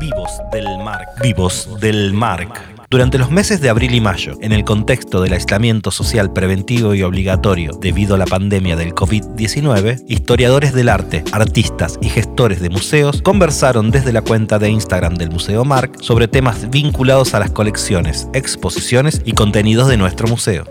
Vivos 0.00 0.40
del 0.50 0.64
Marc. 0.78 1.20
Vivos 1.22 1.68
del 1.78 2.14
Marc. 2.14 2.58
Durante 2.88 3.18
los 3.18 3.30
meses 3.30 3.60
de 3.60 3.68
abril 3.68 3.94
y 3.94 4.00
mayo, 4.00 4.32
en 4.40 4.52
el 4.52 4.64
contexto 4.64 5.20
del 5.20 5.34
aislamiento 5.34 5.90
social 5.90 6.32
preventivo 6.32 6.94
y 6.94 7.02
obligatorio 7.02 7.72
debido 7.78 8.14
a 8.14 8.18
la 8.18 8.24
pandemia 8.24 8.76
del 8.76 8.94
COVID-19, 8.94 10.02
historiadores 10.08 10.72
del 10.72 10.88
arte, 10.88 11.22
artistas 11.32 11.98
y 12.00 12.08
gestores 12.08 12.62
de 12.62 12.70
museos 12.70 13.20
conversaron 13.20 13.90
desde 13.90 14.14
la 14.14 14.22
cuenta 14.22 14.58
de 14.58 14.70
Instagram 14.70 15.16
del 15.16 15.30
Museo 15.30 15.66
Marc 15.66 16.00
sobre 16.00 16.28
temas 16.28 16.70
vinculados 16.70 17.34
a 17.34 17.38
las 17.38 17.50
colecciones, 17.50 18.26
exposiciones 18.32 19.20
y 19.26 19.32
contenidos 19.32 19.88
de 19.88 19.98
nuestro 19.98 20.28
museo. 20.28 20.64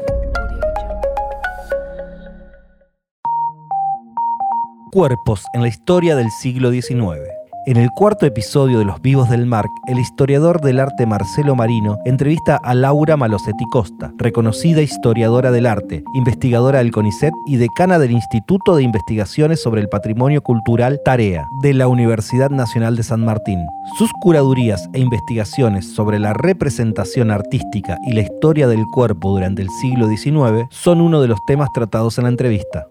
Cuerpos 4.91 5.43
en 5.53 5.61
la 5.61 5.67
historia 5.67 6.15
del 6.15 6.31
siglo 6.31 6.71
XIX. 6.71 7.38
En 7.65 7.75
el 7.75 7.91
cuarto 7.91 8.25
episodio 8.25 8.79
de 8.79 8.85
Los 8.85 9.01
Vivos 9.01 9.29
del 9.29 9.45
Marc, 9.45 9.69
el 9.87 9.99
historiador 9.99 10.61
del 10.61 10.79
arte 10.79 11.05
Marcelo 11.05 11.55
Marino 11.55 11.99
entrevista 12.05 12.57
a 12.63 12.73
Laura 12.73 13.17
Malosetti 13.17 13.65
Costa, 13.69 14.13
reconocida 14.17 14.81
historiadora 14.81 15.51
del 15.51 15.65
arte, 15.65 16.03
investigadora 16.15 16.79
del 16.79 16.91
CONICET 16.91 17.33
y 17.47 17.57
decana 17.57 17.99
del 17.99 18.11
Instituto 18.11 18.77
de 18.77 18.83
Investigaciones 18.83 19.61
sobre 19.61 19.81
el 19.81 19.89
Patrimonio 19.89 20.41
Cultural 20.41 21.01
Tarea 21.03 21.49
de 21.61 21.73
la 21.73 21.89
Universidad 21.89 22.49
Nacional 22.49 22.95
de 22.95 23.03
San 23.03 23.25
Martín. 23.25 23.59
Sus 23.97 24.09
curadurías 24.21 24.89
e 24.93 24.99
investigaciones 24.99 25.93
sobre 25.93 26.17
la 26.17 26.33
representación 26.33 27.29
artística 27.29 27.97
y 28.07 28.13
la 28.13 28.21
historia 28.21 28.69
del 28.69 28.85
cuerpo 28.85 29.31
durante 29.31 29.61
el 29.61 29.69
siglo 29.81 30.07
XIX 30.07 30.65
son 30.71 31.01
uno 31.01 31.21
de 31.21 31.27
los 31.27 31.39
temas 31.45 31.69
tratados 31.73 32.17
en 32.17 32.23
la 32.23 32.29
entrevista. 32.29 32.87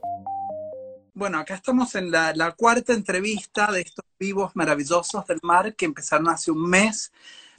Bueno, 1.19 1.41
acá 1.41 1.57
estamos 1.57 1.97
en 1.97 2.13
la, 2.13 2.55
cuarta 2.57 2.93
entrevista 2.93 3.73
de 3.73 3.81
estos 3.81 4.05
vivos 4.21 4.53
maravillosos 4.55 5.27
del 5.27 5.41
mar 5.43 5.75
que 5.75 5.85
empezaron 5.85 6.29
hace 6.29 6.53
un 6.53 6.63
mes. 6.71 7.11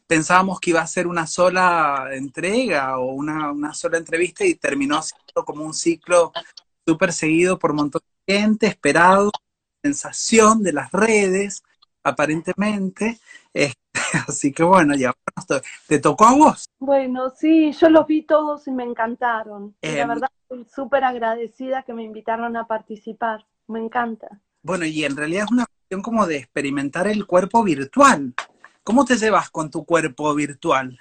Pensábamos 0.08 0.62
que 0.62 0.70
iba 0.70 0.80
a 0.80 0.88
ser 0.88 1.08
una 1.08 1.28
sola 1.28 2.08
entrega 2.14 2.98
o 3.00 3.12
una, 3.12 3.74
sola 3.74 3.98
entrevista 3.98 4.46
y 4.46 4.56
terminó 4.56 5.02
siendo 5.02 5.44
como 5.44 5.66
un 5.66 5.74
ciclo 5.74 6.32
súper 6.88 7.12
seguido 7.12 7.60
por 7.60 7.72
un 7.72 7.78
montón 7.78 8.02
de 8.26 8.34
gente, 8.34 8.68
esperado, 8.68 9.30
sensación 9.84 10.64
de 10.64 10.72
las 10.72 10.90
redes, 10.94 11.62
aparentemente. 12.02 13.20
Este, 13.60 13.80
así 14.28 14.52
que 14.54 14.64
bueno, 14.64 14.96
ya 14.96 15.14
te 15.88 16.00
tocó 16.00 16.26
a 16.26 16.34
vos. 16.34 16.66
Bueno, 16.80 17.30
sí, 17.32 17.72
yo 17.74 17.90
los 17.90 18.08
vi 18.08 18.24
todos 18.24 18.68
y 18.68 18.72
me 18.72 18.84
encantaron. 18.84 19.76
la 19.82 19.90
Em, 19.90 20.08
verdad, 20.08 20.30
estoy 20.44 20.66
súper 20.74 21.04
agradecida 21.04 21.84
que 21.84 21.94
me 21.94 22.04
invitaron 22.04 22.56
a 22.56 22.68
participar. 22.68 23.46
Me 23.68 23.80
encanta. 23.80 24.42
Bueno, 24.64 24.86
y 24.86 25.04
en 25.04 25.16
realidad 25.16 25.46
es 25.46 25.52
una 25.52 25.66
cuestión 25.66 26.02
como 26.02 26.26
de 26.26 26.38
experimentar 26.38 27.08
el 27.08 27.26
cuerpo 27.26 27.64
virtual. 27.64 28.34
¿Cómo 28.84 29.06
te 29.06 29.18
llevas 29.18 29.50
con 29.50 29.70
tu 29.70 29.86
cuerpo 29.86 30.34
virtual? 30.34 31.00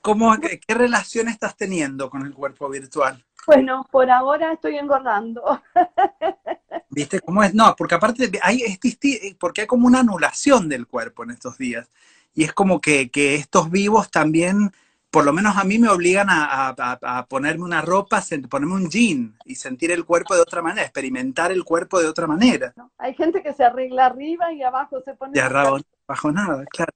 ¿Cómo, 0.00 0.34
qué, 0.40 0.58
qué 0.60 0.74
relación 0.74 1.28
estás 1.28 1.56
teniendo 1.56 2.08
con 2.10 2.24
el 2.26 2.32
cuerpo 2.34 2.68
virtual? 2.68 3.24
Bueno, 3.48 3.86
por 3.90 4.10
ahora 4.10 4.52
estoy 4.52 4.76
engordando. 4.76 5.42
¿Viste 6.90 7.20
cómo 7.20 7.42
es? 7.42 7.54
No, 7.54 7.74
porque 7.76 7.94
aparte 7.94 8.30
hay, 8.42 8.62
es 8.62 8.78
porque 9.38 9.62
hay 9.62 9.66
como 9.66 9.86
una 9.86 10.00
anulación 10.00 10.68
del 10.68 10.86
cuerpo 10.86 11.22
en 11.24 11.30
estos 11.30 11.58
días. 11.58 11.88
Y 12.34 12.44
es 12.44 12.52
como 12.52 12.80
que, 12.80 13.10
que 13.10 13.34
estos 13.34 13.70
vivos 13.70 14.10
también, 14.10 14.70
por 15.10 15.24
lo 15.24 15.32
menos 15.32 15.56
a 15.56 15.64
mí 15.64 15.78
me 15.78 15.88
obligan 15.88 16.28
a, 16.30 16.68
a- 16.68 16.74
a- 16.78 17.18
a 17.18 17.26
ponerme 17.26 17.64
una 17.64 17.82
ropa, 17.82 18.22
ponerme 18.48 18.74
un 18.74 18.90
jean 18.90 19.34
y 19.44 19.54
sentir 19.56 19.90
el 19.92 20.04
cuerpo 20.04 20.34
de 20.34 20.42
otra 20.42 20.62
manera, 20.62 20.82
experimentar 20.82 21.52
el 21.52 21.64
cuerpo 21.64 22.00
de 22.00 22.06
otra 22.08 22.26
manera. 22.26 22.74
Hay 22.98 23.14
gente 23.14 23.42
que 23.42 23.52
se 23.54 23.64
arregla 23.64 24.06
arriba 24.06 24.52
y 24.52 24.62
abajo 24.62 25.00
se 25.02 25.14
pone... 25.14 25.34
De 25.34 25.40
bajo 26.08 26.32
nada, 26.32 26.64
claro. 26.66 26.92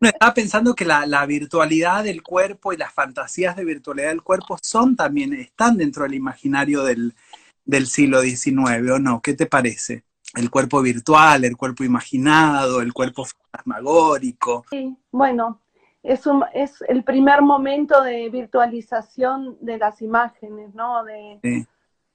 No, 0.00 0.08
estaba 0.08 0.34
pensando 0.34 0.74
que 0.74 0.84
la, 0.84 1.06
la 1.06 1.24
virtualidad 1.26 2.04
del 2.04 2.22
cuerpo 2.22 2.72
y 2.72 2.76
las 2.76 2.92
fantasías 2.92 3.56
de 3.56 3.64
virtualidad 3.64 4.08
del 4.08 4.22
cuerpo 4.22 4.58
son 4.60 4.96
también, 4.96 5.32
están 5.34 5.76
dentro 5.76 6.02
del 6.02 6.14
imaginario 6.14 6.82
del, 6.84 7.14
del 7.64 7.86
siglo 7.86 8.20
XIX, 8.20 8.90
¿o 8.92 8.98
no? 8.98 9.20
¿Qué 9.22 9.34
te 9.34 9.46
parece? 9.46 10.04
El 10.34 10.50
cuerpo 10.50 10.82
virtual, 10.82 11.44
el 11.44 11.56
cuerpo 11.56 11.84
imaginado, 11.84 12.82
el 12.82 12.92
cuerpo 12.92 13.24
fantasmagórico. 13.24 14.64
Sí, 14.70 14.96
bueno, 15.10 15.60
es, 16.02 16.26
un, 16.26 16.44
es 16.52 16.82
el 16.88 17.04
primer 17.04 17.42
momento 17.42 18.02
de 18.02 18.28
virtualización 18.28 19.56
de 19.60 19.78
las 19.78 20.02
imágenes, 20.02 20.74
¿no? 20.74 21.04
De, 21.04 21.38
Sí. 21.42 21.66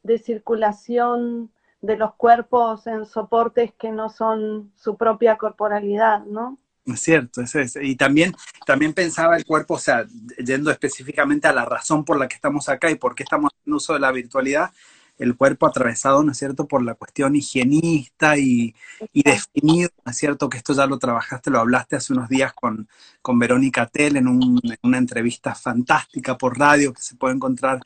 de 0.04 0.18
circulación 0.20 1.52
de 1.82 1.98
los 1.98 2.14
cuerpos 2.16 2.88
en 2.88 3.06
soportes 3.06 3.74
que 3.74 3.92
no 3.92 4.10
son 4.10 4.72
su 4.78 4.98
propia 4.98 5.38
corporalidad, 5.38 6.24
¿no? 6.26 6.60
¿No 6.86 6.96
es 6.96 7.02
cierto? 7.02 7.42
Es, 7.42 7.54
es- 7.56 7.78
Y 7.82 7.96
también, 7.96 8.34
también 8.66 8.94
pensaba 8.94 9.38
el 9.38 9.46
cuerpo, 9.46 9.76
o 9.76 9.80
sea, 9.80 10.06
yendo 10.44 10.72
específicamente 10.72 11.48
a 11.48 11.54
la 11.54 11.66
razón 11.66 12.04
por 12.06 12.18
la 12.20 12.28
que 12.28 12.36
estamos 12.36 12.70
acá 12.70 12.90
y 12.90 12.96
por 12.96 13.14
qué 13.16 13.24
estamos 13.24 13.52
haciendo 13.54 13.78
uso 13.78 13.94
de 13.94 14.00
la 14.00 14.12
virtualidad, 14.12 14.72
el 15.18 15.36
cuerpo 15.38 15.68
atravesado, 15.68 16.24
¿no 16.24 16.32
es 16.32 16.38
cierto?, 16.40 16.68
por 16.68 16.82
la 16.84 16.96
cuestión 16.96 17.36
higienista 17.36 18.38
y, 18.38 18.74
y 19.14 19.22
definido, 19.24 19.90
¿no 20.04 20.12
es 20.12 20.18
cierto?, 20.18 20.50
que 20.50 20.58
esto 20.58 20.74
ya 20.74 20.88
lo 20.88 20.98
trabajaste, 20.98 21.52
lo 21.52 21.60
hablaste 21.60 21.96
hace 21.98 22.14
unos 22.14 22.28
días 22.30 22.54
con, 22.54 22.90
con 23.22 23.38
Verónica 23.38 23.86
Tell 23.88 24.18
en, 24.18 24.28
un- 24.28 24.60
en 24.64 24.78
una 24.82 24.98
entrevista 24.98 25.54
fantástica 25.54 26.36
por 26.38 26.58
radio 26.58 26.94
que 26.94 27.02
se 27.04 27.16
puede 27.16 27.36
encontrar 27.36 27.82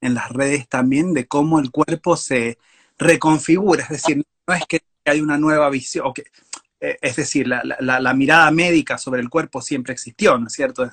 en 0.00 0.14
las 0.14 0.30
redes 0.30 0.68
también, 0.68 1.12
de 1.14 1.26
cómo 1.26 1.58
el 1.58 1.70
cuerpo 1.70 2.16
se 2.16 2.58
reconfigura, 2.98 3.82
es 3.84 3.88
decir, 3.90 4.22
no 4.46 4.54
es 4.54 4.64
que 4.66 4.80
hay 5.04 5.20
una 5.20 5.38
nueva 5.38 5.68
visión, 5.70 6.12
que, 6.12 6.24
eh, 6.80 6.98
es 7.00 7.16
decir, 7.16 7.46
la, 7.46 7.62
la- 7.80 8.14
mirada 8.14 8.50
médica 8.50 8.98
sobre 8.98 9.20
el 9.20 9.28
cuerpo 9.28 9.60
siempre 9.60 9.92
existió, 9.92 10.38
¿no 10.38 10.46
es 10.46 10.52
cierto?, 10.52 10.88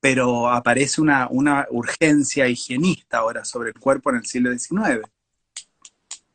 pero 0.00 0.50
aparece 0.50 1.00
una, 1.00 1.28
urgencia 1.70 2.46
higienista 2.46 3.18
ahora 3.18 3.42
sobre 3.44 3.70
el 3.70 3.78
cuerpo 3.80 4.10
en 4.10 4.16
el 4.16 4.26
siglo 4.26 4.50
XIX. 4.50 5.00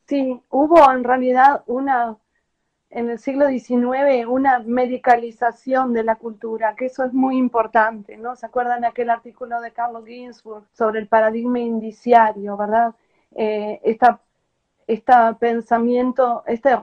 Sí, 0.08 0.42
hubo 0.50 0.92
en 0.92 1.04
realidad 1.04 1.64
una, 1.68 2.18
en 2.90 3.12
el 3.12 3.20
siglo 3.20 3.48
XIX, 3.48 4.26
una 4.28 4.58
medicalización 4.60 5.94
de 5.94 6.04
la 6.04 6.16
cultura, 6.16 6.76
que 6.76 6.88
eso 6.88 7.04
es 7.04 7.14
muy 7.14 7.38
importante, 7.38 8.18
¿no? 8.18 8.36
¿Se 8.36 8.48
acuerdan 8.48 8.86
aquel 8.86 9.12
artículo 9.12 9.62
de 9.62 9.72
Carlo 9.72 10.04
Ginzburg 10.04 10.66
sobre 10.74 11.00
el 11.00 11.08
paradigma 11.08 11.60
indiciario, 11.60 12.58
verdad? 12.58 12.96
Eh, 13.36 13.80
esta, 13.84 14.20
esta 14.90 15.38
pensamiento, 15.38 16.44
esta 16.48 16.82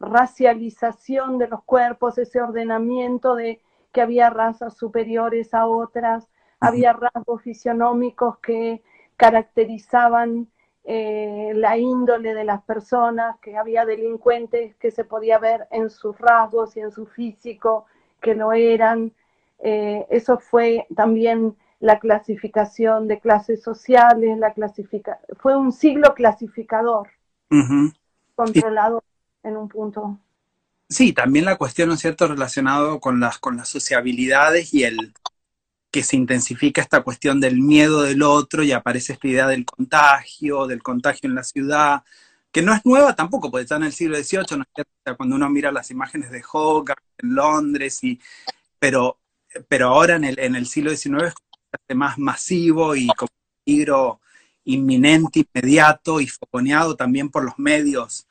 racialización 0.00 1.38
de 1.38 1.46
los 1.46 1.62
cuerpos, 1.62 2.18
ese 2.18 2.40
ordenamiento 2.42 3.36
de 3.36 3.60
que 3.92 4.00
había 4.00 4.30
razas 4.30 4.76
superiores 4.76 5.54
a 5.54 5.66
otras, 5.66 6.28
había 6.58 6.92
rasgos 6.92 7.42
fisionómicos 7.42 8.38
que 8.38 8.82
caracterizaban 9.16 10.48
eh, 10.82 11.52
la 11.54 11.78
índole 11.78 12.34
de 12.34 12.42
las 12.42 12.62
personas, 12.62 13.38
que 13.38 13.56
había 13.56 13.84
delincuentes 13.84 14.74
que 14.74 14.90
se 14.90 15.04
podía 15.04 15.38
ver 15.38 15.68
en 15.70 15.88
sus 15.88 16.18
rasgos 16.18 16.76
y 16.76 16.80
en 16.80 16.90
su 16.90 17.06
físico, 17.06 17.86
que 18.20 18.34
lo 18.34 18.52
eran. 18.52 19.12
Eh, 19.60 20.04
eso 20.10 20.38
fue 20.38 20.88
también 20.96 21.56
la 21.78 22.00
clasificación 22.00 23.06
de 23.06 23.20
clases 23.20 23.62
sociales, 23.62 24.36
la 24.36 24.52
clasifica 24.52 25.20
fue 25.38 25.56
un 25.56 25.70
siglo 25.70 26.14
clasificador, 26.14 27.08
Ujú. 27.50 27.92
controlador 28.34 29.02
en 29.42 29.56
un 29.56 29.68
punto. 29.68 30.18
Sí, 30.88 31.12
también 31.12 31.44
la 31.44 31.56
cuestión, 31.56 31.88
¿no 31.88 31.94
es 31.94 32.00
cierto?, 32.00 32.26
relacionado 32.26 33.00
con 33.00 33.20
las, 33.20 33.38
con 33.38 33.56
las 33.56 33.68
sociabilidades 33.68 34.74
y 34.74 34.84
el 34.84 35.14
que 35.90 36.02
se 36.02 36.16
intensifica 36.16 36.80
esta 36.80 37.02
cuestión 37.02 37.40
del 37.40 37.60
miedo 37.60 38.02
del 38.02 38.22
otro 38.22 38.62
y 38.62 38.72
aparece 38.72 39.14
esta 39.14 39.28
idea 39.28 39.46
del 39.46 39.64
contagio, 39.64 40.66
del 40.66 40.82
contagio 40.82 41.28
en 41.28 41.34
la 41.34 41.42
ciudad, 41.42 42.04
que 42.52 42.62
no 42.62 42.72
es 42.72 42.84
nueva 42.84 43.14
tampoco, 43.14 43.50
porque 43.50 43.62
está 43.62 43.76
en 43.76 43.84
el 43.84 43.92
siglo 43.92 44.16
XVIII, 44.16 44.56
¿no 44.56 44.62
es 44.62 44.68
cierto? 44.74 44.92
O 44.92 45.02
sea, 45.04 45.14
cuando 45.16 45.36
uno 45.36 45.48
mira 45.50 45.72
las 45.72 45.90
imágenes 45.90 46.30
de 46.30 46.42
Hogarth 46.52 47.02
en 47.18 47.34
Londres, 47.34 48.02
y, 48.04 48.20
pero, 48.78 49.18
pero 49.68 49.88
ahora 49.88 50.16
en 50.16 50.24
el, 50.24 50.38
en 50.38 50.54
el 50.54 50.66
siglo 50.66 50.90
XIX 50.90 51.32
es 51.88 51.96
más 51.96 52.18
masivo 52.18 52.94
y 52.94 53.06
como 53.08 53.30
un 53.32 53.64
peligro 53.64 54.20
inminente, 54.72 55.46
inmediato 55.52 56.20
y 56.20 56.26
fogoneado 56.26 56.96
también 56.96 57.30
por 57.30 57.44
los 57.44 57.58
medios 57.58 58.26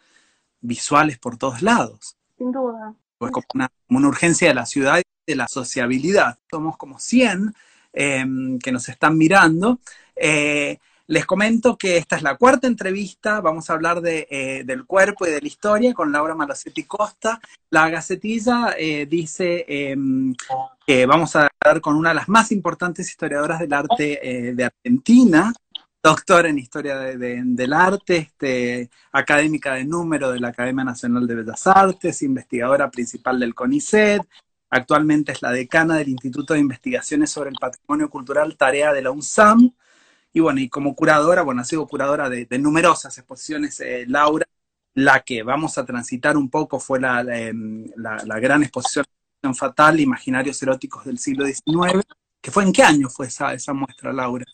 visuales 0.62 1.18
por 1.18 1.38
todos 1.38 1.62
lados. 1.62 2.18
Sin 2.38 2.52
duda. 2.52 2.94
Pues 3.18 3.32
como 3.32 3.46
una, 3.54 3.70
como 3.88 4.00
una 4.00 4.08
urgencia 4.08 4.48
de 4.48 4.54
la 4.54 4.66
ciudad 4.66 5.00
y 5.00 5.32
de 5.32 5.36
la 5.36 5.48
sociabilidad. 5.48 6.38
Somos 6.50 6.78
como 6.78 7.00
100 7.00 7.54
eh, 7.94 8.26
que 8.64 8.72
nos 8.72 8.90
están 8.90 9.18
mirando. 9.18 9.80
Eh, 10.16 10.80
les 11.10 11.26
comento 11.26 11.76
que 11.76 11.98
esta 11.98 12.18
es 12.18 12.22
la 12.22 12.38
cuarta 12.38 12.68
entrevista. 12.68 13.42
Vamos 13.42 13.68
a 13.68 13.74
hablar 13.74 14.00
de, 14.00 14.28
eh, 14.30 14.64
del 14.64 14.86
cuerpo 14.86 15.26
y 15.26 15.32
de 15.32 15.42
la 15.42 15.48
historia 15.48 15.92
con 15.92 16.12
Laura 16.12 16.36
Malosetti 16.36 16.84
Costa. 16.84 17.42
La 17.72 17.90
Gacetilla 17.90 18.76
eh, 18.78 19.08
dice 19.08 19.66
eh, 19.68 19.98
que 20.86 21.08
vamos 21.08 21.36
a 21.36 21.48
hablar 21.62 21.82
con 21.82 21.96
una 21.96 22.10
de 22.10 22.16
las 22.16 22.30
más 22.30 22.52
importantes 22.52 23.10
historiadoras 23.10 23.60
del 23.60 23.74
arte 23.74 24.54
de 24.56 24.64
Argentina, 24.64 25.52
doctora 26.02 26.50
en 26.50 26.60
historia 26.60 26.98
de- 26.98 27.18
de- 27.18 27.42
del 27.44 27.74
arte, 27.74 28.18
este, 28.18 28.90
académica 29.12 29.74
de 29.74 29.86
número 29.86 30.32
de 30.32 30.40
la 30.40 30.50
Academia 30.50 30.84
Nacional 30.84 31.28
de 31.28 31.36
Bellas 31.36 31.68
Artes, 31.68 32.22
investigadora 32.22 32.90
principal 32.90 33.40
del 33.40 33.54
CONICET, 33.54 34.22
actualmente 34.70 35.32
es 35.34 35.42
la 35.42 35.52
decana 35.52 35.98
del 35.98 36.10
Instituto 36.10 36.54
de 36.54 36.60
Investigaciones 36.60 37.32
sobre 37.32 37.50
el 37.50 37.56
Patrimonio 37.60 38.10
Cultural, 38.10 38.56
tarea 38.58 38.94
de 38.94 39.02
la 39.02 39.12
UNSAM, 39.12 39.72
y 40.32 40.40
bueno, 40.40 40.60
y 40.62 40.70
como 40.70 40.96
curadora, 40.96 41.42
bueno, 41.42 41.62
ha 41.62 41.66
sido 41.66 41.88
curadora 41.88 42.30
de, 42.30 42.48
numerosas 42.60 43.18
exposiciones, 43.18 43.80
eh, 43.82 44.06
Laura, 44.08 44.46
la 44.94 45.22
que 45.22 45.44
vamos 45.44 45.78
a 45.78 45.86
transitar 45.86 46.38
un 46.38 46.50
poco 46.50 46.80
fue 46.80 47.00
la, 47.00 47.22
em, 47.22 47.86
gran 48.42 48.64
exposición 48.64 49.06
fatal, 49.56 50.00
Imaginarios 50.00 50.62
eróticos 50.62 51.06
del 51.06 51.18
siglo 51.20 51.46
XIX, 51.46 52.04
que 52.42 52.52
fue 52.52 52.64
en 52.64 52.72
qué 52.74 52.84
año 52.84 53.10
fue 53.10 53.28
esa, 53.28 53.54
esa 53.54 53.74
muestra, 53.74 54.14
Laura? 54.14 54.46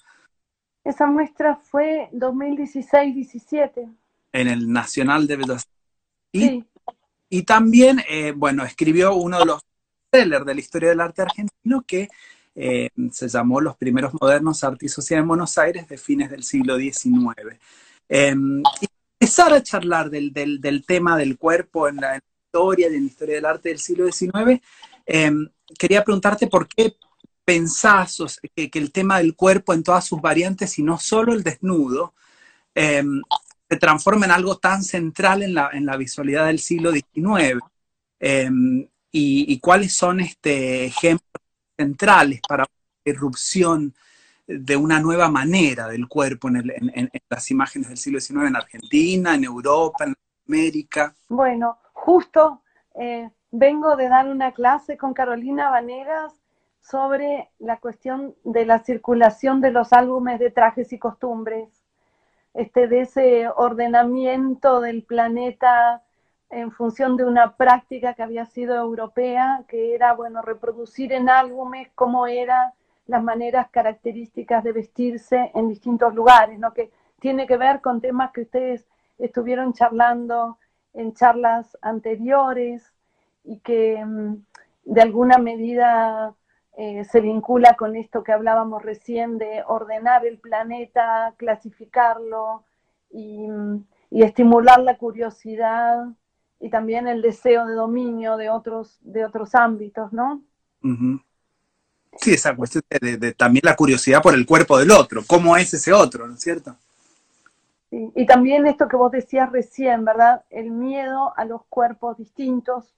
Esa 0.86 1.08
muestra 1.08 1.56
fue 1.56 2.10
2016-17. 2.14 3.92
En 4.32 4.48
el 4.48 4.72
Nacional 4.72 5.26
de 5.26 5.36
Bellas 5.36 5.68
y, 6.32 6.42
sí. 6.42 6.66
y 7.30 7.44
también, 7.44 8.02
eh, 8.08 8.34
bueno, 8.36 8.64
escribió 8.64 9.16
uno 9.16 9.40
de 9.40 9.46
los 9.46 9.62
sellers 10.12 10.46
de 10.46 10.54
la 10.54 10.60
historia 10.60 10.90
del 10.90 11.02
arte 11.02 11.24
argentino 11.24 11.84
que 11.88 12.08
eh, 12.54 12.90
se 13.12 13.28
llamó 13.28 13.60
Los 13.60 13.76
primeros 13.76 14.14
modernos 14.22 14.64
arte 14.64 14.86
y 14.86 14.90
sociedad 14.90 15.24
en 15.24 15.28
Buenos 15.28 15.58
Aires 15.58 15.88
de 15.88 15.98
fines 15.98 16.30
del 16.30 16.44
siglo 16.44 16.78
XIX. 16.78 17.58
Em, 18.08 18.62
y 18.80 18.88
empezar 19.20 19.54
a 19.54 19.64
charlar 19.64 20.12
del, 20.12 20.84
tema 20.86 21.18
del 21.18 21.38
cuerpo 21.38 21.88
en 21.88 21.96
la, 21.98 22.22
historia, 22.46 22.88
en 22.88 22.94
la 22.94 23.00
historia 23.00 23.36
del 23.36 23.46
arte 23.46 23.70
del 23.70 23.80
siglo 23.80 24.06
XIX, 24.06 24.62
em, 25.06 25.50
quería 25.80 26.04
preguntarte 26.04 26.46
por 26.48 26.68
qué 26.68 26.96
pensás 27.46 28.40
que, 28.56 28.70
el 28.74 28.92
tema 28.92 29.20
del 29.20 29.36
cuerpo 29.36 29.74
en 29.74 29.84
todas 29.84 30.06
sus 30.06 30.20
variantes 30.20 30.78
y 30.80 30.84
no 30.84 30.98
solo 30.98 31.34
el 31.34 31.44
desnudo, 31.44 32.14
em, 32.74 33.22
se 33.70 33.78
transforma 33.78 34.26
en 34.26 34.32
algo 34.32 34.58
tan 34.58 34.84
central 34.84 35.44
en 35.44 35.54
la, 35.54 35.70
en 35.72 35.86
la 35.86 35.98
visualidad 35.98 36.48
del 36.48 36.60
siglo 36.60 36.92
XIX. 36.92 37.62
y, 39.12 39.60
cuáles 39.60 39.96
son 39.96 40.20
este, 40.20 40.86
ejemplos 40.86 41.42
centrales 41.78 42.42
para 42.48 42.64
la 42.64 43.12
irrupción 43.12 43.94
de 44.48 44.76
una 44.76 45.00
nueva 45.00 45.30
manera 45.30 45.88
del 45.88 46.08
cuerpo 46.08 46.50
en, 46.50 47.12
las 47.30 47.52
imágenes 47.52 47.90
del 47.90 47.98
siglo 47.98 48.20
XIX 48.20 48.48
en 48.48 48.56
Argentina, 48.56 49.36
en 49.36 49.44
Europa, 49.44 50.06
en 50.06 50.16
América. 50.48 51.16
Bueno, 51.30 51.80
justo 51.94 52.62
eh, 52.96 53.30
vengo 53.52 53.96
de 53.96 54.10
dar 54.10 54.28
una 54.28 54.52
clase 54.52 54.98
con 54.98 55.14
Carolina 55.14 55.70
Vanegas 55.70 56.34
sobre 56.90 57.50
la 57.58 57.78
cuestión 57.78 58.36
de 58.44 58.66
la 58.66 58.80
circulación 58.80 59.60
de 59.60 59.72
los 59.72 59.92
álbumes 59.92 60.40
de 60.40 60.52
trajes 60.52 60.94
y 60.94 61.00
costumbres, 61.00 61.84
este, 62.54 62.88
de 62.88 63.02
ese 63.02 63.48
ordenamiento 63.50 64.82
del 64.82 65.04
planeta 65.04 66.04
en 66.52 66.72
función 66.72 67.18
de 67.18 67.26
una 67.26 67.56
práctica 67.56 68.14
que 68.14 68.22
había 68.22 68.46
sido 68.46 68.76
europea, 68.76 69.64
que 69.68 69.96
era, 69.96 70.14
bueno, 70.14 70.44
reproducir 70.44 71.12
en 71.12 71.28
álbumes 71.28 71.90
cómo 71.96 72.28
eran 72.28 72.72
las 73.08 73.24
maneras 73.24 73.68
características 73.72 74.64
de 74.64 74.72
vestirse 74.72 75.52
en 75.56 75.70
distintos 75.70 76.14
lugares, 76.14 76.60
¿no? 76.60 76.74
Que 76.74 76.92
tiene 77.20 77.48
que 77.48 77.58
ver 77.58 77.82
con 77.82 78.00
temas 78.00 78.32
que 78.32 78.42
ustedes 78.42 78.86
estuvieron 79.18 79.74
charlando 79.74 80.60
en 80.94 81.14
charlas 81.14 81.78
anteriores 81.82 82.94
y 83.44 83.60
que 83.60 84.04
mm, 84.06 84.36
de 84.86 85.02
alguna 85.02 85.40
medida 85.40 86.36
eh, 86.78 87.06
se 87.06 87.22
vincula 87.22 87.76
con 87.76 87.96
esto 87.96 88.24
que 88.24 88.34
hablábamos 88.34 88.84
recién 88.84 89.38
de 89.38 89.64
ordenar 89.66 90.26
el 90.26 90.38
planeta, 90.40 91.34
clasificarlo 91.38 92.64
y, 93.12 93.48
y 94.10 94.24
estimular 94.24 94.80
la 94.80 94.98
curiosidad 94.98 96.08
y 96.60 96.70
también 96.70 97.08
el 97.08 97.22
deseo 97.22 97.66
de 97.66 97.76
dominio 97.76 98.38
de 98.38 98.50
otros, 98.50 98.98
de 99.02 99.26
otros 99.26 99.56
ámbitos, 99.56 100.12
¿no? 100.14 100.42
Sí, 102.18 102.34
esa 102.34 102.56
cuestión 102.56 102.84
de, 102.90 103.34
también 103.34 103.64
la 103.66 103.76
curiosidad 103.76 104.22
por 104.22 104.34
el 104.34 104.46
cuerpo 104.46 104.78
del 104.78 104.92
otro, 104.92 105.22
cómo 105.28 105.58
es 105.58 105.74
ese 105.74 105.92
otro, 105.92 106.28
¿no 106.28 106.36
es 106.36 106.42
cierto? 106.42 106.76
Sí. 107.90 108.12
Y 108.16 108.26
también 108.26 108.66
esto 108.68 108.88
que 108.88 108.96
vos 108.96 109.12
decías 109.12 109.52
recién, 109.52 110.06
¿verdad? 110.06 110.44
El 110.50 110.72
miedo 110.72 111.34
a 111.38 111.46
los 111.46 111.64
cuerpos 111.66 112.18
distintos, 112.18 112.96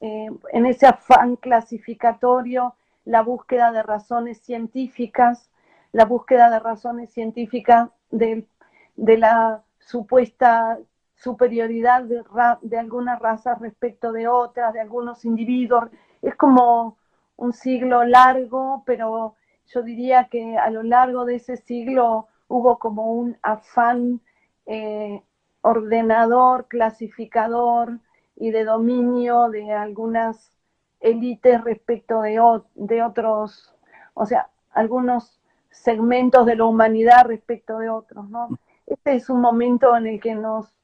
eh, 0.00 0.30
en 0.52 0.66
ese 0.66 0.86
afán 0.86 1.36
clasificatorio, 1.36 2.74
la 3.10 3.22
búsqueda 3.22 3.72
de 3.72 3.82
razones 3.82 4.38
científicas, 4.38 5.50
la 5.90 6.04
búsqueda 6.04 6.48
de 6.48 6.60
razones 6.60 7.10
científicas 7.10 7.90
de, 8.12 8.46
de 8.94 9.18
la 9.18 9.64
supuesta 9.80 10.78
superioridad 11.16 12.04
de, 12.04 12.22
de 12.62 12.78
algunas 12.78 13.18
razas 13.18 13.58
respecto 13.58 14.12
de 14.12 14.28
otras, 14.28 14.72
de 14.74 14.80
algunos 14.80 15.24
individuos. 15.24 15.86
Es 16.22 16.36
como 16.36 16.98
un 17.36 17.52
siglo 17.52 18.04
largo, 18.04 18.84
pero 18.86 19.34
yo 19.66 19.82
diría 19.82 20.28
que 20.30 20.56
a 20.56 20.70
lo 20.70 20.84
largo 20.84 21.24
de 21.24 21.34
ese 21.34 21.56
siglo 21.56 22.28
hubo 22.46 22.78
como 22.78 23.12
un 23.12 23.36
afán 23.42 24.20
eh, 24.66 25.20
ordenador, 25.62 26.68
clasificador 26.68 27.98
y 28.36 28.52
de 28.52 28.62
dominio 28.62 29.48
de 29.48 29.72
algunas 29.72 30.59
élites 31.00 31.62
respecto 31.64 32.22
de, 32.22 32.40
de 32.74 33.02
otros, 33.02 33.74
o 34.14 34.26
sea, 34.26 34.48
algunos 34.72 35.40
segmentos 35.70 36.46
de 36.46 36.56
la 36.56 36.64
humanidad 36.64 37.26
respecto 37.26 37.78
de 37.78 37.88
otros, 37.88 38.28
¿no? 38.28 38.48
Este 38.86 39.14
es 39.14 39.30
un 39.30 39.40
momento 39.40 39.96
en 39.96 40.06
el 40.06 40.20
que 40.20 40.34
nos 40.34 40.74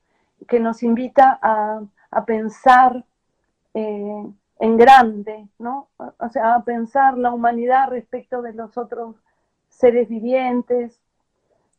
que 0.49 0.61
nos 0.61 0.83
invita 0.83 1.39
a, 1.43 1.83
pensar 2.25 3.05
eh, 3.75 4.27
en 4.59 4.77
grande, 4.77 5.49
¿no? 5.59 5.89
O 5.99 6.29
sea, 6.31 6.55
a 6.55 6.65
pensar 6.65 7.19
la 7.19 7.33
humanidad 7.33 7.91
respecto 7.91 8.43
de 8.43 8.53
los 8.55 8.79
otros 8.79 9.17
seres 9.69 10.09
vivientes, 10.09 10.99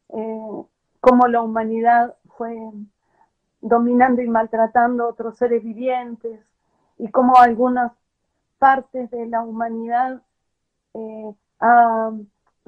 eh, 0.09 0.63
cómo 0.99 1.27
la 1.27 1.41
humanidad 1.41 2.15
fue 2.37 2.55
dominando 3.61 4.21
y 4.21 4.27
maltratando 4.27 5.05
a 5.05 5.09
otros 5.09 5.37
seres 5.37 5.63
vivientes 5.63 6.39
y 6.99 7.09
cómo 7.09 7.37
algunas 7.37 7.91
partes 8.57 9.09
de 9.11 9.25
la 9.27 9.41
humanidad 9.41 10.21
eh, 10.93 11.33
ha 11.59 12.11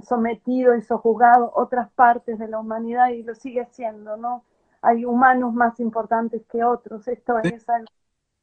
sometido 0.04 0.76
y 0.76 0.82
sojuzgado 0.82 1.52
otras 1.56 1.92
partes 1.92 2.40
de 2.40 2.48
la 2.48 2.60
humanidad 2.60 3.10
y 3.10 3.24
lo 3.24 3.36
sigue 3.36 3.62
haciendo, 3.62 4.18
¿no? 4.18 4.44
hay 4.82 5.06
humanos 5.06 5.54
más 5.54 5.80
importantes 5.80 6.42
que 6.52 6.64
otros. 6.64 7.08
Esto 7.08 7.40
es 7.40 7.68
algo 7.70 7.92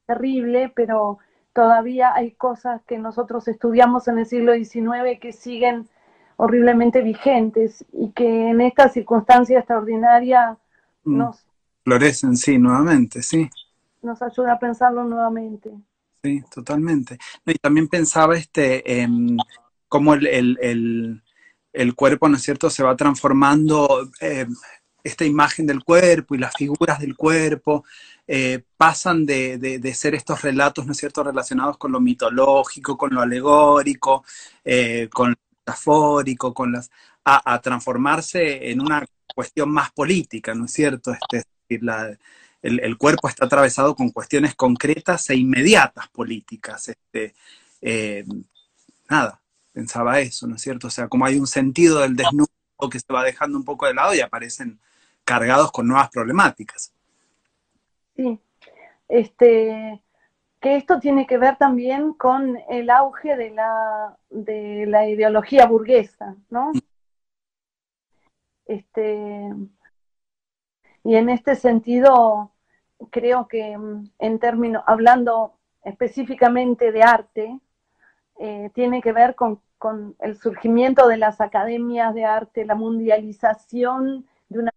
terrible, 0.06 0.72
pero 0.74 1.18
todavía 1.52 2.14
hay 2.14 2.32
cosas 2.32 2.82
que 2.84 2.98
nosotros 2.98 3.48
estudiamos 3.48 4.08
en 4.08 4.18
el 4.18 4.26
siglo 4.26 4.54
XIX 4.54 5.18
que 5.20 5.32
siguen 5.32 5.88
horriblemente 6.36 7.00
vigentes 7.00 7.84
y 7.92 8.10
que 8.10 8.50
en 8.50 8.60
esta 8.60 8.88
circunstancia 8.88 9.58
extraordinaria 9.58 10.58
mm. 11.04 11.16
nos... 11.16 11.46
Florecen, 11.84 12.36
sí, 12.36 12.58
nuevamente, 12.58 13.22
sí. 13.22 13.48
Nos 14.02 14.20
ayuda 14.20 14.54
a 14.54 14.58
pensarlo 14.58 15.04
nuevamente. 15.04 15.70
Sí, 16.26 16.42
totalmente. 16.52 17.18
Y 17.44 17.54
también 17.54 17.86
pensaba 17.86 18.36
este, 18.36 18.82
eh, 18.84 19.08
cómo 19.86 20.14
el, 20.14 21.22
cuerpo, 21.94 22.28
¿no 22.28 22.36
es 22.36 22.42
cierto?, 22.42 22.68
se 22.68 22.82
va 22.82 22.96
transformando 22.96 24.10
eh, 24.20 24.46
esta 25.04 25.24
imagen 25.24 25.66
del 25.66 25.84
cuerpo 25.84 26.34
y 26.34 26.38
las 26.38 26.54
figuras 26.56 26.98
del 26.98 27.14
cuerpo 27.16 27.84
eh, 28.26 28.64
pasan 28.76 29.24
de, 29.24 29.92
ser 29.94 30.16
estos 30.16 30.42
relatos, 30.42 30.84
¿no 30.84 30.92
es 30.92 30.98
cierto?, 30.98 31.22
relacionados 31.22 31.78
con 31.78 31.92
lo 31.92 32.00
mitológico, 32.00 32.96
con 32.96 33.14
lo 33.14 33.20
alegórico, 33.20 34.24
eh, 34.64 35.08
con 35.12 35.30
lo 35.30 35.36
metafórico, 35.60 36.52
con 36.52 36.72
las, 36.72 36.90
a, 37.24 37.60
transformarse 37.60 38.68
en 38.68 38.80
una 38.80 39.04
cuestión 39.32 39.70
más 39.70 39.92
política, 39.92 40.54
¿no 40.54 40.64
es 40.64 40.72
cierto? 40.72 41.12
Este, 41.12 41.44
el, 42.66 42.98
cuerpo 42.98 43.28
está 43.28 43.46
atravesado 43.46 43.94
con 43.94 44.10
cuestiones 44.10 44.54
concretas 44.54 45.30
e 45.30 45.36
inmediatas 45.36 46.08
políticas. 46.08 46.88
Este, 46.88 47.34
eh, 47.80 48.24
nada, 49.08 49.40
pensaba 49.72 50.20
eso, 50.20 50.46
¿no 50.46 50.56
es 50.56 50.62
cierto? 50.62 50.88
O 50.88 50.90
sea, 50.90 51.08
como 51.08 51.26
hay 51.26 51.38
un 51.38 51.46
sentido 51.46 52.00
del 52.00 52.16
desnudo 52.16 52.48
que 52.90 53.00
se 53.00 53.12
va 53.12 53.24
dejando 53.24 53.58
un 53.58 53.64
poco 53.64 53.86
de 53.86 53.94
lado 53.94 54.14
y 54.14 54.20
aparecen 54.20 54.78
cargados 55.24 55.72
con 55.72 55.88
nuevas 55.88 56.10
problemáticas. 56.10 56.92
Sí, 58.16 58.38
este, 59.08 60.02
que 60.60 60.76
esto 60.76 60.98
tiene 61.00 61.26
que 61.26 61.38
ver 61.38 61.56
también 61.56 62.12
con 62.14 62.58
el 62.68 62.90
auge 62.90 63.36
de 63.36 63.50
la, 63.50 64.16
de 64.30 64.86
la 64.86 65.08
ideología 65.08 65.66
burguesa, 65.66 66.36
¿no? 66.50 66.72
Este, 68.66 69.52
y 71.04 71.14
en 71.14 71.28
este 71.28 71.54
sentido, 71.54 72.52
creo 73.10 73.48
que 73.48 73.76
mm, 73.76 74.10
en 74.18 74.38
términos, 74.38 74.82
hablando 74.86 75.54
específicamente 75.84 76.92
de 76.92 77.02
arte, 77.02 77.60
eh, 78.38 78.70
tiene 78.74 79.00
que 79.00 79.12
ver 79.12 79.34
con, 79.34 79.60
con 79.78 80.16
el 80.20 80.36
surgimiento 80.36 81.08
de 81.08 81.16
las 81.16 81.40
academias 81.40 82.14
de 82.14 82.24
arte, 82.24 82.64
la 82.64 82.74
mundialización 82.74 84.26
de 84.48 84.58
una 84.58 84.72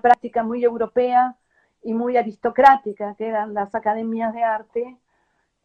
práctica 0.00 0.42
muy 0.42 0.62
europea 0.64 1.36
y 1.82 1.94
muy 1.94 2.16
aristocrática, 2.16 3.14
que 3.16 3.26
eran 3.26 3.54
las 3.54 3.74
academias 3.74 4.32
de 4.34 4.42
arte, 4.42 4.98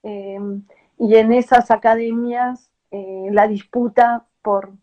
em, 0.04 0.66
y 0.98 1.16
en 1.16 1.32
esas 1.34 1.72
academias 1.72 2.70
eh, 2.92 3.28
la 3.32 3.48
disputa 3.48 4.26
por, 4.42 4.74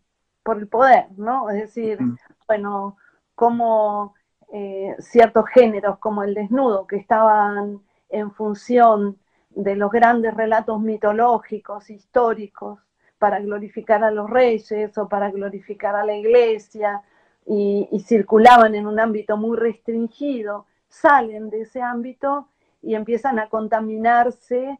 por 0.43 0.57
el 0.57 0.67
poder, 0.67 1.07
¿no? 1.17 1.49
Es 1.49 1.61
decir, 1.61 1.99
bueno, 2.47 2.97
como 3.35 4.13
eh, 4.51 4.95
ciertos 4.99 5.45
géneros 5.49 5.97
como 5.99 6.23
el 6.23 6.33
desnudo, 6.33 6.87
que 6.87 6.97
estaban 6.97 7.81
en 8.09 8.31
función 8.31 9.17
de 9.49 9.75
los 9.75 9.91
grandes 9.91 10.33
relatos 10.33 10.79
mitológicos, 10.79 11.89
históricos, 11.89 12.79
para 13.17 13.39
glorificar 13.39 14.03
a 14.03 14.11
los 14.11 14.29
reyes 14.29 14.97
o 14.97 15.07
para 15.07 15.29
glorificar 15.31 15.95
a 15.95 16.05
la 16.05 16.15
iglesia, 16.15 17.03
y, 17.45 18.03
circulaban 18.05 18.75
en 18.75 18.87
un 18.87 18.99
ámbito 18.99 19.37
muy 19.37 19.57
restringido, 19.57 20.65
salen 20.87 21.49
de 21.49 21.61
ese 21.61 21.81
ámbito 21.81 22.47
y 22.81 22.95
empiezan 22.95 23.39
a 23.39 23.49
contaminarse 23.49 24.79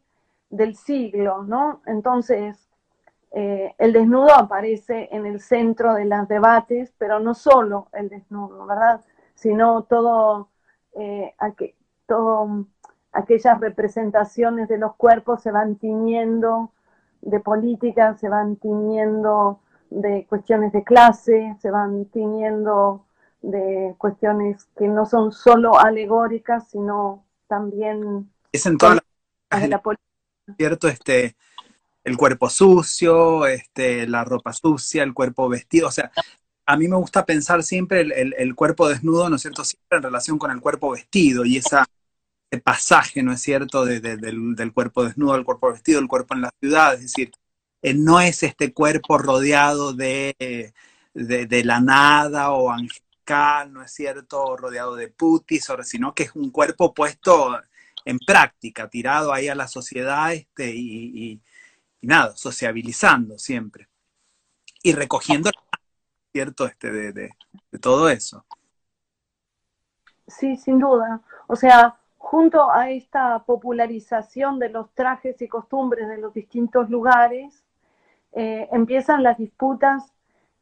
del 0.50 0.76
siglo, 0.76 1.42
¿no? 1.44 1.82
Entonces, 1.86 2.68
eh, 3.32 3.74
el 3.78 3.92
desnudo 3.92 4.34
aparece 4.34 5.08
en 5.12 5.26
el 5.26 5.40
centro 5.40 5.94
de 5.94 6.04
los 6.04 6.28
debates, 6.28 6.92
pero 6.98 7.18
no 7.20 7.34
solo 7.34 7.88
el 7.92 8.08
desnudo, 8.08 8.66
¿verdad? 8.66 9.00
Sino 9.42 9.82
todo, 9.82 10.50
eh, 10.94 11.34
todo 12.06 12.66
aquellas 13.12 13.60
representaciones 13.60 14.68
de 14.68 14.78
los 14.78 14.94
cuerpos 14.94 15.42
se 15.42 15.50
van 15.50 15.76
tiñendo 15.76 16.70
de 17.20 17.40
política, 17.40 18.16
se 18.16 18.28
van 18.28 18.56
tiñendo 18.56 19.60
de 19.90 20.26
cuestiones 20.28 20.72
de 20.72 20.84
clase, 20.84 21.56
se 21.60 21.70
van 21.70 22.04
tiñendo 22.06 23.04
de 23.42 23.94
cuestiones 23.98 24.68
que 24.76 24.86
no 24.86 25.06
son 25.06 25.32
solo 25.32 25.78
alegóricas, 25.78 26.70
sino 26.70 27.24
también... 27.48 28.30
Es 28.52 28.64
en 28.66 28.78
toda 28.78 29.00
la, 29.50 29.82
política. 29.82 30.06
¿Cierto? 30.56 30.88
Este, 30.88 31.36
el 32.04 32.16
cuerpo 32.16 32.48
sucio, 32.48 33.46
este, 33.46 34.06
la 34.06 34.24
ropa 34.24 34.52
sucia, 34.52 35.02
el 35.02 35.14
cuerpo 35.14 35.48
vestido, 35.48 35.88
o 35.88 35.90
sea, 35.90 36.12
a 36.66 36.76
mí 36.76 36.88
me 36.88 36.96
gusta 36.96 37.24
pensar 37.26 37.62
siempre 37.62 38.00
el, 38.00 38.54
cuerpo 38.54 38.88
desnudo, 38.88 39.28
¿no 39.28 39.36
es 39.36 39.42
cierto?, 39.42 39.64
siempre 39.64 39.98
en 39.98 40.02
relación 40.04 40.38
con 40.38 40.50
el 40.50 40.60
cuerpo 40.60 40.92
vestido 40.92 41.44
y 41.44 41.56
esa, 41.56 41.86
ese 42.50 42.62
pasaje, 42.62 43.22
¿no 43.22 43.32
es 43.32 43.40
cierto?, 43.42 43.84
del, 43.84 44.20
del, 44.56 44.72
cuerpo 44.72 45.04
desnudo 45.04 45.34
al 45.34 45.44
cuerpo 45.44 45.72
vestido, 45.72 46.00
el 46.00 46.08
cuerpo 46.08 46.34
en 46.34 46.42
la 46.42 46.50
ciudad, 46.60 46.94
es 46.94 47.02
decir, 47.02 47.32
eh, 47.82 47.94
no 47.94 48.20
es 48.20 48.42
este 48.42 48.72
cuerpo 48.72 49.18
rodeado 49.18 49.92
de, 49.92 50.72
de, 51.14 51.64
la 51.64 51.80
nada 51.80 52.52
o 52.52 52.70
angelical, 52.70 53.72
¿no 53.72 53.82
es 53.82 53.92
cierto?, 53.92 54.56
rodeado 54.56 54.94
de 54.94 55.08
putis, 55.08 55.66
sino 55.84 56.14
que 56.14 56.24
es 56.24 56.34
un 56.34 56.50
cuerpo 56.50 56.94
puesto 56.94 57.58
en 58.04 58.18
práctica, 58.18 58.88
tirado 58.88 59.32
ahí 59.32 59.48
a 59.48 59.54
la 59.54 59.68
sociedad 59.68 60.32
este, 60.32 60.72
y, 60.74 61.40
nada, 62.02 62.36
sociabilizando 62.36 63.38
siempre. 63.38 63.88
Y 64.82 64.92
recogiendo, 64.92 65.50
¿cierto?, 66.32 66.66
este, 66.66 66.90
de, 66.90 67.12
de, 67.12 67.78
todo 67.80 68.08
eso. 68.08 68.44
Sí, 70.26 70.56
sin 70.56 70.78
duda. 70.78 71.20
O 71.46 71.56
sea, 71.56 71.96
junto 72.16 72.70
a 72.70 72.90
esta 72.90 73.40
popularización 73.40 74.58
de 74.58 74.70
los 74.70 74.90
trajes 74.94 75.40
y 75.42 75.48
costumbres 75.48 76.08
de 76.08 76.18
los 76.18 76.32
distintos 76.32 76.88
lugares, 76.88 77.62
eh, 78.32 78.68
empiezan 78.72 79.22
las 79.22 79.36
disputas 79.36 80.10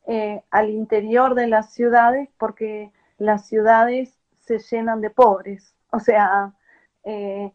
eh, 0.06 0.42
al 0.50 0.70
interior 0.70 1.34
de 1.34 1.46
las 1.46 1.72
ciudades 1.72 2.28
porque 2.36 2.90
las 3.18 3.46
ciudades 3.46 4.18
se 4.40 4.58
llenan 4.58 5.00
de 5.00 5.10
pobres. 5.10 5.74
O 5.90 6.00
sea, 6.00 6.52
eh, 7.04 7.52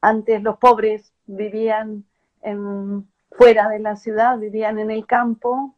antes 0.00 0.42
los 0.42 0.58
pobres 0.58 1.12
vivían 1.26 2.04
fuera 3.30 3.68
de 3.68 3.78
la 3.78 3.96
ciudad, 3.96 4.38
vivían 4.38 4.78
en 4.78 4.90
el 4.90 5.06
campo 5.06 5.74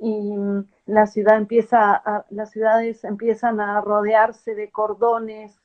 y 0.00 0.32
la 0.88 1.06
ciudad 1.06 1.36
empieza 1.36 2.24
las 2.30 2.50
ciudades 2.50 3.04
empiezan 3.04 3.60
a 3.60 3.80
rodearse 3.82 4.54
de 4.54 4.70
cordones 4.70 5.60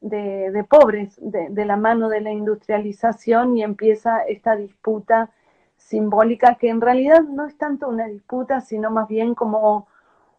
de, 0.00 0.66
pobres 0.68 1.14
de, 1.20 1.50
de, 1.50 1.64
la 1.64 1.76
mano 1.76 2.08
de 2.08 2.22
la 2.22 2.32
industrialización 2.32 3.56
y 3.56 3.62
empieza 3.62 4.22
esta 4.22 4.56
disputa 4.56 5.30
simbólica 5.76 6.56
que 6.56 6.70
en 6.70 6.80
realidad 6.80 7.22
no 7.22 7.46
es 7.46 7.56
tanto 7.56 7.88
una 7.88 8.06
disputa, 8.06 8.60
sino 8.62 8.90
más 8.90 9.06
bien 9.08 9.34
como 9.34 9.86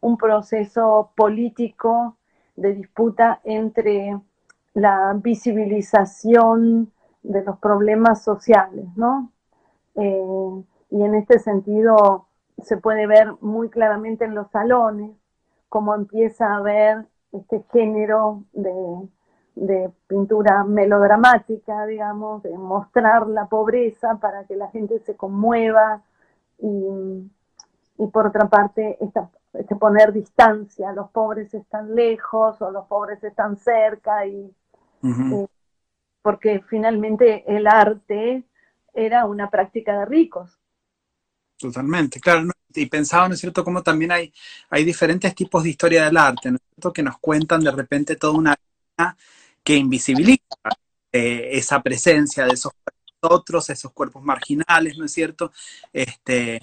un 0.02 0.18
proceso 0.18 1.12
político 1.16 2.18
de 2.56 2.74
disputa 2.74 3.40
entre 3.44 4.20
la 4.74 5.14
visibilización 5.16 6.92
de 7.22 7.44
los 7.44 7.58
problemas 7.60 8.24
sociales, 8.24 8.86
¿no? 8.96 9.32
Eh, 9.96 10.64
y 10.90 11.04
en 11.04 11.16
este 11.16 11.40
sentido 11.40 12.28
se 12.62 12.78
puede 12.78 13.08
ver 13.08 13.34
muy 13.42 13.70
claramente 13.70 14.26
en 14.26 14.36
los 14.36 14.50
salones 14.52 15.12
cómo 15.70 15.96
empieza 15.96 16.48
a 16.48 16.58
haber 16.58 17.06
este 17.32 17.64
género 17.72 18.44
de, 18.54 19.10
de 19.56 19.92
pintura 20.08 20.64
melodramática, 20.64 21.86
digamos, 21.86 22.44
de 22.44 22.58
mostrar 22.58 23.28
la 23.28 23.46
pobreza 23.48 24.16
para 24.16 24.46
que 24.46 24.56
la 24.56 24.70
gente 24.70 25.00
se 25.00 25.16
conmueva 25.16 26.04
y, 26.60 27.30
por 28.12 28.28
otra 28.28 28.48
parte 28.50 28.98
este 29.54 29.76
poner 29.76 30.12
distancia, 30.12 30.92
los 30.94 31.10
pobres 31.12 31.54
están 31.54 31.96
lejos 31.96 32.62
o 32.62 32.72
los 32.72 32.86
pobres 32.88 33.24
están 33.24 33.56
cerca 33.58 34.26
y 34.26 34.52
eh, 35.04 35.48
porque 36.22 36.62
finalmente 36.68 37.44
el 37.48 37.68
arte 37.68 38.44
era 38.94 39.26
una 39.26 39.50
práctica 39.50 40.00
de 40.00 40.06
ricos. 40.06 40.60
Totalmente, 41.64 42.20
claro. 42.20 42.50
Y 42.76 42.88
pensaba, 42.88 43.30
¿no 43.30 43.36
es 43.36 43.40
cierto?, 43.40 43.64
como 43.64 43.82
también 43.82 44.12
hay, 44.12 44.34
hay 44.70 44.84
diferentes 44.84 45.34
tipos 45.34 45.64
de 45.64 45.70
historia 45.70 46.04
del 46.04 46.18
arte, 46.18 46.52
¿no 46.52 46.58
es 46.58 46.62
cierto?, 46.74 46.92
que 46.92 47.02
nos 47.04 47.18
cuentan 47.20 47.64
de 47.64 47.72
repente 47.72 48.18
toda 48.18 48.34
una 48.34 48.56
que 49.64 49.76
invisibiliza 49.78 50.42
eh, 51.14 51.52
esa 51.54 51.82
presencia 51.82 52.46
de 52.46 52.54
esos 52.56 52.74
otros, 53.22 53.70
esos 53.70 53.94
cuerpos 53.94 54.22
marginales, 54.24 54.98
¿no 54.98 55.06
es 55.06 55.14
cierto? 55.14 55.54
Este, 55.94 56.60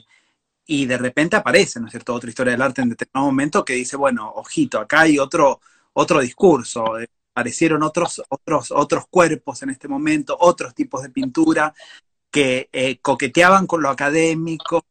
y 0.66 0.86
de 0.86 0.98
repente 0.98 1.36
aparece, 1.36 1.80
¿no 1.80 1.86
es 1.86 1.92
cierto?, 1.92 2.14
otra 2.14 2.30
historia 2.30 2.52
del 2.52 2.62
arte 2.62 2.82
en 2.82 2.90
determinado 2.90 3.26
momento 3.26 3.64
que 3.64 3.74
dice, 3.74 3.96
bueno, 3.96 4.30
ojito, 4.36 4.80
acá 4.80 5.00
hay 5.02 5.18
otro, 5.18 5.60
otro 5.94 6.20
discurso, 6.20 6.98
eh, 7.00 7.08
aparecieron 7.34 7.82
otros, 7.82 8.22
otros, 8.28 8.70
otros 8.72 9.04
cuerpos 9.10 9.62
en 9.62 9.70
este 9.70 9.88
momento, 9.88 10.36
otros 10.40 10.74
tipos 10.74 11.02
de 11.02 11.10
pintura 11.10 11.74
que 12.30 12.68
eh, 12.72 12.98
coqueteaban 13.00 13.66
con 13.66 13.82
lo 13.82 13.90
académico, 13.90 14.84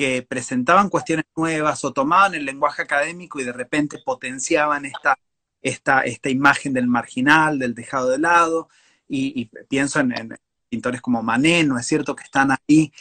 que 0.00 0.22
presentaban 0.22 0.88
cuestiones 0.88 1.26
nuevas 1.36 1.84
o 1.84 1.92
tomaban 1.92 2.34
el 2.34 2.46
lenguaje 2.46 2.80
académico 2.80 3.38
y 3.38 3.44
de 3.44 3.52
repente 3.52 3.98
potenciaban 4.02 4.86
esta 4.86 5.14
esta, 5.62 6.00
esta 6.00 6.30
imagen 6.30 6.72
del 6.72 6.86
marginal, 6.86 7.58
del 7.58 7.74
dejado 7.74 8.08
de 8.08 8.18
lado, 8.18 8.70
y, 9.06 9.50
pienso 9.68 10.00
en, 10.00 10.38
pintores 10.70 11.02
como 11.02 11.22
Manet, 11.22 11.66
¿no 11.66 11.78
es 11.78 11.86
cierto?, 11.86 12.16
que 12.16 12.24
están 12.24 12.50
ahí 12.52 12.92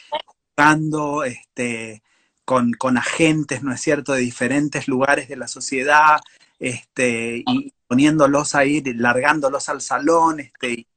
jugando 0.56 1.24
este, 1.24 2.04
con, 2.44 2.98
agentes, 2.98 3.64
¿no 3.64 3.74
es 3.74 3.80
cierto?, 3.80 4.12
de 4.12 4.20
diferentes 4.20 4.90
lugares 4.90 5.30
de 5.30 5.38
la 5.38 5.48
sociedad, 5.48 6.20
este, 6.60 7.44
y 7.48 7.74
poniéndolos 7.88 8.56
ahí, 8.56 8.82
largándolos 8.84 9.70
al 9.70 9.80
salón, 9.80 10.42
este, 10.42 10.88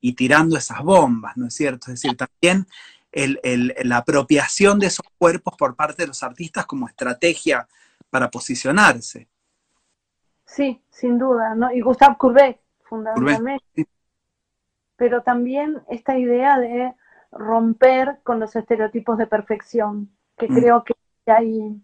y, 0.00 0.12
tirando 0.12 0.58
esas 0.58 0.82
bombas, 0.82 1.36
¿no 1.36 1.46
es 1.46 1.54
cierto? 1.54 1.90
Es 1.90 2.02
decir, 2.02 2.16
también 2.16 2.66
la 3.12 3.96
apropiación 3.96 4.78
de 4.78 4.86
esos 4.86 5.06
cuerpos 5.18 5.54
por 5.56 5.74
parte 5.74 6.02
de 6.02 6.08
los 6.08 6.22
artistas 6.22 6.66
como 6.66 6.86
estrategia 6.86 7.66
para 8.10 8.30
posicionarse. 8.30 9.28
Sí, 10.44 10.82
sin 10.90 11.18
duda, 11.18 11.54
¿no? 11.54 11.72
Y 11.72 11.80
Gustave 11.80 12.16
Courbet, 12.18 12.60
fundamentalmente. 12.84 13.86
Pero 14.96 15.22
también 15.22 15.82
esta 15.88 16.18
idea 16.18 16.58
de 16.58 16.94
romper 17.30 18.18
con 18.22 18.40
los 18.40 18.56
estereotipos 18.56 19.18
de 19.18 19.26
perfección, 19.26 20.10
que 20.36 20.48
mm. 20.48 20.54
creo 20.54 20.84
que 20.84 20.94
hay 21.26 21.80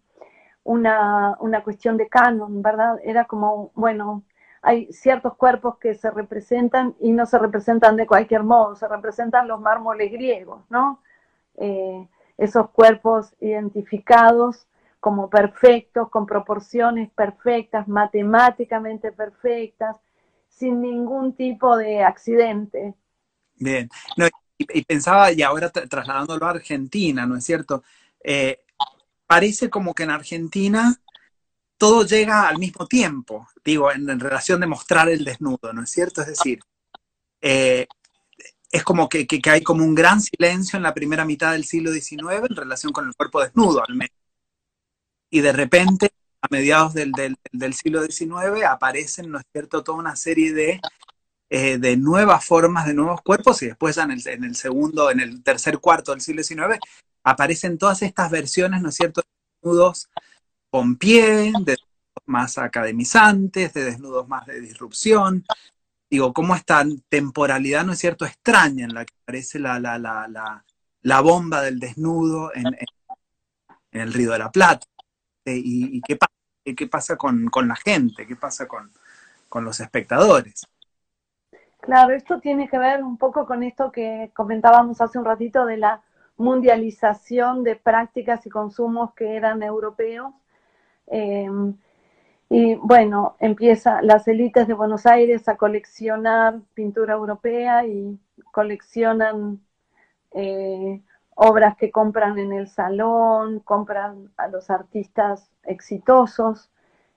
una, 0.65 1.37
una 1.41 1.63
cuestión 1.63 1.97
de 1.97 2.09
canon, 2.09 2.63
¿verdad? 2.63 2.99
Era 3.05 3.27
como, 3.27 3.71
bueno, 3.75 4.25
hay 4.63 4.91
ciertos 4.93 5.37
cuerpos 5.37 5.77
que 5.79 5.95
se 5.95 6.11
representan 6.11 6.95
y 6.99 7.13
no 7.13 7.27
se 7.27 7.39
representan 7.39 7.97
de 7.97 8.07
cualquier 8.07 8.43
modo, 8.43 8.75
se 8.75 8.89
representan 8.89 9.47
los 9.47 9.61
mármoles 9.61 10.11
griegos, 10.11 10.63
¿no? 10.71 11.03
Eh, 11.59 12.09
esos 12.37 12.71
cuerpos 12.71 13.35
identificados 13.41 14.67
como 15.01 15.29
perfectos, 15.29 16.09
con 16.11 16.27
proporciones 16.27 17.11
perfectas, 17.11 17.87
matemáticamente 17.87 19.13
perfectas, 19.13 19.97
sin 20.49 20.81
ningún 20.81 21.35
tipo 21.35 21.77
de 21.77 22.03
accidente. 22.03 22.95
Bien, 23.57 23.89
y, 24.57 24.83
pensaba, 24.83 25.31
y 25.33 25.43
ahora 25.43 25.71
trasladándolo 25.71 26.47
a 26.47 26.51
Argentina, 26.51 27.27
¿no 27.27 27.37
es 27.37 27.45
cierto? 27.45 27.83
Eh, 28.23 28.61
parece 29.27 29.69
como 29.69 29.95
que 29.95 30.05
en 30.05 30.11
Argentina 30.11 30.97
todo 31.77 32.05
llega 32.07 32.49
al 32.49 32.59
mismo 32.59 32.87
tiempo, 32.87 33.49
digo, 33.65 33.93
en, 33.93 34.19
relación 34.19 34.61
de 34.61 34.67
mostrar 34.67 35.09
el 35.09 35.25
desnudo, 35.25 35.73
¿no 35.73 35.83
es 35.83 35.91
cierto? 35.91 36.23
Es 36.23 36.29
decir, 36.29 36.61
eh, 37.41 37.87
es 38.75 38.83
como 38.83 39.09
que, 39.09 39.25
que, 39.25 39.41
hay 39.51 39.63
como 39.63 39.85
un 39.85 39.95
gran 39.95 40.21
silencio 40.21 40.77
en 40.77 40.83
la 40.83 40.93
primera 40.93 41.25
mitad 41.25 41.53
del 41.53 41.65
siglo 41.65 41.93
XIX 41.93 42.43
en 42.51 42.57
relación 42.57 42.93
con 42.93 43.07
el 43.07 43.15
cuerpo 43.15 43.41
desnudo, 43.41 43.81
al 43.87 43.95
menos. 43.95 44.17
Y 45.31 45.43
de 45.43 45.53
repente, 45.53 46.11
a 46.41 46.49
mediados 46.51 46.93
del, 46.93 47.13
del, 47.53 47.75
siglo 47.75 48.03
XIX, 48.03 48.65
aparecen, 48.69 49.31
¿no 49.31 49.39
es 49.39 49.45
cierto?, 49.53 49.85
toda 49.85 49.99
una 49.99 50.17
serie 50.17 50.53
de, 50.53 50.81
eh, 51.51 51.79
de 51.79 51.97
nuevas 51.97 52.45
formas, 52.45 52.85
de 52.85 52.95
nuevos 52.95 53.23
cuerpos, 53.23 53.63
y 53.63 53.67
después 53.67 53.97
en 53.97 54.11
el, 54.11 54.27
en 54.27 54.43
el, 54.43 54.57
segundo, 54.57 55.09
en 55.09 55.21
el 55.21 55.45
tercer 55.45 55.79
cuarto 55.79 56.11
del 56.11 56.21
siglo 56.21 56.43
XIX, 56.43 56.81
aparecen 57.23 57.79
todas 57.79 58.03
estas 58.03 58.29
versiones, 58.29 58.83
¿no 58.83 58.89
es 58.89 58.97
cierto?, 58.97 59.21
de 59.21 59.29
desnudos 59.63 60.11
con 60.69 60.97
pie, 60.97 61.53
de 61.61 61.77
desnudos 61.77 62.25
más 62.27 62.59
academizantes, 62.59 63.73
de 63.73 63.85
desnudos 63.85 64.27
más 64.27 64.47
de 64.47 64.61
disrupción, 64.61 65.45
digo, 66.11 66.33
cómo 66.33 66.55
esta 66.55 66.85
temporalidad, 67.09 67.85
¿no 67.85 67.93
es 67.93 67.99
cierto?, 67.99 68.25
extraña 68.25 68.85
en 68.85 68.95
la 68.95 69.05
que 69.05 69.15
aparece 69.23 69.59
la, 69.59 69.79
la, 69.81 69.99
la, 69.99 70.65
la, 71.03 71.21
bomba 71.21 71.63
del 71.63 71.79
desnudo 71.79 72.53
en, 72.55 72.77
el 73.93 74.13
Río 74.13 74.33
de 74.33 74.39
la 74.39 74.51
Plata. 74.51 74.87
Eh, 75.45 75.61
y, 75.63 76.01
qué, 76.03 76.17
pasa, 76.17 76.33
qué 76.65 76.87
pasa 76.87 77.17
con, 77.17 77.47
con, 77.47 77.69
la 77.69 77.77
gente? 77.77 78.27
¿Qué 78.27 78.37
pasa 78.37 78.67
con, 78.67 78.93
con 79.49 79.65
los 79.65 79.81
espectadores? 79.81 80.67
Claro, 81.81 82.15
esto 82.15 82.41
tiene 82.41 82.69
que 82.69 82.79
ver 82.79 83.03
un 83.03 83.19
poco 83.19 83.47
con 83.47 83.63
esto 83.63 83.93
que 83.93 84.31
comentábamos 84.35 85.01
hace 85.01 85.19
un 85.19 85.25
ratito 85.25 85.67
de 85.67 85.77
la 85.77 86.03
mundialización 86.37 87.63
de 87.63 87.77
prácticas 87.77 88.47
y 88.47 88.51
consumos 88.51 89.13
que 89.15 89.37
eran 89.37 89.63
europeos. 89.63 90.33
Eh, 91.09 91.47
y 92.51 92.75
bueno, 92.77 93.37
empieza 93.41 94.03
las 94.03 94.29
élites 94.29 94.67
de 94.69 94.75
Buenos 94.75 95.07
Aires 95.07 95.49
a 95.49 95.57
coleccionar 95.57 96.61
pintura 96.75 97.15
europea 97.15 97.87
y 97.87 98.19
coleccionan 98.53 99.61
eh, 100.33 101.01
obras 101.35 101.77
que 101.77 101.91
compran 101.91 102.39
en 102.39 102.53
el 102.53 102.69
salón, 102.69 103.61
compran 103.61 104.31
a 104.37 104.49
los 104.49 104.71
artistas 104.71 105.51
exitosos 105.65 106.71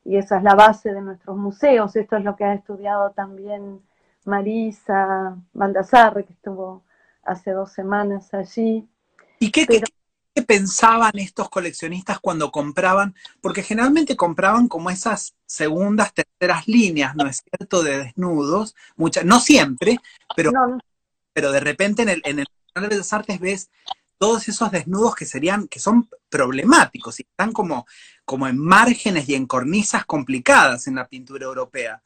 y 0.06 0.18
esa 0.18 0.38
es 0.38 0.44
la 0.44 0.56
base 0.56 0.94
de 0.94 1.02
nuestros 1.02 1.38
museos. 1.38 1.96
Esto 1.96 2.16
es 2.16 2.24
lo 2.24 2.36
que 2.36 2.46
ha 2.46 2.54
estudiado 2.54 3.12
también 3.12 3.82
Marisa 4.26 5.38
Baldassarre, 5.54 6.26
que 6.26 6.34
estuvo 6.34 6.84
hace 7.24 7.52
dos 7.52 7.72
semanas 7.74 8.34
allí. 8.34 8.88
¿Y 9.40 9.52
qué, 9.52 9.68
¿Qué 10.38 10.44
pensaban 10.44 11.14
estos 11.16 11.50
coleccionistas 11.50 12.20
cuando 12.20 12.52
compraban? 12.52 13.16
Porque 13.42 13.64
generalmente 13.64 14.16
compraban 14.16 14.68
como 14.68 14.92
esas 14.92 15.34
segundas, 15.48 16.14
terceras 16.14 16.68
líneas, 16.68 17.16
¿no 17.16 17.26
es 17.26 17.42
cierto?, 17.44 17.82
de 17.82 17.98
desnudos, 18.04 18.76
muchas, 18.98 19.26
no 19.26 19.40
siempre, 19.40 19.98
pero, 20.36 20.52
pero 21.34 21.52
de 21.52 21.60
repente 21.60 22.04
en 22.04 22.10
el, 22.10 22.22
en 22.24 22.38
el 22.38 22.48
de 22.88 22.98
las 22.98 23.14
Artes 23.14 23.40
ves 23.40 23.72
todos 24.20 24.48
esos 24.48 24.70
desnudos 24.70 25.16
que 25.16 25.26
serían, 25.26 25.68
que 25.68 25.80
son 25.80 26.08
problemáticos 26.30 27.20
y 27.20 27.24
están 27.24 27.52
como, 27.52 27.88
como 28.24 28.48
en 28.48 28.60
márgenes 28.60 29.28
y 29.28 29.34
en 29.34 29.48
cornisas 29.48 30.06
complicadas 30.06 30.86
en 30.86 30.98
la 30.98 31.08
pintura 31.08 31.46
europea. 31.46 32.04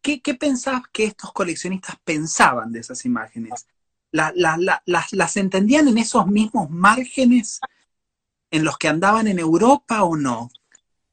¿Qué, 0.00 0.20
qué 0.20 0.34
pensabas 0.34 0.82
que 0.92 1.02
estos 1.02 1.32
coleccionistas 1.32 1.96
pensaban 2.04 2.70
de 2.70 2.78
esas 2.78 3.04
imágenes? 3.04 3.66
las, 4.12 5.36
entendían 5.36 5.88
en 5.88 5.98
esos 5.98 6.26
mismos 6.26 6.70
márgenes 6.70 7.60
en 8.52 8.64
los 8.64 8.78
que 8.78 8.86
andaban 8.86 9.26
en 9.26 9.38
Europa 9.38 10.04
o 10.04 10.14
no? 10.14 10.50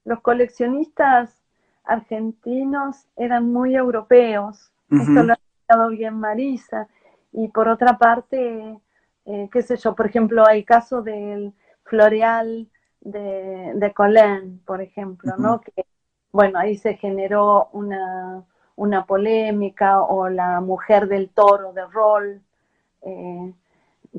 Los 0.06 0.22
coleccionistas 0.22 1.42
argentinos 1.86 3.08
eran 3.16 3.52
muy 3.52 3.76
europeos. 3.76 4.72
Esto 4.92 5.24
lo 5.24 5.34
ha 5.34 5.36
explicado 5.36 5.90
bien 5.90 6.20
Marisa. 6.20 6.88
Y 7.32 7.48
por 7.48 7.68
otra 7.68 7.98
parte, 7.98 8.78
eh, 9.26 9.50
qué 9.52 9.62
sé 9.62 9.78
yo, 9.78 9.96
por 9.96 10.08
ejemplo, 10.08 10.46
hay 10.46 10.64
caso 10.64 11.02
del 11.02 11.54
Floreal 11.84 12.68
de, 13.02 13.72
de 13.76 13.94
Colén, 13.94 14.62
por 14.66 14.82
ejemplo, 14.82 15.34
¿no? 15.38 15.62
Que, 15.62 15.86
bueno, 16.32 16.60
ahí 16.60 16.76
se 16.78 16.96
generó 16.96 17.70
una, 17.72 18.44
una 18.76 19.06
polémica, 19.06 20.02
o 20.02 20.28
la 20.28 20.60
mujer 20.60 21.08
del 21.08 21.30
toro 21.30 21.72
de 21.72 21.86
Roll, 21.86 22.42
eh, 23.04 23.54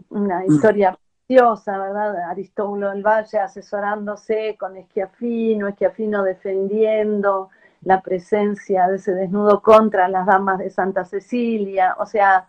una 0.09 0.47
historia 0.47 0.97
¿verdad? 1.37 2.17
Aristóbulo 2.29 2.91
del 2.91 3.03
Valle 3.03 3.39
asesorándose 3.39 4.57
con 4.59 4.77
Esquiafino, 4.77 5.69
Esquiafino 5.69 6.25
defendiendo 6.25 7.51
la 7.83 8.01
presencia 8.01 8.89
de 8.89 8.97
ese 8.97 9.15
desnudo 9.15 9.63
contra 9.63 10.09
las 10.09 10.27
damas 10.27 10.59
de 10.59 10.71
Santa 10.71 11.05
Cecilia, 11.05 11.97
o 11.99 12.07
sea, 12.07 12.49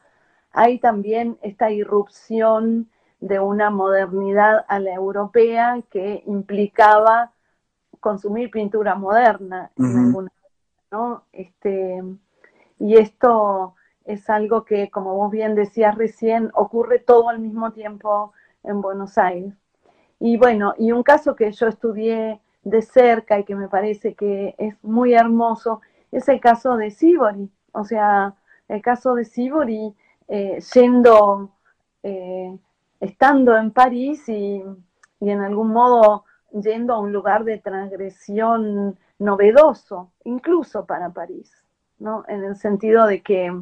hay 0.52 0.80
también 0.80 1.38
esta 1.44 1.70
irrupción 1.70 2.90
de 3.20 3.40
una 3.40 3.70
modernidad 3.70 4.66
a 4.68 4.80
la 4.80 4.94
europea 4.94 5.82
que 5.92 6.24
implicaba 6.26 7.32
consumir 8.00 8.50
pintura 8.50 8.96
moderna 8.96 9.72
en 9.78 10.08
alguna, 10.08 10.32
¿no? 10.90 11.24
Este, 11.32 12.04
y 12.80 12.98
esto 12.98 13.76
es 14.06 14.28
algo 14.30 14.66
que, 14.66 14.90
como 14.90 15.14
vos 15.16 15.30
bien 15.30 15.54
decías 15.54 15.96
recién, 15.96 16.50
ocurre 16.56 16.98
todo 16.98 17.30
al 17.30 17.38
mismo 17.38 17.72
tiempo 17.74 18.34
en 18.64 18.82
Buenos 18.82 19.18
Aires. 19.18 19.54
Y 20.20 20.38
bueno, 20.38 20.74
y 20.78 20.92
un 20.92 21.04
caso 21.04 21.36
que 21.36 21.52
yo 21.52 21.68
estudié 21.68 22.40
de 22.64 22.82
cerca 22.82 23.40
y 23.40 23.44
que 23.44 23.56
me 23.56 23.68
parece 23.68 24.14
que 24.14 24.56
es 24.58 24.76
muy 24.84 25.14
hermoso 25.14 25.82
es 26.12 26.28
el 26.30 26.40
caso 26.40 26.78
de 26.78 26.92
Sibori. 26.92 27.50
O 27.72 27.84
sea, 27.84 28.36
el 28.68 28.82
caso 28.82 29.16
de 29.16 29.26
Sibori 29.26 29.96
eh, 30.28 30.60
yendo, 30.74 31.50
eh, 32.04 32.58
estando 33.00 33.58
en 33.58 33.72
París 33.72 34.28
y, 34.30 34.64
y 35.20 35.30
en 35.30 35.42
algún 35.42 35.70
modo 35.70 36.26
yendo 36.52 36.94
a 36.94 37.00
un 37.00 37.12
lugar 37.12 37.44
de 37.44 37.58
transgresión 37.58 38.98
novedoso, 39.20 40.12
incluso 40.24 40.86
para 40.86 41.10
París, 41.12 41.52
¿no? 42.00 42.26
En 42.28 42.44
el 42.44 42.56
sentido 42.56 43.06
de 43.06 43.22
que 43.22 43.54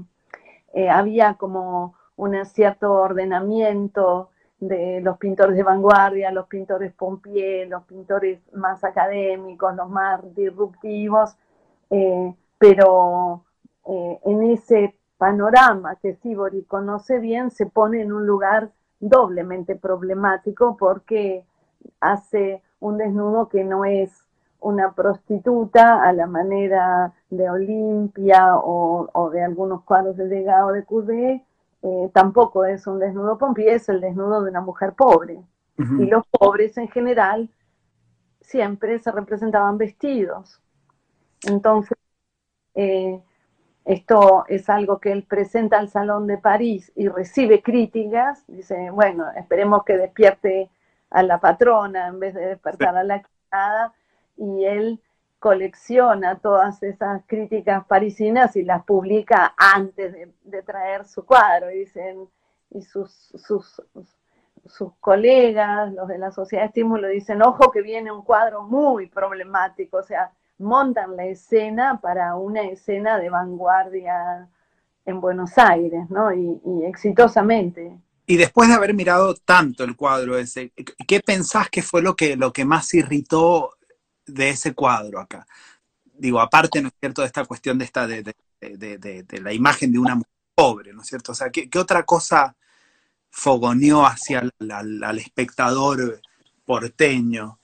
eh, 0.73 0.89
había 0.89 1.35
como 1.35 1.95
un 2.15 2.45
cierto 2.45 2.93
ordenamiento 2.93 4.29
de 4.59 5.01
los 5.01 5.17
pintores 5.17 5.55
de 5.55 5.63
vanguardia, 5.63 6.31
los 6.31 6.47
pintores 6.47 6.93
Pompier, 6.93 7.67
los 7.67 7.83
pintores 7.83 8.39
más 8.53 8.83
académicos, 8.83 9.75
los 9.75 9.89
más 9.89 10.21
disruptivos, 10.35 11.35
eh, 11.89 12.33
pero 12.57 13.45
eh, 13.85 14.19
en 14.25 14.43
ese 14.43 14.95
panorama 15.17 15.95
que 15.95 16.15
Sibori 16.15 16.63
conoce 16.63 17.19
bien 17.19 17.51
se 17.51 17.65
pone 17.65 18.01
en 18.01 18.11
un 18.11 18.25
lugar 18.25 18.71
doblemente 18.99 19.75
problemático 19.75 20.77
porque 20.77 21.45
hace 21.99 22.61
un 22.79 22.97
desnudo 22.97 23.49
que 23.49 23.63
no 23.63 23.85
es 23.85 24.11
una 24.61 24.91
prostituta 24.93 26.03
a 26.03 26.11
la 26.13 26.27
manera 26.27 27.13
de 27.29 27.49
Olimpia 27.49 28.57
o, 28.57 29.29
de 29.31 29.43
algunos 29.43 29.83
cuadros 29.83 30.17
del 30.17 30.29
legado 30.29 30.71
de 30.71 30.83
Courbet, 30.83 31.41
eh, 31.81 32.09
tampoco 32.13 32.65
es 32.65 32.87
un 32.87 32.99
desnudo 32.99 33.37
Pompier, 33.37 33.75
es 33.75 33.89
el 33.89 34.01
desnudo 34.01 34.43
de 34.43 34.49
una 34.49 34.61
mujer 34.61 34.93
pobre. 34.93 35.41
Y 35.77 36.07
los 36.07 36.25
pobres 36.27 36.77
en 36.77 36.89
general 36.89 37.49
siempre 38.41 38.99
se 38.99 39.13
representaban 39.13 39.77
vestidos. 39.77 40.59
Entonces, 41.47 41.97
eh, 42.75 43.21
esto 43.85 44.43
es 44.49 44.69
algo 44.69 44.99
que 44.99 45.13
él 45.13 45.23
presenta 45.23 45.79
al 45.79 45.87
Salón 45.87 46.27
de 46.27 46.37
París 46.37 46.91
y 46.95 47.07
recibe 47.07 47.61
críticas. 47.61 48.43
Dice, 48.47 48.89
bueno, 48.91 49.25
esperemos 49.37 49.85
que 49.85 49.97
despierte 49.97 50.69
a 51.09 51.23
la 51.23 51.39
patrona 51.39 52.07
en 52.07 52.19
vez 52.19 52.33
de 52.33 52.45
despertar 52.45 52.97
a 52.97 53.03
la 53.03 53.21
criada 53.21 53.93
y 54.35 54.65
él 54.65 55.01
colecciona 55.39 56.37
todas 56.39 56.83
esas 56.83 57.23
críticas 57.25 57.85
parisinas 57.85 58.55
y 58.55 58.63
las 58.63 58.83
publica 58.83 59.53
antes 59.57 60.13
de, 60.43 60.63
traer 60.63 61.05
su 61.05 61.25
cuadro. 61.25 61.71
Y 61.71 61.79
dicen, 61.79 62.27
y 62.71 62.81
sus, 62.81 63.11
sus, 63.35 63.81
sus 64.65 64.93
colegas, 64.99 65.93
los 65.93 66.07
de 66.07 66.17
la 66.17 66.31
Sociedad 66.31 66.63
de 66.63 66.67
Estímulo, 66.67 67.07
dicen, 67.07 67.41
ojo 67.41 67.71
que 67.71 67.81
viene 67.81 68.11
un 68.11 68.23
cuadro 68.23 68.63
muy 68.63 69.07
problemático, 69.07 69.97
o 69.97 70.03
sea, 70.03 70.31
montan 70.57 71.15
la 71.15 71.25
escena 71.25 71.99
para 72.01 72.35
una 72.35 72.63
escena 72.63 73.17
de 73.17 73.29
vanguardia 73.29 74.49
en 75.05 75.21
Buenos 75.21 75.57
Aires, 75.57 76.09
¿no? 76.09 76.33
Y, 76.33 76.61
y 76.65 76.83
exitosamente. 76.83 77.97
Y 78.25 78.37
después 78.37 78.67
de 78.67 78.75
haber 78.75 78.93
mirado 78.93 79.33
tanto 79.33 79.83
el 79.85 79.95
cuadro 79.95 80.37
ese, 80.37 80.71
¿qué 81.07 81.19
pensás 81.21 81.69
que 81.69 81.81
fue 81.81 82.03
lo 82.03 82.15
que, 82.15 82.35
lo 82.35 82.53
que 82.53 82.65
más 82.65 82.93
irritó 82.93 83.71
de 84.33 84.49
ese 84.49 84.73
cuadro 84.73 85.19
acá. 85.19 85.45
Digo, 86.13 86.39
aparte, 86.39 86.81
¿no 86.81 86.89
es 86.89 86.93
cierto?, 86.99 87.21
de 87.21 87.27
esta 87.27 87.45
cuestión 87.45 87.77
de, 87.77 87.85
esta, 87.85 88.07
de, 88.07 88.35
la 89.41 89.53
imagen 89.53 89.91
de 89.91 89.99
una 89.99 90.15
mujer 90.15 90.31
pobre, 90.53 90.93
¿no 90.93 91.01
es 91.01 91.07
cierto? 91.07 91.31
O 91.31 91.35
sea, 91.35 91.49
¿qué, 91.49 91.69
otra 91.79 92.03
cosa 92.03 92.55
fogoneó 93.29 94.05
hacia 94.05 94.43
al 94.59 95.17
espectador 95.17 96.19
porteño? 96.65 97.59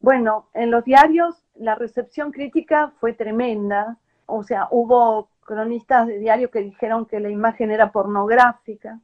Bueno, 0.00 0.48
en 0.54 0.70
los 0.72 0.84
diarios 0.84 1.36
la 1.54 1.76
recepción 1.76 2.32
crítica 2.32 2.92
fue 2.98 3.12
tremenda, 3.12 3.98
o 4.26 4.42
sea, 4.42 4.66
hubo 4.70 5.28
cronistas 5.44 6.08
de 6.08 6.18
diario 6.18 6.50
que 6.50 6.60
dijeron 6.60 7.06
que 7.06 7.20
la 7.20 7.30
imagen 7.30 7.70
era 7.70 7.92
pornográfica, 7.92 8.98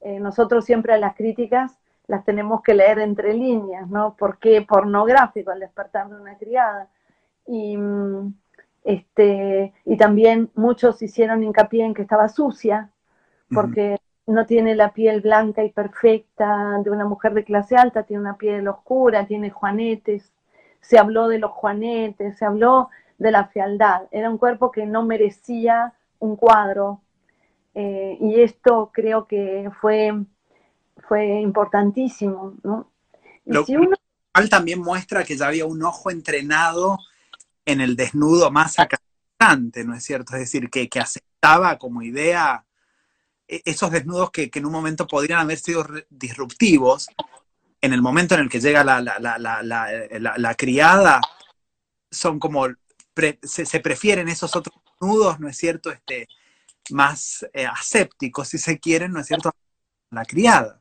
eh, 0.00 0.20
nosotros 0.20 0.64
siempre 0.64 0.94
a 0.94 0.98
las 0.98 1.16
críticas 1.16 1.78
las 2.10 2.24
tenemos 2.24 2.60
que 2.62 2.74
leer 2.74 2.98
entre 2.98 3.32
líneas, 3.34 3.88
¿no? 3.88 4.16
Porque 4.18 4.62
pornográfico 4.62 5.52
al 5.52 5.60
despertar 5.60 6.08
de 6.08 6.20
una 6.20 6.36
criada. 6.36 6.88
Y, 7.46 7.76
mm, 7.76 8.34
este, 8.84 9.72
y 9.84 9.96
también 9.96 10.50
muchos 10.54 11.00
hicieron 11.02 11.44
hincapié 11.44 11.84
en 11.84 11.94
que 11.94 12.02
estaba 12.02 12.28
sucia, 12.28 12.90
porque 13.54 13.98
no 14.26 14.44
tiene 14.46 14.74
la 14.74 14.92
piel 14.92 15.20
blanca 15.20 15.62
y 15.62 15.70
perfecta 15.70 16.80
de 16.82 16.90
una 16.90 17.04
mujer 17.04 17.32
de 17.34 17.44
clase 17.44 17.76
alta, 17.76 18.02
tiene 18.02 18.22
una 18.22 18.36
piel 18.36 18.66
oscura, 18.66 19.26
tiene 19.26 19.50
juanetes, 19.50 20.32
se 20.80 20.98
habló 20.98 21.28
de 21.28 21.38
los 21.38 21.52
juanetes, 21.52 22.38
se 22.38 22.44
habló 22.44 22.90
de 23.18 23.30
la 23.30 23.46
fealdad, 23.46 24.02
era 24.10 24.30
un 24.30 24.38
cuerpo 24.38 24.72
que 24.72 24.84
no 24.86 25.04
merecía 25.04 25.94
un 26.18 26.36
cuadro, 26.36 27.00
eh, 27.74 28.18
y 28.20 28.40
esto 28.40 28.90
creo 28.92 29.26
que 29.26 29.70
fue, 29.80 30.12
fue 30.96 31.40
importantísimo, 31.40 32.54
¿no? 32.62 32.90
Lo 33.44 33.64
cual 33.64 34.48
también 34.48 34.80
muestra 34.80 35.24
que 35.24 35.36
ya 35.36 35.48
había 35.48 35.66
un 35.66 35.82
ojo 35.82 36.10
entrenado 36.10 36.98
en 37.64 37.80
el 37.80 37.96
desnudo 37.96 38.50
más 38.50 38.78
acatante, 38.78 39.84
¿no 39.84 39.94
es 39.94 40.04
cierto? 40.04 40.34
Es 40.34 40.40
decir, 40.40 40.70
que, 40.70 40.88
que 40.88 41.00
aceptaba 41.00 41.78
como 41.78 42.02
idea 42.02 42.64
e, 43.50 43.62
esos 43.64 43.90
desnudos 43.90 44.30
que, 44.30 44.50
en 44.52 44.66
un 44.66 44.72
momento 44.72 45.06
podrían 45.06 45.40
haber 45.40 45.58
sido 45.58 45.84
disruptivos, 46.08 47.08
en 47.80 47.92
el 47.92 48.02
momento 48.02 48.34
en 48.34 48.42
el 48.42 48.48
que 48.48 48.60
llega 48.60 48.84
la, 48.84 49.00
la, 49.00 50.54
criada, 50.54 51.20
son 52.10 52.38
como, 52.38 52.66
se, 53.42 53.80
prefieren 53.80 54.28
esos 54.28 54.54
otros 54.54 54.76
desnudos, 54.84 55.40
¿no 55.40 55.48
es 55.48 55.56
cierto? 55.56 55.90
Este, 55.90 56.28
más 56.90 57.46
eh, 57.52 57.66
asépticos, 57.66 58.48
si 58.48 58.58
se 58.58 58.78
quieren, 58.78 59.12
¿no 59.12 59.20
es 59.20 59.26
cierto? 59.26 59.52
La 60.10 60.24
criada. 60.24 60.76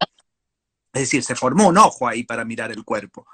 Es 0.93 1.01
decir, 1.01 1.23
se 1.23 1.35
formó 1.35 1.67
un 1.67 1.77
ojo 1.77 2.07
ahí 2.07 2.23
para 2.23 2.43
mirar 2.43 2.71
el 2.71 2.83
cuerpo. 2.83 3.25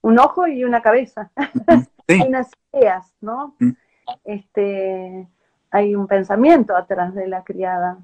Un 0.00 0.18
ojo 0.18 0.46
y 0.46 0.64
una 0.64 0.80
cabeza. 0.80 1.30
hay 2.08 2.22
unas 2.22 2.48
ideas, 2.72 3.12
¿no? 3.20 3.56
Este, 4.24 5.28
hay 5.70 5.94
un 5.94 6.06
pensamiento 6.06 6.76
atrás 6.76 7.14
de 7.14 7.26
la 7.26 7.44
criada, 7.44 7.98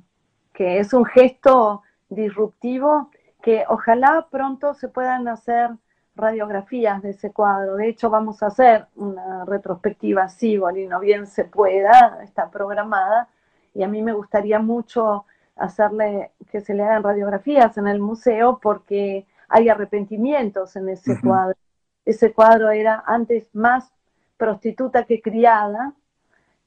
que 0.52 0.78
es 0.78 0.92
un 0.92 1.04
gesto 1.04 1.82
disruptivo 2.08 3.10
que 3.42 3.64
ojalá 3.68 4.28
pronto 4.30 4.74
se 4.74 4.88
puedan 4.88 5.26
hacer 5.28 5.70
radiografías 6.14 7.02
de 7.02 7.10
ese 7.10 7.32
cuadro. 7.32 7.76
De 7.76 7.88
hecho, 7.88 8.10
vamos 8.10 8.42
a 8.42 8.46
hacer 8.46 8.86
una 8.96 9.44
retrospectiva 9.44 10.28
sí, 10.28 10.56
no 10.56 11.00
bien 11.00 11.26
se 11.26 11.44
pueda, 11.44 12.20
está 12.22 12.50
programada, 12.50 13.28
y 13.74 13.82
a 13.82 13.88
mí 13.88 14.02
me 14.02 14.12
gustaría 14.12 14.58
mucho 14.58 15.24
hacerle 15.56 16.32
que 16.50 16.60
se 16.60 16.74
le 16.74 16.82
hagan 16.82 17.02
radiografías 17.02 17.76
en 17.78 17.86
el 17.86 18.00
museo 18.00 18.58
porque 18.62 19.26
hay 19.48 19.68
arrepentimientos 19.68 20.76
en 20.76 20.88
ese 20.88 21.20
cuadro. 21.20 21.56
Ese 22.04 22.32
cuadro 22.32 22.70
era 22.70 23.02
antes 23.06 23.48
más 23.54 23.92
prostituta 24.36 25.04
que 25.04 25.20
criada, 25.20 25.94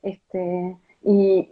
este, 0.01 0.77
y, 1.01 1.49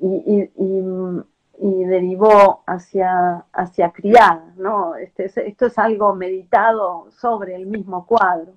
derivó 1.86 2.64
hacia, 2.66 3.46
hacia 3.52 3.92
criada, 3.92 4.54
¿no? 4.56 4.96
Este, 4.96 5.26
esto 5.48 5.66
es 5.66 5.78
algo 5.78 6.16
meditado 6.16 7.12
sobre 7.12 7.56
el 7.56 7.66
mismo 7.66 8.06
cuadro. 8.06 8.54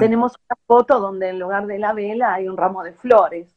Tenemos 0.00 0.34
una 0.34 0.58
foto 0.66 1.00
donde 1.00 1.30
en 1.30 1.38
lugar 1.38 1.66
de 1.66 1.78
la 1.78 1.92
vela 1.92 2.34
hay 2.34 2.48
un 2.48 2.56
ramo 2.56 2.82
de 2.82 2.92
flores. 2.92 3.56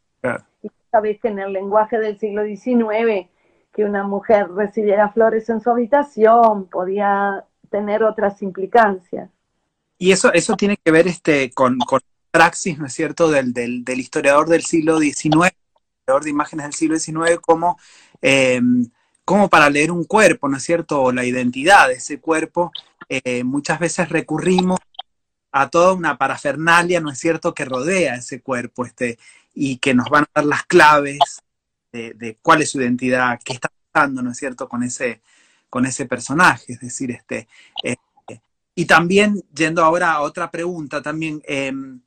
Y 0.62 0.70
sabes 0.92 1.20
que 1.20 1.30
en 1.30 1.40
el 1.40 1.54
lenguaje 1.54 1.98
del 2.00 2.20
siglo 2.20 2.44
XIX, 2.44 3.28
que 3.74 3.86
una 3.86 4.04
mujer 4.04 4.50
recibiera 4.50 5.10
flores 5.10 5.50
en 5.50 5.62
su 5.62 5.70
habitación 5.70 6.68
podía 6.68 7.46
tener 7.70 8.04
otras 8.04 8.42
implicancias. 8.42 9.30
Y 9.98 10.12
eso, 10.12 10.34
eso 10.34 10.56
tiene 10.56 10.78
que 10.78 10.92
ver 10.92 11.08
este, 11.08 11.52
con, 11.52 11.78
con 11.80 12.02
praxis, 12.32 12.78
¿no 12.78 12.88
es 12.88 12.94
cierto?, 12.94 13.30
del, 13.30 13.54
del, 13.54 14.00
historiador 14.00 14.50
del 14.50 14.64
siglo 14.64 15.00
XIX, 15.00 15.54
historiador 16.00 16.24
de 16.24 16.30
imágenes 16.30 16.66
del 16.66 16.74
siglo 16.74 16.98
XIX, 16.98 17.40
como, 17.40 17.78
como 19.24 19.50
para 19.50 19.70
leer 19.70 19.92
un 19.92 20.06
cuerpo, 20.06 20.50
¿no 20.50 20.58
es 20.58 20.64
cierto?, 20.64 21.02
o 21.02 21.12
la 21.12 21.26
identidad 21.26 21.88
de 21.88 21.96
ese 21.96 22.20
cuerpo, 22.20 22.72
eh, 23.10 23.44
muchas 23.44 23.80
veces 23.80 24.10
recurrimos 24.10 24.80
a 25.52 25.70
toda 25.70 25.94
una 25.94 26.18
parafernalia, 26.18 27.00
¿no 27.00 27.12
es 27.12 27.20
cierto?, 27.20 27.54
que 27.54 27.66
rodea 27.66 28.16
ese 28.16 28.42
cuerpo, 28.42 28.86
este, 28.86 29.20
y 29.54 29.78
que 29.78 29.94
nos 29.94 30.10
van 30.10 30.24
a 30.24 30.30
dar 30.42 30.46
las 30.46 30.64
claves 30.64 31.20
de, 31.92 32.38
cuál 32.42 32.62
es 32.62 32.72
su 32.72 32.82
identidad, 32.82 33.40
qué 33.44 33.54
está 33.54 33.70
pasando, 33.92 34.22
¿no 34.22 34.32
es 34.32 34.38
cierto?, 34.38 34.68
con 34.68 34.84
ese, 34.84 35.22
con 35.70 35.86
ese 35.86 36.06
personaje. 36.06 36.74
Es 36.74 36.80
decir, 36.80 37.12
este, 37.12 37.48
eh, 37.84 37.96
y 38.76 38.86
también, 38.86 39.44
yendo 39.54 39.84
ahora 39.84 40.14
a 40.14 40.22
otra 40.22 40.50
pregunta, 40.50 41.02
también, 41.02 41.42
em, 41.46 42.02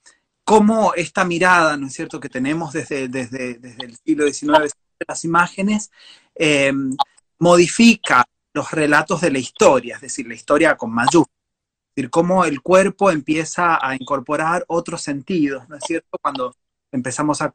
cómo 0.44 0.94
esta 0.94 1.24
mirada, 1.24 1.76
¿no 1.76 1.86
es 1.88 1.92
cierto?, 1.92 2.20
que 2.20 2.28
tenemos 2.28 2.72
desde, 2.72 3.08
desde, 3.08 3.54
desde 3.54 3.84
el 3.84 3.96
siglo 3.96 4.26
XIX, 4.26 4.72
las 5.06 5.24
imágenes, 5.24 5.90
em, 6.34 6.96
modifica 7.38 8.24
los 8.54 8.70
relatos 8.70 9.20
de 9.20 9.30
la 9.30 9.38
historia, 9.38 9.96
es 9.96 10.00
decir, 10.02 10.26
la 10.26 10.34
historia 10.34 10.76
con 10.76 10.90
mayúsculas. 10.92 11.28
Es 11.90 11.96
decir, 11.96 12.10
cómo 12.10 12.44
el 12.44 12.60
cuerpo 12.62 13.10
empieza 13.10 13.78
a 13.80 13.94
incorporar 13.94 14.64
otros 14.68 15.02
sentidos, 15.02 15.68
¿no 15.68 15.76
es 15.76 15.84
cierto? 15.86 16.18
Cuando 16.20 16.54
empezamos 16.94 17.42
a, 17.42 17.50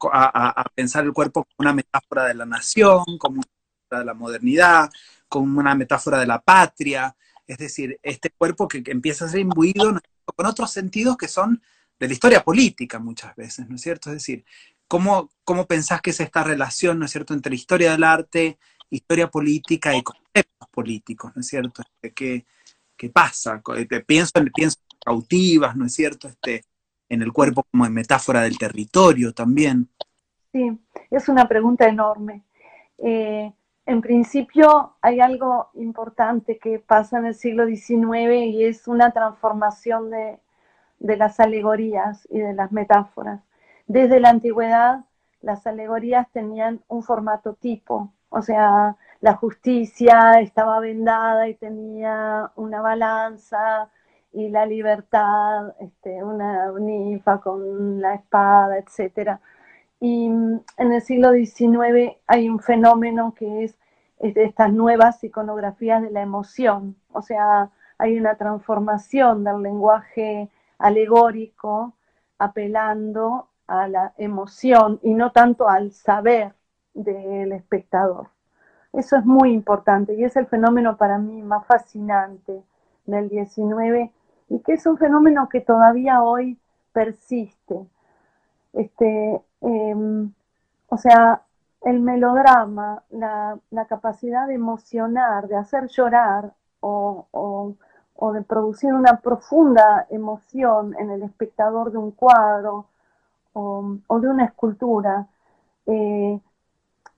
pensar 0.74 1.04
el 1.04 1.14
cuerpo 1.14 1.44
como 1.44 1.54
una 1.58 1.72
metáfora 1.72 2.26
de 2.26 2.34
la 2.34 2.44
nación, 2.44 3.04
como 3.18 3.36
una 3.36 3.48
metáfora 3.48 3.98
de 4.00 4.04
la 4.04 4.14
modernidad, 4.14 4.90
como 5.28 5.58
una 5.58 5.74
metáfora 5.74 6.18
de 6.18 6.26
la 6.26 6.40
patria, 6.40 7.16
es 7.46 7.56
decir, 7.56 7.98
este 8.02 8.30
cuerpo 8.30 8.68
que, 8.68 8.82
empieza 8.86 9.24
a 9.24 9.28
ser 9.28 9.40
imbuido 9.40 9.98
con 10.24 10.46
otros 10.46 10.70
sentidos 10.70 11.16
que 11.16 11.26
son 11.26 11.62
de 11.98 12.06
la 12.06 12.12
historia 12.12 12.44
política 12.44 12.98
muchas 12.98 13.34
veces, 13.34 13.66
¿no 13.68 13.76
es 13.76 13.80
cierto? 13.80 14.10
Es 14.10 14.16
decir, 14.16 14.44
¿cómo, 14.86 15.30
cómo 15.42 15.66
pensás 15.66 16.02
que 16.02 16.10
es 16.10 16.20
esta 16.20 16.44
relación, 16.44 16.98
¿no 16.98 17.06
es 17.06 17.10
cierto?, 17.10 17.32
entre 17.32 17.54
historia 17.54 17.92
del 17.92 18.04
arte, 18.04 18.58
historia 18.90 19.30
política 19.30 19.96
y 19.96 20.02
conceptos 20.02 20.68
políticos, 20.70 21.32
¿no 21.34 21.40
es 21.40 21.46
cierto? 21.46 21.82
Este, 21.82 22.12
¿Qué, 22.12 22.46
qué 22.94 23.08
pasa? 23.08 23.62
Eh, 23.74 23.86
pienso, 24.06 24.32
pienso 24.54 24.78
en 24.90 24.98
cautivas, 25.02 25.76
¿no 25.76 25.86
es 25.86 25.94
cierto? 25.94 26.28
Este, 26.28 26.62
en 27.10 27.20
el 27.20 27.32
cuerpo 27.32 27.64
como 27.70 27.84
en 27.84 27.92
metáfora 27.92 28.40
del 28.40 28.56
territorio 28.56 29.34
también. 29.34 29.88
Sí, 30.52 30.80
es 31.10 31.28
una 31.28 31.46
pregunta 31.46 31.86
enorme. 31.86 32.42
Eh, 32.98 33.52
en 33.84 34.00
principio 34.00 34.94
hay 35.02 35.20
algo 35.20 35.70
importante 35.74 36.58
que 36.58 36.78
pasa 36.78 37.18
en 37.18 37.26
el 37.26 37.34
siglo 37.34 37.66
XIX 37.66 38.46
y 38.46 38.64
es 38.64 38.88
una 38.88 39.10
transformación 39.10 40.10
de, 40.10 40.38
de 40.98 41.16
las 41.16 41.40
alegorías 41.40 42.26
y 42.30 42.38
de 42.38 42.54
las 42.54 42.72
metáforas. 42.72 43.42
Desde 43.86 44.20
la 44.20 44.30
antigüedad 44.30 45.04
las 45.42 45.66
alegorías 45.66 46.30
tenían 46.32 46.80
un 46.88 47.02
formato 47.02 47.54
tipo, 47.54 48.12
o 48.28 48.42
sea, 48.42 48.96
la 49.20 49.34
justicia 49.34 50.40
estaba 50.40 50.80
vendada 50.80 51.48
y 51.48 51.54
tenía 51.54 52.52
una 52.56 52.80
balanza, 52.80 53.90
y 54.32 54.48
la 54.48 54.66
libertad, 54.66 55.74
este, 55.80 56.22
una 56.22 56.70
ninfa 56.72 57.40
con 57.40 58.00
la 58.00 58.14
espada, 58.14 58.78
etc. 58.78 59.38
Y 60.00 60.28
mm, 60.28 60.60
en 60.78 60.92
el 60.92 61.02
siglo 61.02 61.32
XIX 61.32 62.16
hay 62.26 62.48
un 62.48 62.60
fenómeno 62.60 63.34
que 63.34 63.64
es, 63.64 63.76
de 64.18 64.44
estas 64.44 64.72
nuevas 64.72 65.24
iconografías 65.24 66.02
de 66.02 66.10
la 66.10 66.20
emoción, 66.20 66.96
o 67.10 67.22
sea, 67.22 67.70
hay 67.96 68.18
una 68.18 68.36
transformación 68.36 69.44
del 69.44 69.62
lenguaje 69.62 70.50
alegórico 70.78 71.94
apelando 72.38 73.48
a 73.66 73.88
la 73.88 74.12
emoción 74.18 75.00
y 75.02 75.14
no 75.14 75.32
tanto 75.32 75.68
al 75.68 75.92
saber 75.92 76.52
del 76.92 77.52
espectador. 77.52 78.28
Eso 78.92 79.16
es 79.16 79.24
muy 79.24 79.52
importante 79.52 80.14
y 80.14 80.24
es 80.24 80.36
el 80.36 80.46
fenómeno 80.46 80.96
para 80.96 81.16
mí 81.16 81.42
más 81.42 81.64
fascinante 81.66 82.62
del 83.06 83.30
XIX 83.30 84.10
y 84.50 84.58
que 84.60 84.74
es 84.74 84.84
un 84.86 84.98
fenómeno 84.98 85.48
que 85.48 85.60
todavía 85.60 86.22
hoy 86.22 86.58
persiste. 86.92 87.86
Este, 88.72 89.40
em, 89.60 90.32
o 90.88 90.96
sea, 90.96 91.42
el 91.82 92.00
melodrama, 92.00 93.02
la, 93.10 93.58
capacidad 93.88 94.46
de 94.46 94.54
emocionar, 94.54 95.48
de 95.48 95.56
hacer 95.56 95.86
llorar 95.88 96.52
o, 96.80 97.74
de 98.34 98.42
producir 98.42 98.92
una 98.92 99.20
profunda 99.20 100.06
emoción 100.10 100.94
en 100.98 101.10
el 101.10 101.22
espectador 101.22 101.90
de 101.90 101.98
un 101.98 102.10
cuadro 102.10 102.86
o, 103.54 104.20
de 104.20 104.28
una 104.28 104.44
escultura, 104.44 105.26
eh, 105.86 106.40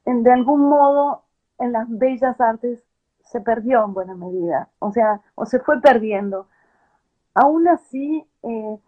en, 0.05 0.23
de 0.23 0.33
algún 0.33 0.68
modo 0.68 1.23
en 1.59 1.73
las 1.73 1.87
bellas 1.88 2.40
artes 2.40 2.83
se 3.25 3.40
perdió 3.40 3.85
en 3.85 3.95
buena 3.95 4.14
medida, 4.14 4.68
o 4.79 4.92
sea, 4.92 5.21
o 5.35 5.47
se 5.47 5.59
fue 5.61 5.81
perdiendo 5.81 6.47
aún 7.35 7.68
así 7.68 8.27
eh, 8.42 8.79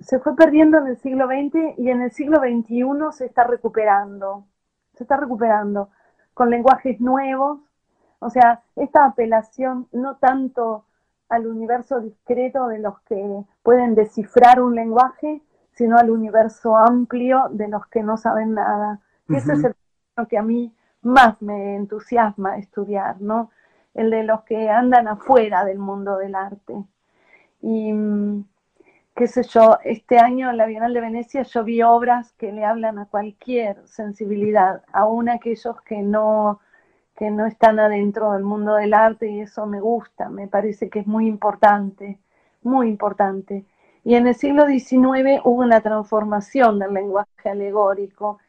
se 0.00 0.18
fue 0.18 0.36
perdiendo 0.36 0.78
en 0.78 0.88
el 0.88 0.96
siglo 0.98 1.26
XX 1.26 1.78
y 1.78 1.90
en 1.90 2.02
el 2.02 2.10
siglo 2.10 2.38
XXI 2.38 2.84
se 3.12 3.26
está 3.26 3.44
recuperando, 3.44 4.46
se 4.94 5.04
está 5.04 5.16
recuperando 5.16 5.90
con 6.34 6.50
lenguajes 6.50 7.00
nuevos, 7.00 7.60
O 8.18 8.30
sea, 8.30 8.62
esta 8.76 9.04
apelación 9.04 9.86
no 9.92 10.16
tanto 10.16 10.86
al 11.28 11.46
universo 11.46 12.00
discreto 12.00 12.68
de 12.68 12.78
los 12.78 13.00
que 13.02 13.44
pueden 13.62 13.94
descifrar 13.94 14.62
un 14.62 14.74
lenguaje, 14.74 15.42
sino 15.72 15.98
al 15.98 16.10
universo 16.10 16.76
amplio 16.76 17.48
de 17.50 17.68
los 17.68 17.86
que 17.88 18.02
no 18.02 18.16
saben 18.16 18.54
nada. 18.54 19.00
Ese 19.28 19.52
es 19.54 19.64
el 19.64 19.74
que 20.28 20.38
a 20.38 20.42
mí 20.42 20.74
más 21.02 21.40
me 21.42 21.76
entusiasma 21.76 22.56
estudiar, 22.58 23.20
¿no? 23.20 23.50
El 23.92 24.10
de 24.10 24.22
los 24.22 24.42
que 24.44 24.70
andan 24.70 25.08
afuera 25.08 25.64
del 25.64 25.78
mundo 25.78 26.16
del 26.16 26.34
arte. 26.34 26.84
Y 27.66 27.94
mm, 27.94 28.44
qué 29.16 29.26
sé 29.26 29.42
yo, 29.44 29.78
este 29.84 30.18
año 30.18 30.50
en 30.50 30.58
la 30.58 30.66
Bienal 30.66 30.92
de 30.92 31.00
Venecia 31.00 31.44
yo 31.44 31.64
vi 31.64 31.82
obras 31.82 32.32
que 32.34 32.52
le 32.52 32.62
hablan 32.62 32.98
a 32.98 33.06
cualquier 33.06 33.78
sensibilidad, 33.88 34.82
aún 34.92 35.30
aquellos 35.30 35.80
que 35.80 36.02
no, 36.02 36.60
que 37.16 37.30
no 37.30 37.46
están 37.46 37.78
adentro 37.80 38.32
del 38.32 38.44
mundo 38.44 38.74
del 38.74 38.92
arte 38.92 39.30
y 39.30 39.40
eso 39.40 39.64
me 39.66 39.80
gusta, 39.80 40.28
me 40.28 40.46
parece 40.46 40.90
que 40.90 40.98
es 41.00 41.06
muy 41.06 41.26
importante, 41.26 42.18
muy 42.62 42.88
importante. 42.88 43.64
Y 44.04 44.16
en 44.16 44.26
el 44.26 44.34
siglo 44.34 44.66
XIX 44.66 45.40
hubo 45.44 45.62
una 45.62 45.80
transformación 45.80 46.78
del 46.78 46.92
lenguaje 46.92 47.48
alegórico 47.48 48.40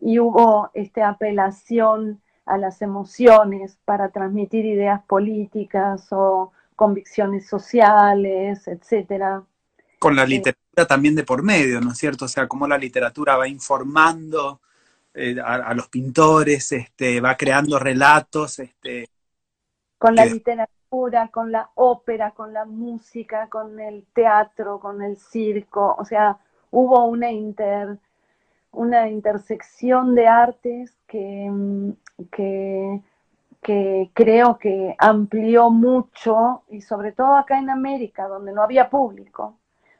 y 0.00 0.18
hubo 0.18 0.70
esta 0.72 1.10
apelación 1.10 2.22
a 2.46 2.56
las 2.56 2.80
emociones 2.80 3.78
para 3.84 4.08
transmitir 4.08 4.64
ideas 4.64 5.02
políticas 5.04 6.10
o 6.10 6.52
convicciones 6.82 7.46
sociales, 7.46 8.66
etcétera. 8.66 9.40
Con 10.00 10.16
la 10.16 10.26
literatura 10.26 10.84
también 10.84 11.14
de 11.14 11.22
por 11.22 11.44
medio, 11.44 11.80
¿no 11.80 11.92
es 11.92 11.98
cierto? 11.98 12.24
O 12.24 12.28
sea, 12.28 12.48
cómo 12.48 12.66
la 12.66 12.76
literatura 12.76 13.36
va 13.36 13.46
informando 13.46 14.60
eh, 15.14 15.36
a, 15.40 15.72
los 15.74 15.86
pintores, 15.86 16.72
este, 16.72 17.20
va 17.20 17.36
creando 17.36 17.78
relatos. 17.78 18.58
Este, 18.58 19.08
con 19.96 20.16
la 20.16 20.26
literatura, 20.26 21.28
con 21.28 21.52
la 21.52 21.70
ópera, 21.76 22.32
con 22.32 22.52
la 22.52 22.64
música, 22.64 23.48
con 23.48 23.78
el 23.78 24.04
teatro, 24.12 24.80
con 24.80 25.02
el 25.02 25.18
circo, 25.18 25.94
o 25.96 26.04
sea, 26.04 26.36
hubo 26.72 27.04
una 27.04 27.30
inter 27.30 27.96
una 28.72 29.08
intersección 29.08 30.16
de 30.16 30.26
artes 30.26 30.96
que, 31.06 31.48
que 32.32 33.02
que 33.62 34.10
creo 34.12 34.58
que 34.58 34.96
amplió 34.98 35.70
mucho 35.70 36.64
y 36.68 36.80
sobre 36.80 37.12
todo 37.12 37.36
acá 37.36 37.58
en 37.58 37.70
América, 37.70 38.26
donde 38.26 38.52
no 38.52 38.62
había 38.62 38.90
público, 38.90 39.56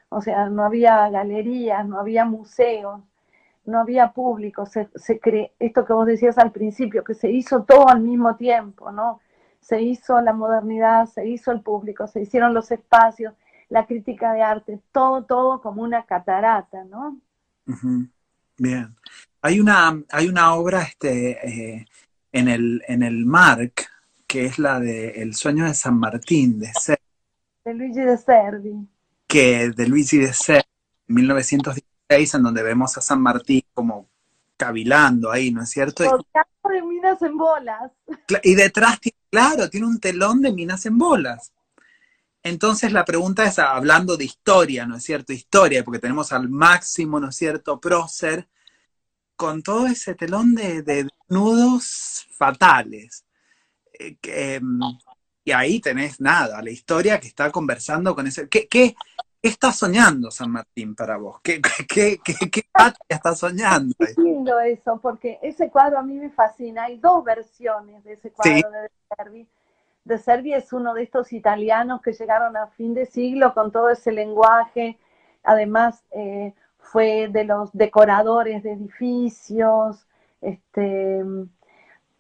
o 0.09 0.21
sea, 0.21 0.49
no 0.51 0.65
había 0.65 1.09
galerías, 1.09 1.87
no 1.87 2.01
había 2.01 2.25
museos, 2.25 3.01
no 3.65 3.79
había 3.81 4.13
público, 4.13 4.67
se, 4.67 4.89
se 4.97 5.21
esto 5.61 5.85
que 5.85 5.93
vos 5.93 6.07
decías 6.07 6.39
al 6.39 6.51
principio, 6.51 7.05
que 7.05 7.15
se 7.15 7.31
hizo 7.31 7.63
todo 7.63 7.89
al 7.89 8.01
mismo 8.01 8.35
tiempo, 8.37 8.91
¿no? 8.91 9.21
Se 9.61 9.81
hizo 9.81 10.21
la 10.21 10.33
modernidad, 10.33 11.07
se 11.07 11.29
hizo 11.29 11.53
el 11.53 11.61
público, 11.61 12.09
se 12.09 12.21
hicieron 12.21 12.55
los 12.55 12.73
espacios, 12.73 13.33
la 13.69 13.87
crítica 13.87 14.33
de 14.33 14.43
arte, 14.43 14.81
todo, 14.91 15.25
todo 15.25 15.61
como 15.61 15.83
una 15.83 16.05
catarata, 16.05 16.83
¿no? 16.85 17.17
Bien. 18.59 18.97
Hay 19.41 19.61
una, 19.61 20.03
hay 20.11 20.29
una 20.29 20.55
obra 20.55 20.83
este, 20.83 21.79
eh, 21.79 21.87
en 22.33 22.49
el, 22.49 22.83
en 22.89 23.03
el 23.03 23.25
MARC, 23.27 23.89
que 24.27 24.47
es 24.47 24.59
la 24.59 24.81
de 24.81 25.23
El 25.23 25.35
sueño 25.35 25.67
de 25.67 25.75
San 25.75 25.99
Martín, 25.99 26.59
de 26.59 26.73
Servi. 26.73 27.03
De 27.65 27.75
Luigi 27.75 28.01
de 28.01 28.19
Servi. 28.19 28.89
Que 29.27 29.71
de 29.71 29.87
Luigi 29.87 30.19
de 30.19 30.33
Servi, 30.33 30.65
1916, 31.07 32.35
en 32.35 32.43
donde 32.43 32.63
vemos 32.63 32.97
a 32.97 33.01
San 33.01 33.21
Martín 33.21 33.63
como 33.75 34.09
cavilando 34.57 35.31
ahí, 35.31 35.51
¿no 35.51 35.63
es 35.63 35.71
cierto? 35.71 36.05
de 36.05 36.83
minas 36.83 37.21
en 37.23 37.37
bolas. 37.37 37.93
Y 38.43 38.55
detrás, 38.55 38.99
claro, 39.31 39.69
tiene 39.69 39.87
un 39.87 40.01
telón 40.01 40.41
de 40.41 40.53
minas 40.53 40.87
en 40.87 40.97
bolas. 40.97 41.53
Entonces 42.43 42.93
la 42.93 43.05
pregunta 43.05 43.45
es, 43.45 43.59
hablando 43.59 44.17
de 44.17 44.25
historia, 44.25 44.87
¿no 44.87 44.97
es 44.97 45.05
cierto? 45.05 45.33
Historia, 45.33 45.85
porque 45.85 46.01
tenemos 46.01 46.33
al 46.33 46.49
máximo, 46.49 47.21
¿no 47.21 47.29
es 47.29 47.37
cierto? 47.37 47.81
Prócer, 47.81 48.49
con 49.43 49.61
todo 49.61 49.89
ese 49.89 50.15
telón 50.15 50.55
de, 50.55 51.09
nudos 51.29 52.29
fatales. 52.39 53.25
Eh, 53.99 54.17
em, 54.23 54.79
y 55.43 55.51
ahí 55.51 55.81
tenés 55.81 56.21
nada, 56.21 56.63
la 56.63 56.71
historia 56.71 57.19
que 57.19 57.27
está 57.27 57.51
conversando 57.51 58.15
con 58.15 58.29
ese... 58.29 58.49
¿Qué, 58.49 58.69
qué, 58.69 58.95
está 59.43 59.73
soñando 59.73 60.31
San 60.31 60.53
Martín 60.53 60.95
para 60.95 61.17
vos? 61.17 61.41
¿Qué, 61.43 61.61
qué, 61.89 62.21
qué, 62.23 62.63
está 63.09 63.35
soñando? 63.35 63.97
Es 63.99 64.17
lindo 64.17 64.61
eso, 64.61 65.01
porque 65.03 65.41
ese 65.43 65.71
cuadro 65.71 65.99
a 65.99 66.03
mí 66.03 66.15
me 66.21 66.31
fascina. 66.31 66.85
Hay 66.85 66.99
dos 66.99 67.25
versiones 67.25 68.05
de 68.05 68.13
ese 68.13 68.31
cuadro 68.31 68.71
de 68.71 68.91
Servi. 69.17 69.49
De 70.05 70.19
Servi 70.19 70.55
es 70.55 70.73
uno 70.73 70.95
de 70.95 71.03
estos 71.03 71.33
italianos 71.33 72.01
que 72.01 72.13
llegaron 72.13 72.57
a 72.57 72.69
fin 72.69 72.95
de 72.95 73.07
siglo 73.07 73.55
con 73.55 73.73
todo 73.73 73.91
ese 73.91 74.13
lenguaje. 74.13 75.01
Además, 75.43 76.05
eh, 76.13 76.55
fue 76.83 77.29
de 77.29 77.45
los 77.45 77.71
decoradores 77.73 78.63
de 78.63 78.73
edificios, 78.73 80.07
este, 80.41 81.25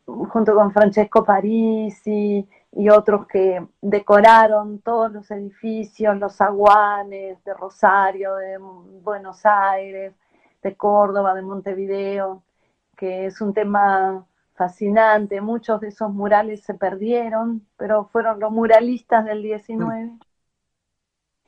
junto 0.06 0.54
con 0.54 0.72
Francesco 0.72 1.24
Parisi 1.24 2.48
y 2.72 2.88
otros 2.88 3.26
que 3.26 3.66
decoraron 3.80 4.80
todos 4.80 5.12
los 5.12 5.30
edificios, 5.30 6.16
los 6.16 6.40
aguanes 6.40 7.42
de 7.44 7.54
Rosario, 7.54 8.36
de 8.36 8.56
Buenos 8.58 9.44
Aires, 9.44 10.14
de 10.62 10.76
Córdoba, 10.76 11.34
de 11.34 11.42
Montevideo, 11.42 12.42
que 12.96 13.26
es 13.26 13.40
un 13.40 13.52
tema 13.52 14.24
fascinante. 14.54 15.40
Muchos 15.40 15.80
de 15.80 15.88
esos 15.88 16.12
murales 16.12 16.62
se 16.62 16.74
perdieron, 16.74 17.66
pero 17.76 18.04
fueron 18.04 18.40
los 18.40 18.52
muralistas 18.52 19.24
del 19.24 19.42
19. 19.42 20.12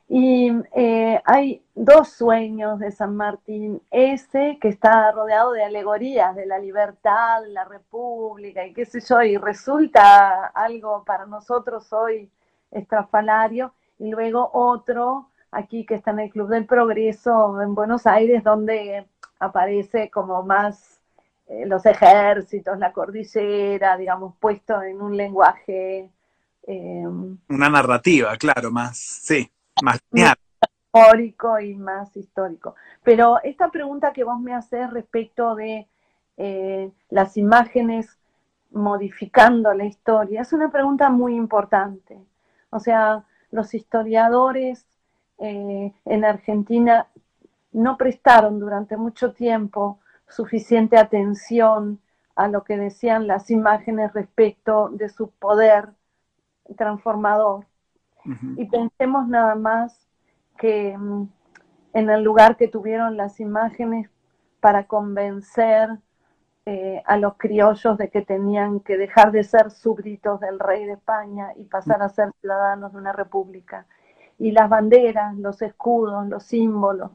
Y 0.07 0.51
eh, 0.75 1.19
hay 1.25 1.63
dos 1.73 2.09
sueños 2.09 2.79
de 2.79 2.91
San 2.91 3.15
Martín. 3.15 3.81
Ese 3.89 4.59
que 4.61 4.67
está 4.67 5.11
rodeado 5.11 5.53
de 5.53 5.63
alegorías 5.63 6.35
de 6.35 6.45
la 6.45 6.59
libertad, 6.59 7.41
la 7.47 7.65
república 7.65 8.65
y 8.65 8.73
qué 8.73 8.85
sé 8.85 8.99
yo, 9.01 9.21
y 9.23 9.37
resulta 9.37 10.47
algo 10.47 11.03
para 11.03 11.25
nosotros 11.25 11.91
hoy 11.91 12.29
estrafalario. 12.71 13.73
Y 13.97 14.09
luego 14.11 14.51
otro 14.53 15.29
aquí 15.51 15.85
que 15.85 15.95
está 15.95 16.11
en 16.11 16.19
el 16.19 16.29
Club 16.29 16.49
del 16.49 16.65
Progreso 16.65 17.59
en 17.61 17.73
Buenos 17.73 18.05
Aires, 18.05 18.43
donde 18.43 19.07
aparece 19.39 20.11
como 20.11 20.43
más 20.43 21.01
eh, 21.47 21.65
los 21.65 21.85
ejércitos, 21.85 22.77
la 22.77 22.93
cordillera, 22.93 23.97
digamos, 23.97 24.35
puesto 24.39 24.83
en 24.83 25.01
un 25.01 25.17
lenguaje. 25.17 26.11
Eh, 26.67 27.07
Una 27.49 27.69
narrativa, 27.69 28.35
claro, 28.37 28.69
más, 28.69 28.97
sí 28.97 29.51
más 29.81 29.99
histórico 30.93 31.59
y 31.59 31.75
más 31.75 32.15
histórico. 32.15 32.75
Pero 33.03 33.41
esta 33.43 33.69
pregunta 33.69 34.13
que 34.13 34.23
vos 34.23 34.39
me 34.39 34.53
haces 34.53 34.89
respecto 34.91 35.55
de 35.55 35.87
eh, 36.37 36.91
las 37.09 37.37
imágenes 37.37 38.17
modificando 38.71 39.73
la 39.73 39.85
historia 39.85 40.41
es 40.41 40.53
una 40.53 40.71
pregunta 40.71 41.09
muy 41.09 41.35
importante. 41.35 42.19
O 42.69 42.79
sea, 42.79 43.25
los 43.51 43.73
historiadores 43.73 44.85
eh, 45.39 45.93
en 46.05 46.25
Argentina 46.25 47.07
no 47.71 47.97
prestaron 47.97 48.59
durante 48.59 48.97
mucho 48.97 49.33
tiempo 49.33 49.99
suficiente 50.27 50.97
atención 50.97 51.99
a 52.35 52.47
lo 52.47 52.63
que 52.63 52.77
decían 52.77 53.27
las 53.27 53.49
imágenes 53.51 54.13
respecto 54.13 54.89
de 54.89 55.09
su 55.09 55.29
poder 55.29 55.89
transformador. 56.77 57.65
Y 58.57 58.65
pensemos 58.65 59.27
nada 59.27 59.55
más 59.55 60.07
que 60.57 60.97
mm, 60.97 61.27
en 61.93 62.09
el 62.09 62.23
lugar 62.23 62.57
que 62.57 62.67
tuvieron 62.67 63.17
las 63.17 63.39
imágenes 63.39 64.09
para 64.59 64.87
convencer 64.87 65.89
eh, 66.65 67.03
a 67.05 67.17
los 67.17 67.35
criollos 67.37 67.97
de 67.97 68.09
que 68.09 68.23
tenían 68.23 68.79
que 68.79 68.97
dejar 68.97 69.31
de 69.31 69.43
ser 69.43 69.69
súbditos 69.69 70.39
del 70.39 70.59
rey 70.59 70.85
de 70.85 70.93
España 70.93 71.53
y 71.55 71.65
pasar 71.65 72.01
a 72.01 72.09
ser 72.09 72.31
ciudadanos 72.41 72.91
de 72.93 72.97
una 72.97 73.13
república. 73.13 73.85
Y 74.39 74.51
las 74.51 74.69
banderas, 74.69 75.37
los 75.37 75.61
escudos, 75.61 76.27
los 76.27 76.43
símbolos, 76.43 77.11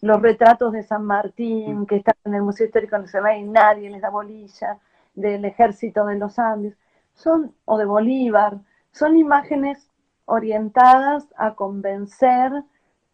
los 0.00 0.20
retratos 0.20 0.72
de 0.72 0.82
San 0.82 1.04
Martín 1.04 1.86
que 1.86 1.96
están 1.96 2.14
en 2.24 2.34
el 2.34 2.42
Museo 2.42 2.66
Histórico 2.66 2.98
Nacional 2.98 3.38
y 3.38 3.44
nadie 3.44 3.90
les 3.90 4.02
da 4.02 4.10
bolilla, 4.10 4.78
del 5.14 5.44
ejército 5.44 6.06
de 6.06 6.16
los 6.16 6.38
Andes, 6.38 6.76
son, 7.14 7.54
o 7.66 7.76
de 7.76 7.84
Bolívar, 7.84 8.58
son 8.92 9.16
imágenes 9.16 9.88
orientadas 10.26 11.26
a 11.36 11.54
convencer 11.54 12.52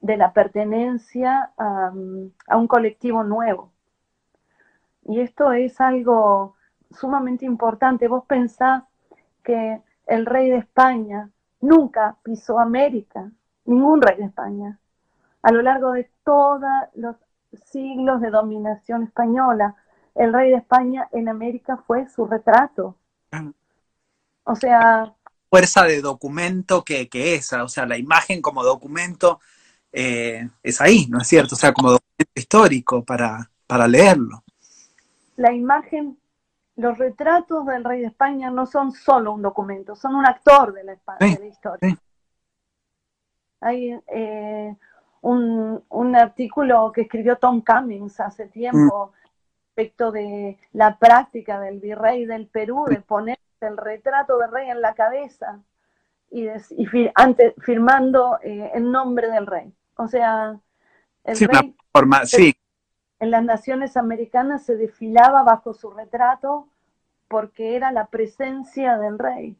de 0.00 0.16
la 0.16 0.32
pertenencia 0.32 1.52
a, 1.56 1.90
un 1.92 2.66
colectivo 2.68 3.24
nuevo. 3.24 3.72
Y 5.04 5.20
esto 5.20 5.52
es 5.52 5.80
algo 5.80 6.54
sumamente 6.90 7.44
importante. 7.44 8.08
Vos 8.08 8.24
pensás 8.26 8.84
que 9.42 9.80
el 10.06 10.26
rey 10.26 10.50
de 10.50 10.58
España 10.58 11.30
nunca 11.60 12.16
pisó 12.22 12.58
América, 12.58 13.30
ningún 13.64 14.02
rey 14.02 14.18
de 14.18 14.24
España. 14.24 14.78
A 15.42 15.52
lo 15.52 15.62
largo 15.62 15.92
de 15.92 16.10
todos 16.24 16.70
los 16.94 17.16
siglos 17.64 18.20
de 18.20 18.30
dominación 18.30 19.04
española, 19.04 19.76
el 20.14 20.32
rey 20.32 20.50
de 20.50 20.56
España 20.56 21.08
en 21.12 21.28
América 21.28 21.78
fue 21.78 22.06
su 22.08 22.26
retrato. 22.26 22.96
O 24.44 24.54
sea... 24.54 25.14
Fuerza 25.50 25.84
de 25.84 26.00
documento 26.00 26.84
que, 26.84 27.08
que 27.08 27.34
esa, 27.34 27.64
o 27.64 27.68
sea, 27.68 27.86
la 27.86 27.96
imagen 27.96 28.42
como 28.42 28.62
documento 28.62 29.40
eh, 29.92 30.48
es 30.62 30.80
ahí, 30.80 31.06
¿no 31.08 31.18
es 31.18 31.28
cierto? 31.28 31.54
O 31.54 31.58
sea, 31.58 31.72
como 31.72 31.92
documento 31.92 32.32
histórico 32.34 33.04
para, 33.04 33.50
para 33.66 33.88
leerlo. 33.88 34.42
La 35.36 35.52
imagen, 35.52 36.18
los 36.76 36.98
retratos 36.98 37.66
del 37.66 37.84
rey 37.84 38.00
de 38.00 38.08
España 38.08 38.50
no 38.50 38.66
son 38.66 38.92
solo 38.92 39.32
un 39.32 39.42
documento, 39.42 39.96
son 39.96 40.14
un 40.14 40.26
actor 40.26 40.72
de 40.72 40.84
la, 40.84 40.92
de 40.92 41.38
la 41.38 41.46
historia. 41.46 41.90
Sí. 41.90 41.96
Hay 43.60 44.00
eh, 44.06 44.76
un, 45.22 45.82
un, 45.88 46.16
artículo 46.16 46.92
que 46.92 47.02
escribió 47.02 47.36
Tom 47.36 47.62
Cummings 47.62 48.20
hace 48.20 48.46
tiempo 48.46 49.06
mm. 49.06 49.16
respecto 49.76 50.12
de 50.12 50.58
la 50.72 50.96
práctica 50.96 51.58
del 51.58 51.80
virrey 51.80 52.24
del 52.24 52.46
Perú 52.46 52.84
de 52.88 53.00
poner 53.00 53.38
el 53.60 53.76
retrato 53.76 54.38
del 54.38 54.50
rey 54.50 54.70
en 54.70 54.80
la 54.80 54.94
cabeza 54.94 55.60
y, 56.30 56.48
y 56.48 56.86
fir 56.86 57.12
antes, 57.14 57.54
firmando 57.58 58.38
eh, 58.42 58.70
el 58.74 58.90
nombre 58.90 59.30
del 59.30 59.46
rey. 59.46 59.72
O 59.96 60.08
sea, 60.08 60.58
el 61.24 61.36
sí, 61.36 61.46
rey 61.46 61.74
forma, 61.92 62.24
sí. 62.26 62.56
en 63.18 63.30
las 63.30 63.42
naciones 63.42 63.96
americanas 63.96 64.64
se 64.64 64.76
desfilaba 64.76 65.42
bajo 65.42 65.74
su 65.74 65.90
retrato 65.90 66.68
porque 67.28 67.76
era 67.76 67.92
la 67.92 68.06
presencia 68.06 68.96
del 68.98 69.18
rey. 69.18 69.56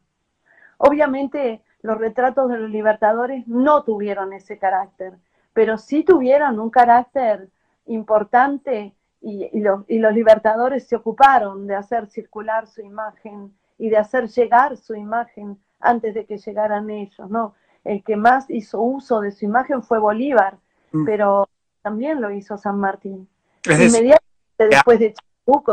Obviamente 0.77 1.61
los 1.81 1.97
retratos 1.97 2.49
de 2.49 2.57
los 2.57 2.69
libertadores 2.69 3.47
no 3.47 3.83
tuvieron 3.83 4.33
ese 4.33 4.57
carácter, 4.57 5.13
pero 5.53 5.77
sí 5.77 6.03
tuvieron 6.03 6.59
un 6.59 6.69
carácter 6.69 7.49
importante 7.85 8.93
y, 9.21 9.49
y, 9.51 9.59
los, 9.61 9.83
y 9.87 9.99
los 9.99 10.13
libertadores 10.13 10.87
se 10.87 10.95
ocuparon 10.95 11.67
de 11.67 11.75
hacer 11.75 12.07
circular 12.07 12.67
su 12.67 12.81
imagen 12.81 13.53
y 13.79 13.89
de 13.89 13.97
hacer 13.97 14.27
llegar 14.29 14.77
su 14.77 14.93
imagen 14.93 15.57
antes 15.79 16.13
de 16.13 16.25
que 16.25 16.37
llegaran 16.37 16.89
ellos, 16.89 17.29
¿no? 17.29 17.55
El 17.83 18.03
que 18.03 18.17
más 18.17 18.49
hizo 18.49 18.81
uso 18.81 19.21
de 19.21 19.31
su 19.31 19.45
imagen 19.45 19.81
fue 19.81 19.97
Bolívar, 19.97 20.59
mm. 20.91 21.05
pero 21.05 21.49
también 21.81 22.21
lo 22.21 22.29
hizo 22.29 22.57
San 22.57 22.77
Martín. 22.77 23.27
Es 23.63 23.79
Inmediatamente 23.79 24.19
decir, 24.57 24.69
después 24.69 24.99
de 24.99 25.15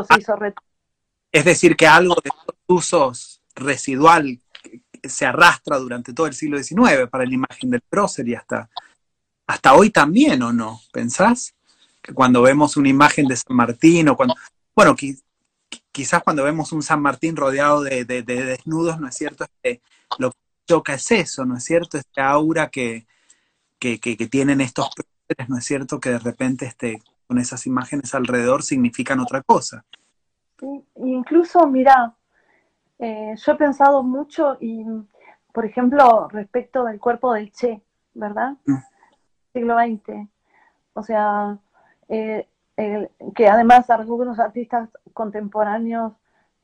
se 0.09 0.19
hizo 0.19 0.38
Es 1.33 1.45
decir, 1.45 1.77
que 1.77 1.87
algo 1.87 2.14
de 2.14 2.31
estos 2.31 2.57
usos 2.66 3.42
residual 3.55 4.40
se 5.03 5.27
arrastra 5.27 5.79
durante 5.79 6.12
todo 6.12 6.27
el 6.27 6.35
siglo 6.35 6.62
XIX 6.62 7.09
para 7.11 7.25
la 7.25 7.35
imagen 7.35 7.71
del 7.71 7.83
prócer 7.83 8.27
y 8.29 8.35
hasta, 8.35 8.71
hasta 9.47 9.75
hoy 9.75 9.90
también, 9.90 10.42
¿o 10.42 10.53
no? 10.53 10.81
¿Pensás? 10.92 11.55
Que 12.01 12.14
cuando 12.14 12.42
vemos 12.42 12.77
una 12.77 12.88
imagen 12.88 13.27
de 13.27 13.37
San 13.37 13.57
Martín 13.57 14.09
o 14.09 14.16
cuando... 14.16 14.35
Bueno, 14.75 14.95
quizás 15.96 16.22
cuando 16.22 16.44
vemos 16.44 16.72
un 16.72 16.82
San 16.82 17.00
Martín 17.00 17.37
rodeado 17.37 17.80
de, 17.80 18.04
de, 18.04 18.22
de 18.22 18.44
desnudos, 18.44 19.00
¿no 19.00 19.09
es 19.09 19.14
cierto? 19.14 19.44
Este, 19.44 19.80
lo 20.18 20.30
que 20.30 20.37
choca 20.66 20.92
es 20.92 21.11
eso, 21.11 21.46
¿no 21.46 21.56
es 21.56 21.64
cierto? 21.64 21.96
Este 21.96 22.20
aura 22.20 22.68
que, 22.68 23.06
que, 23.78 23.98
que, 23.98 24.14
que 24.14 24.26
tienen 24.26 24.61
estos 24.61 24.90
próceres, 24.94 25.48
¿no 25.48 25.56
es 25.56 25.64
cierto? 25.64 25.98
Que 25.98 26.11
de 26.11 26.18
repente 26.18 26.66
este, 26.66 27.02
con 27.26 27.38
esas 27.38 27.66
imágenes 27.66 28.14
alrededor 28.14 28.62
significan 28.62 29.20
otra 29.20 29.40
cosa. 29.40 29.87
Incluso, 30.96 31.66
mira, 31.66 32.14
eh, 32.98 33.32
yo 33.35 33.52
he 33.52 33.56
pensado 33.56 34.02
mucho 34.02 34.59
y, 34.61 34.85
por 35.50 35.64
ejemplo, 35.64 36.28
respecto 36.28 36.85
del 36.85 37.00
cuerpo 37.00 37.32
del 37.32 37.50
Che, 37.52 37.80
¿verdad? 38.12 38.52
Mm. 38.66 38.76
Siglo 39.54 39.76
XX. 39.78 40.28
O 40.92 41.02
sea, 41.02 41.56
eh, 42.11 42.46
que 43.35 43.49
además 43.49 43.89
algunos 43.91 44.39
artistas 44.39 44.91
contemporáneos 45.15 46.12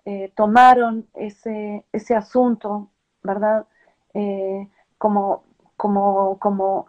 eh, 0.04 0.32
tomaron 0.34 1.06
ese, 1.14 1.84
ese 1.92 2.14
asunto, 2.16 2.90
¿verdad? 3.22 3.66
Eh, 4.14 4.68
como, 4.98 5.44
como, 5.76 6.38
como 6.38 6.86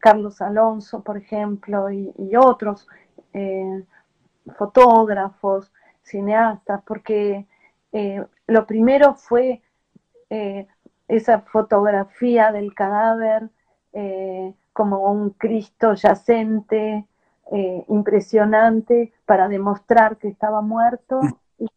Carlos 0.00 0.40
Alonso, 0.40 1.02
por 1.02 1.16
ejemplo, 1.16 1.90
y, 1.90 2.12
otros 2.36 2.86
eh, 3.32 3.84
fotógrafos, 4.56 5.72
cineastas, 6.02 6.82
porque 6.86 7.46
lo 8.46 8.66
primero 8.66 9.14
fue 9.14 9.62
esa 11.08 11.40
fotografía 11.42 12.50
del 12.50 12.74
cadáver 12.74 13.50
como 14.72 15.12
un 15.12 15.30
Cristo 15.30 15.94
yacente, 15.94 17.06
eh, 17.54 17.84
impresionante 17.88 19.12
para 19.26 19.46
demostrar 19.46 20.16
que 20.16 20.26
estaba 20.26 20.60
muerto 20.60 21.20
y, 21.56 21.68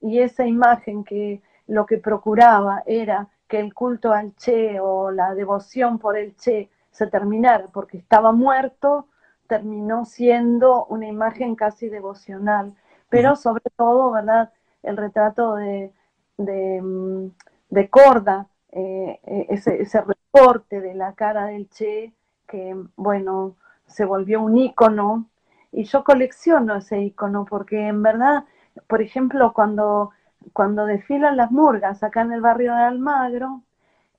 y, 0.00 0.20
esa 0.20 0.46
imagen 0.46 1.02
que 1.02 1.42
lo 1.66 1.84
que 1.84 1.98
procuraba 1.98 2.84
era 2.86 3.28
que 3.48 3.58
el 3.58 3.74
culto 3.74 4.12
al 4.12 4.36
Che 4.36 4.78
o 4.78 5.10
la 5.10 5.34
devoción 5.34 5.98
por 5.98 6.16
el 6.16 6.36
Che 6.36 6.70
se 6.92 7.08
terminara 7.08 7.66
porque 7.72 7.98
estaba 7.98 8.30
muerto, 8.30 9.08
terminó 9.48 10.04
siendo 10.04 10.86
una 10.86 11.08
imagen 11.08 11.56
casi 11.56 11.88
devocional. 11.88 12.76
Pero 13.08 13.34
sobre 13.34 13.64
todo, 13.76 14.12
¿verdad? 14.12 14.52
El 14.84 14.96
retrato 14.96 15.56
de, 15.56 15.92
de, 16.36 16.80
mm, 16.80 17.30
de 17.70 17.90
Corda, 17.90 18.46
eh, 18.70 19.18
ese, 19.48 19.82
ese 19.82 20.02
reporte 20.02 20.80
de 20.80 20.94
la 20.94 21.14
cara 21.14 21.46
del 21.46 21.68
Che, 21.68 22.14
que, 22.46 22.76
bueno, 22.94 23.56
se 23.86 24.04
volvió 24.04 24.42
un 24.42 24.56
ícono 24.56 25.26
y 25.72 25.84
yo 25.84 26.04
colecciono 26.04 26.76
ese 26.76 27.00
ícono 27.00 27.44
porque 27.44 27.88
en 27.88 28.02
verdad, 28.02 28.44
por 28.86 29.02
ejemplo, 29.02 29.52
cuando, 29.52 30.10
cuando 30.52 30.86
desfilan 30.86 31.36
las 31.36 31.50
murgas 31.50 32.02
acá 32.02 32.22
en 32.22 32.32
el 32.32 32.40
barrio 32.40 32.74
de 32.74 32.82
Almagro, 32.82 33.62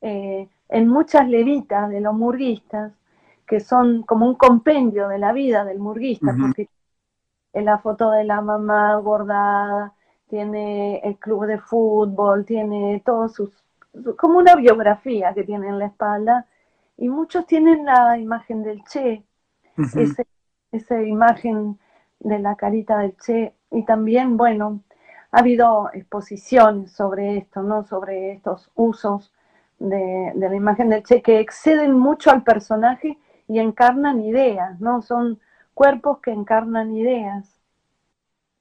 eh, 0.01 0.47
en 0.69 0.87
muchas 0.87 1.27
levitas 1.27 1.89
de 1.89 2.01
los 2.01 2.13
murguistas, 2.13 2.93
que 3.45 3.59
son 3.59 4.03
como 4.03 4.27
un 4.27 4.35
compendio 4.35 5.07
de 5.07 5.19
la 5.19 5.31
vida 5.31 5.63
del 5.63 5.79
murguista, 5.79 6.27
uh 6.27 6.35
-huh. 6.35 6.41
porque 6.41 6.69
en 7.53 7.65
la 7.65 7.77
foto 7.79 8.11
de 8.11 8.23
la 8.23 8.41
mamá 8.41 8.97
bordada, 8.97 9.93
tiene 10.29 10.97
el 10.99 11.17
club 11.17 11.45
de 11.45 11.57
fútbol, 11.57 12.45
tiene 12.45 13.01
todos 13.05 13.33
sus, 13.33 13.49
como 14.17 14.37
una 14.37 14.55
biografía 14.55 15.33
que 15.33 15.43
tiene 15.43 15.69
en 15.69 15.79
la 15.79 15.87
espalda, 15.87 16.45
y 16.97 17.09
muchos 17.09 17.45
tienen 17.45 17.85
la 17.85 18.17
imagen 18.17 18.63
del 18.63 18.83
Che, 18.83 19.23
uh 19.77 19.81
-huh. 19.81 20.01
ese, 20.01 20.27
esa 20.71 21.01
imagen 21.01 21.79
de 22.19 22.39
la 22.39 22.55
carita 22.55 22.99
del 22.99 23.15
Che. 23.17 23.53
Y 23.71 23.85
también, 23.85 24.37
bueno, 24.37 24.81
ha 25.31 25.39
habido 25.39 25.89
exposiciones 25.93 26.91
sobre 26.91 27.37
esto, 27.37 27.61
¿no? 27.61 27.85
Sobre 27.85 28.31
estos 28.33 28.71
usos 28.75 29.33
de, 29.79 30.31
de, 30.35 30.49
la 30.49 30.55
imagen 30.55 30.89
del 30.89 31.03
Che 31.03 31.21
que 31.21 31.39
exceden 31.39 31.93
mucho 31.93 32.31
al 32.31 32.43
personaje 32.43 33.17
y 33.47 33.59
encarnan 33.59 34.21
ideas, 34.21 34.79
¿no? 34.79 35.01
Son 35.01 35.39
cuerpos 35.73 36.19
que 36.19 36.31
encarnan 36.31 36.95
ideas. 36.95 37.53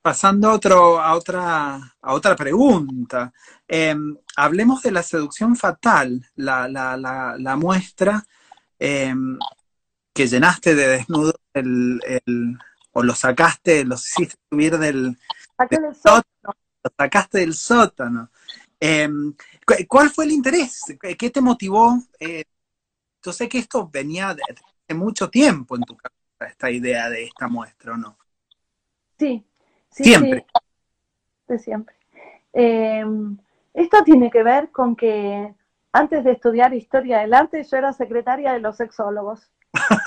Pasando 0.03 0.51
a, 0.51 0.55
otro, 0.55 1.01
a, 1.01 1.15
otra, 1.15 1.81
a 2.01 2.13
otra 2.13 2.37
pregunta, 2.37 3.33
eh, 3.67 3.97
hablemos 4.37 4.83
de 4.83 4.93
la 4.93 5.03
seducción 5.03 5.57
fatal, 5.57 6.25
la, 6.37 6.69
la, 6.69 6.97
la, 6.97 7.35
la 7.39 7.57
muestra 7.57 8.23
eh, 8.79 9.13
que 10.17 10.27
llenaste 10.27 10.75
de 10.75 10.89
desnudos 10.89 11.35
el, 11.53 12.01
el, 12.07 12.59
o 12.93 13.03
lo 13.03 13.15
sacaste, 13.15 13.85
los 13.85 14.09
hiciste 14.09 14.35
subir 14.51 14.79
del, 14.79 15.19
del 15.71 15.95
sótano, 15.95 16.57
lo 16.83 16.91
sacaste 16.99 17.41
del 17.41 17.53
sótano. 17.53 18.31
Eh, 18.81 19.09
¿Cuál 19.87 20.09
fue 20.09 20.25
el 20.25 20.33
interés? 20.33 20.85
¿Qué 21.19 21.31
te 21.31 21.41
motivó? 21.43 21.99
Eh, 22.19 22.45
yo 23.23 23.33
sé 23.33 23.47
que 23.47 23.59
esto 23.59 23.91
venía 23.93 24.35
de, 24.35 24.43
de, 24.89 24.95
mucho 24.95 25.29
tiempo 25.29 25.77
en 25.77 25.83
tu 25.83 25.95
cabeza, 25.95 26.51
esta 26.53 26.71
idea 26.71 27.11
de 27.11 27.25
esta 27.25 27.49
muestra, 27.49 27.93
¿o 27.93 27.97
no? 27.99 28.17
Sí, 29.19 29.47
sí 29.91 30.05
siempre. 30.05 30.47
Sí, 30.49 30.63
de 31.49 31.59
siempre. 31.59 31.95
Eh, 32.55 33.05
esto 33.75 34.03
tiene 34.03 34.31
que 34.31 34.43
ver 34.43 34.71
con 34.71 34.97
que 34.97 35.55
antes 35.93 36.25
de 36.25 36.33
estudiar 36.33 36.73
historia 36.73 37.19
del 37.19 37.35
arte 37.35 37.63
yo 37.63 37.77
era 37.77 37.93
secretaria 37.93 38.55
de 38.55 38.61
los 38.61 38.79
sexólogos. 38.79 39.51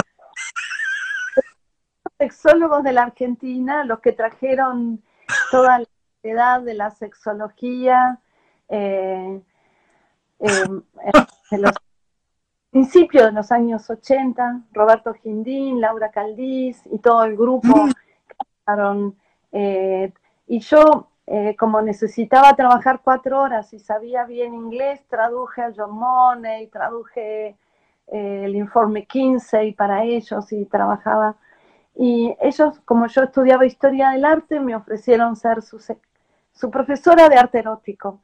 sexólogos 2.19 2.83
de 2.83 2.93
la 2.93 3.03
Argentina, 3.03 3.83
los 3.85 4.01
que 4.01 4.11
trajeron 4.11 5.01
toda 5.51 5.79
la 5.79 5.85
edad 6.21 6.61
de 6.61 6.73
la 6.73 6.91
sexología, 6.91 8.19
eh, 8.67 9.41
eh, 10.39 10.63
en 11.51 11.61
los 11.61 11.73
principios 12.71 13.25
de 13.25 13.31
los 13.31 13.51
años 13.51 13.89
80, 13.89 14.63
Roberto 14.73 15.13
Gindín, 15.13 15.81
Laura 15.81 16.11
Caldiz 16.11 16.81
y 16.91 16.99
todo 16.99 17.23
el 17.23 17.35
grupo. 17.35 17.87
Eh, 19.51 20.13
y 20.45 20.59
yo, 20.59 21.07
eh, 21.25 21.55
como 21.55 21.81
necesitaba 21.81 22.55
trabajar 22.55 23.01
cuatro 23.03 23.41
horas 23.41 23.73
y 23.73 23.79
sabía 23.79 24.25
bien 24.25 24.53
inglés, 24.53 25.03
traduje 25.07 25.63
a 25.63 25.71
John 25.75 25.97
Money, 25.97 26.67
traduje 26.67 27.57
eh, 28.07 28.41
el 28.45 28.55
informe 28.55 29.07
Kinsey 29.07 29.73
para 29.73 30.03
ellos 30.03 30.51
y 30.51 30.65
trabajaba 30.65 31.37
y 32.01 32.33
ellos, 32.39 32.79
como 32.85 33.07
yo 33.07 33.23
estudiaba 33.23 33.65
historia 33.65 34.11
del 34.11 34.23
arte, 34.23 34.61
me 34.61 34.73
ofrecieron 34.73 35.35
ser 35.35 35.61
su, 35.61 35.83
su 36.53 36.71
profesora 36.71 37.27
de 37.27 37.35
arte 37.35 37.59
erótico. 37.59 38.21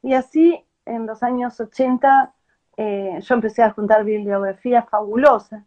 Y 0.00 0.14
así 0.14 0.64
en 0.84 1.06
los 1.06 1.24
años 1.24 1.58
80 1.58 2.32
eh, 2.76 3.18
yo 3.20 3.34
empecé 3.34 3.64
a 3.64 3.72
juntar 3.72 4.04
bibliografías 4.04 4.88
fabulosas, 4.88 5.64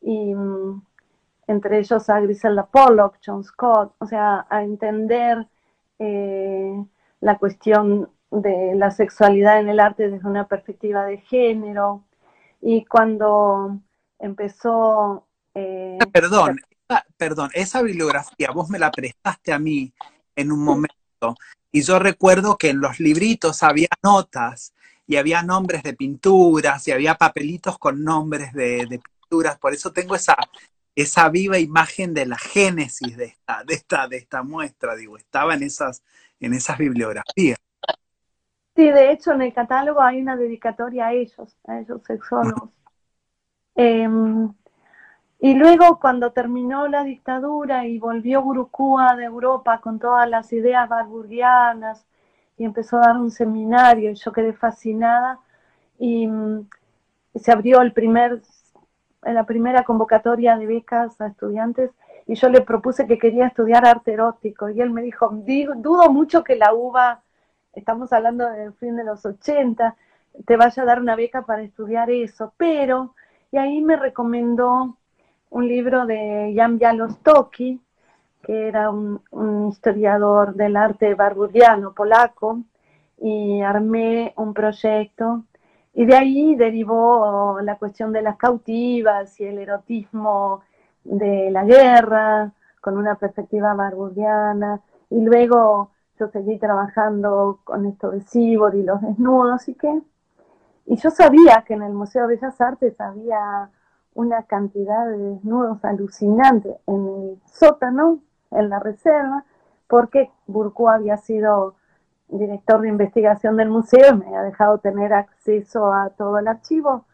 y 0.00 0.34
mm, 0.34 0.82
entre 1.46 1.78
ellos 1.80 2.08
a 2.08 2.20
Griselda 2.20 2.64
Pollock, 2.64 3.18
John 3.24 3.44
Scott, 3.44 3.94
o 3.98 4.06
sea, 4.06 4.46
a 4.48 4.62
entender 4.62 5.46
eh, 5.98 6.82
la 7.20 7.36
cuestión 7.36 8.08
de 8.30 8.74
la 8.76 8.90
sexualidad 8.90 9.60
en 9.60 9.68
el 9.68 9.78
arte 9.78 10.08
desde 10.08 10.26
una 10.26 10.48
perspectiva 10.48 11.04
de 11.04 11.18
género. 11.18 12.04
Y 12.62 12.86
cuando 12.86 13.78
empezó... 14.18 15.26
Eh, 15.54 15.98
perdón, 16.10 16.56
perdón, 17.16 17.50
esa 17.54 17.82
bibliografía 17.82 18.50
vos 18.50 18.68
me 18.68 18.78
la 18.78 18.90
prestaste 18.90 19.52
a 19.52 19.58
mí 19.58 19.92
en 20.36 20.52
un 20.52 20.60
momento 20.60 20.94
y 21.72 21.82
yo 21.82 21.98
recuerdo 21.98 22.56
que 22.56 22.70
en 22.70 22.80
los 22.80 23.00
libritos 23.00 23.62
había 23.62 23.88
notas 24.02 24.74
y 25.06 25.16
había 25.16 25.42
nombres 25.42 25.82
de 25.82 25.94
pinturas 25.94 26.86
y 26.86 26.92
había 26.92 27.16
papelitos 27.16 27.78
con 27.78 28.04
nombres 28.04 28.52
de, 28.52 29.00
pinturas, 29.02 29.58
por 29.58 29.72
eso 29.72 29.92
tengo 29.92 30.14
esa, 30.14 30.36
esa 30.94 31.28
viva 31.30 31.58
imagen 31.58 32.14
de 32.14 32.26
la 32.26 32.38
génesis 32.38 33.16
de 33.16 33.24
esta, 33.24 33.64
de 33.64 33.74
esta, 33.74 34.06
de 34.06 34.18
esta 34.18 34.42
muestra, 34.42 34.94
digo, 34.94 35.16
estaba 35.16 35.54
en 35.54 35.64
esas, 35.64 36.02
en 36.40 36.54
esas 36.54 36.78
bibliografías. 36.78 37.58
Sí, 38.76 38.90
de 38.90 39.12
hecho 39.12 39.32
en 39.32 39.42
el 39.42 39.52
catálogo 39.52 40.00
hay 40.00 40.20
una 40.20 40.36
dedicatoria 40.36 41.08
a 41.08 41.12
ellos, 41.12 41.56
a 41.66 41.80
esos 41.80 42.02
sexólogos. 42.04 42.70
Y 45.44 45.52
luego 45.52 46.00
cuando 46.00 46.32
terminó 46.32 46.88
la 46.88 47.04
dictadura 47.04 47.86
y 47.86 47.98
volvió 47.98 48.40
Gurukúa 48.40 49.14
de 49.14 49.24
Europa 49.24 49.78
con 49.78 49.98
todas 49.98 50.26
las 50.26 50.50
ideas 50.54 50.88
barburgianas 50.88 52.06
y 52.56 52.64
empezó 52.64 52.96
a 52.96 53.08
dar 53.08 53.18
un 53.18 53.30
seminario 53.30 54.14
yo 54.14 54.32
quedé 54.32 54.54
fascinada 54.54 55.38
y, 55.98 56.26
mm, 56.26 56.66
se 57.34 57.52
abrió 57.52 57.82
el 57.82 57.92
primer, 57.92 58.40
la 59.22 59.44
primera 59.44 59.82
convocatoria 59.84 60.56
de 60.56 60.66
becas 60.66 61.20
a 61.20 61.26
estudiantes 61.26 61.90
y 62.26 62.36
yo 62.36 62.48
le 62.48 62.62
propuse 62.62 63.06
que 63.06 63.18
quería 63.18 63.48
estudiar 63.48 63.86
arte 63.86 64.14
erótico 64.14 64.70
y 64.70 64.80
él 64.80 64.92
me 64.92 65.02
dijo, 65.02 65.28
dudo 65.28 66.10
mucho 66.10 66.42
que 66.42 66.56
la 66.56 66.72
UBA, 66.72 67.20
estamos 67.74 68.14
hablando 68.14 68.48
del 68.48 68.72
fin 68.72 68.96
de 68.96 69.04
los 69.04 69.26
80, 69.26 69.94
te 70.46 70.56
vaya 70.56 70.82
a 70.82 70.86
dar 70.86 71.00
una 71.02 71.16
beca 71.16 71.42
para 71.42 71.60
estudiar 71.60 72.10
eso, 72.10 72.54
pero, 72.56 73.14
y 73.52 73.58
ahí 73.58 73.82
me 73.82 73.96
recomendó 73.96 74.96
un 75.54 75.68
libro 75.68 76.04
de 76.04 76.52
Jan 76.56 76.78
Bialostocki, 76.78 77.80
que 78.42 78.68
era 78.68 78.90
un, 78.90 79.20
historiador 79.70 80.54
del 80.54 80.76
arte 80.76 81.14
barburiano 81.14 81.94
polaco, 81.94 82.60
y 83.18 83.60
armé 83.62 84.34
un 84.36 84.52
proyecto. 84.52 85.44
Y 85.94 86.06
de 86.06 86.16
ahí 86.16 86.56
derivó 86.56 87.60
la 87.62 87.78
cuestión 87.78 88.12
de 88.12 88.22
las 88.22 88.36
cautivas 88.36 89.40
y 89.40 89.44
el 89.44 89.58
erotismo 89.58 90.62
de 91.04 91.50
la 91.52 91.64
guerra, 91.64 92.52
con 92.80 92.98
una 92.98 93.14
perspectiva 93.14 93.74
barburiana. 93.74 94.80
Y 95.08 95.20
luego 95.20 95.92
yo 96.18 96.26
seguí 96.28 96.58
trabajando 96.58 97.60
con 97.62 97.86
esto 97.86 98.10
de 98.10 98.22
Sibor 98.22 98.74
y 98.74 98.82
los 98.82 99.00
desnudos 99.00 99.68
y 99.68 99.74
qué. 99.74 100.02
Y 100.86 100.96
yo 100.96 101.10
sabía 101.10 101.62
que 101.64 101.74
en 101.74 101.84
el 101.84 101.92
Museo 101.92 102.26
de 102.26 102.34
Bellas 102.34 102.60
Artes 102.60 103.00
había 103.00 103.70
una 104.14 104.44
cantidad 104.44 105.08
de 105.08 105.18
desnudos 105.18 105.84
alucinante 105.84 106.76
en 106.86 107.06
el 107.06 107.38
sótano 107.52 108.20
en 108.50 108.68
la 108.68 108.78
reserva, 108.78 109.44
porque 109.88 110.30
Burkú 110.46 110.88
había 110.88 111.16
sido 111.16 111.76
director 112.28 112.80
de 112.80 112.88
investigación 112.88 113.56
del 113.56 113.68
museo 113.68 114.14
y 114.14 114.18
me 114.18 114.36
ha 114.36 114.42
dejado 114.42 114.78
tener 114.78 115.12
acceso 115.12 115.92
a 115.92 116.10
todo 116.10 116.38
el 116.38 116.48
archivo. 116.48 117.04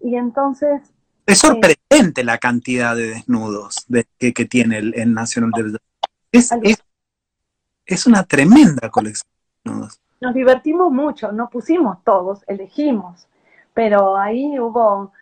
Y 0.00 0.16
entonces... 0.16 0.82
Es 1.26 1.42
eh, 1.42 1.48
sorprendente 1.48 2.22
la 2.24 2.38
cantidad 2.38 2.94
de 2.94 3.08
desnudos 3.08 3.84
de, 3.88 4.06
que, 4.18 4.32
tiene 4.44 4.78
el, 4.78 5.12
National 5.12 5.50
de 5.50 5.78
es, 6.32 6.52
es, 6.62 6.78
es, 7.84 8.06
una 8.06 8.22
tremenda 8.24 8.90
colección 8.90 9.28
de 9.64 9.70
desnudos. 9.70 10.00
Nos 10.20 10.34
divertimos 10.34 10.92
mucho, 10.92 11.32
no 11.32 11.50
pusimos 11.50 12.02
todos, 12.04 12.42
elegimos, 12.46 13.26
pero 13.74 14.16
ahí 14.16 14.58
hubo, 14.58 15.12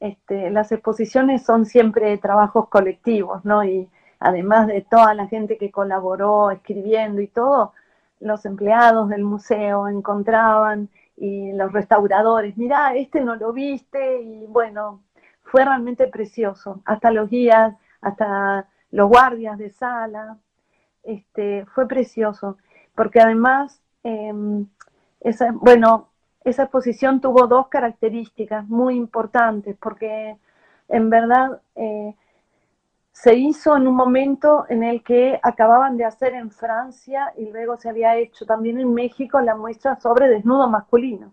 este, 0.00 0.50
las 0.50 0.72
exposiciones 0.72 1.44
son 1.44 1.66
siempre 1.66 2.16
trabajos 2.18 2.68
colectivos, 2.68 3.44
¿no? 3.44 3.62
Y 3.64 3.88
además 4.18 4.66
de 4.66 4.80
toda 4.82 5.14
la 5.14 5.28
gente 5.28 5.58
que 5.58 5.70
colaboró 5.70 6.50
escribiendo 6.50 7.20
y 7.20 7.28
todo, 7.28 7.72
los 8.20 8.44
empleados 8.44 9.08
del 9.08 9.24
museo 9.24 9.88
encontraban 9.88 10.88
y 11.16 11.52
los 11.52 11.72
restauradores, 11.72 12.56
mirá, 12.56 12.94
este 12.94 13.20
no 13.22 13.36
lo 13.36 13.52
viste 13.52 14.22
y 14.22 14.46
bueno, 14.46 15.02
fue 15.42 15.64
realmente 15.64 16.06
precioso, 16.08 16.80
hasta 16.84 17.10
los 17.10 17.28
guías, 17.28 17.74
hasta 18.00 18.68
los 18.90 19.08
guardias 19.08 19.58
de 19.58 19.70
sala, 19.70 20.38
este, 21.02 21.66
fue 21.66 21.88
precioso, 21.88 22.58
porque 22.94 23.20
además, 23.20 23.82
em, 24.02 24.66
esa, 25.20 25.52
bueno, 25.52 26.09
esa 26.44 26.62
exposición 26.62 27.20
tuvo 27.20 27.46
dos 27.46 27.68
características 27.68 28.66
muy 28.68 28.96
importantes, 28.96 29.76
porque 29.80 30.36
en 30.88 31.10
verdad 31.10 31.60
eh, 31.74 32.14
se 33.12 33.34
hizo 33.34 33.76
en 33.76 33.86
un 33.86 33.94
momento 33.94 34.64
en 34.68 34.82
el 34.82 35.02
que 35.02 35.38
acababan 35.42 35.96
de 35.96 36.04
hacer 36.04 36.34
en 36.34 36.50
Francia 36.50 37.32
y 37.36 37.50
luego 37.50 37.76
se 37.76 37.88
había 37.88 38.16
hecho 38.16 38.46
también 38.46 38.80
en 38.80 38.94
México 38.94 39.40
la 39.40 39.54
muestra 39.54 40.00
sobre 40.00 40.28
desnudo 40.28 40.68
masculino. 40.68 41.32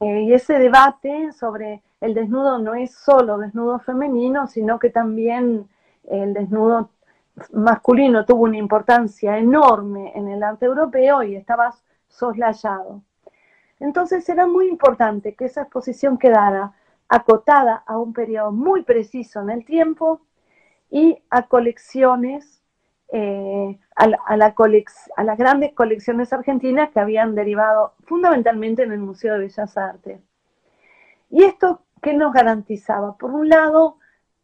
Eh, 0.00 0.22
y 0.22 0.32
ese 0.32 0.58
debate 0.60 1.32
sobre 1.32 1.82
el 2.00 2.14
desnudo 2.14 2.58
no 2.58 2.74
es 2.74 2.94
solo 2.94 3.38
desnudo 3.38 3.80
femenino, 3.80 4.46
sino 4.46 4.78
que 4.78 4.90
también 4.90 5.68
el 6.04 6.34
desnudo 6.34 6.90
masculino 7.52 8.24
tuvo 8.24 8.44
una 8.44 8.58
importancia 8.58 9.38
enorme 9.38 10.12
en 10.14 10.28
el 10.28 10.42
arte 10.42 10.66
europeo 10.66 11.22
y 11.24 11.34
estaba 11.34 11.74
soslayado. 12.08 13.02
Entonces 13.80 14.28
era 14.28 14.46
muy 14.46 14.68
importante 14.68 15.34
que 15.34 15.46
esa 15.46 15.62
exposición 15.62 16.18
quedara 16.18 16.72
acotada 17.08 17.82
a 17.86 17.98
un 17.98 18.12
periodo 18.12 18.52
muy 18.52 18.82
preciso 18.82 19.40
en 19.40 19.50
el 19.50 19.64
tiempo 19.64 20.20
y 20.90 21.22
a 21.30 21.46
colecciones, 21.48 22.62
eh, 23.12 23.78
a, 23.96 24.36
las 24.36 25.38
grandes 25.38 25.72
colecciones 25.74 26.32
argentinas 26.32 26.90
que 26.90 27.00
habían 27.00 27.34
derivado 27.34 27.94
fundamentalmente 28.04 28.82
en 28.82 28.92
el 28.92 29.00
Museo 29.00 29.34
de 29.34 29.40
Bellas 29.40 29.76
Artes. 29.76 30.20
¿Y 31.30 31.44
esto 31.44 31.82
qué 32.02 32.14
nos 32.14 32.32
garantizaba? 32.32 33.16
Por 33.16 33.30
un 33.30 33.48
lado, 33.48 33.98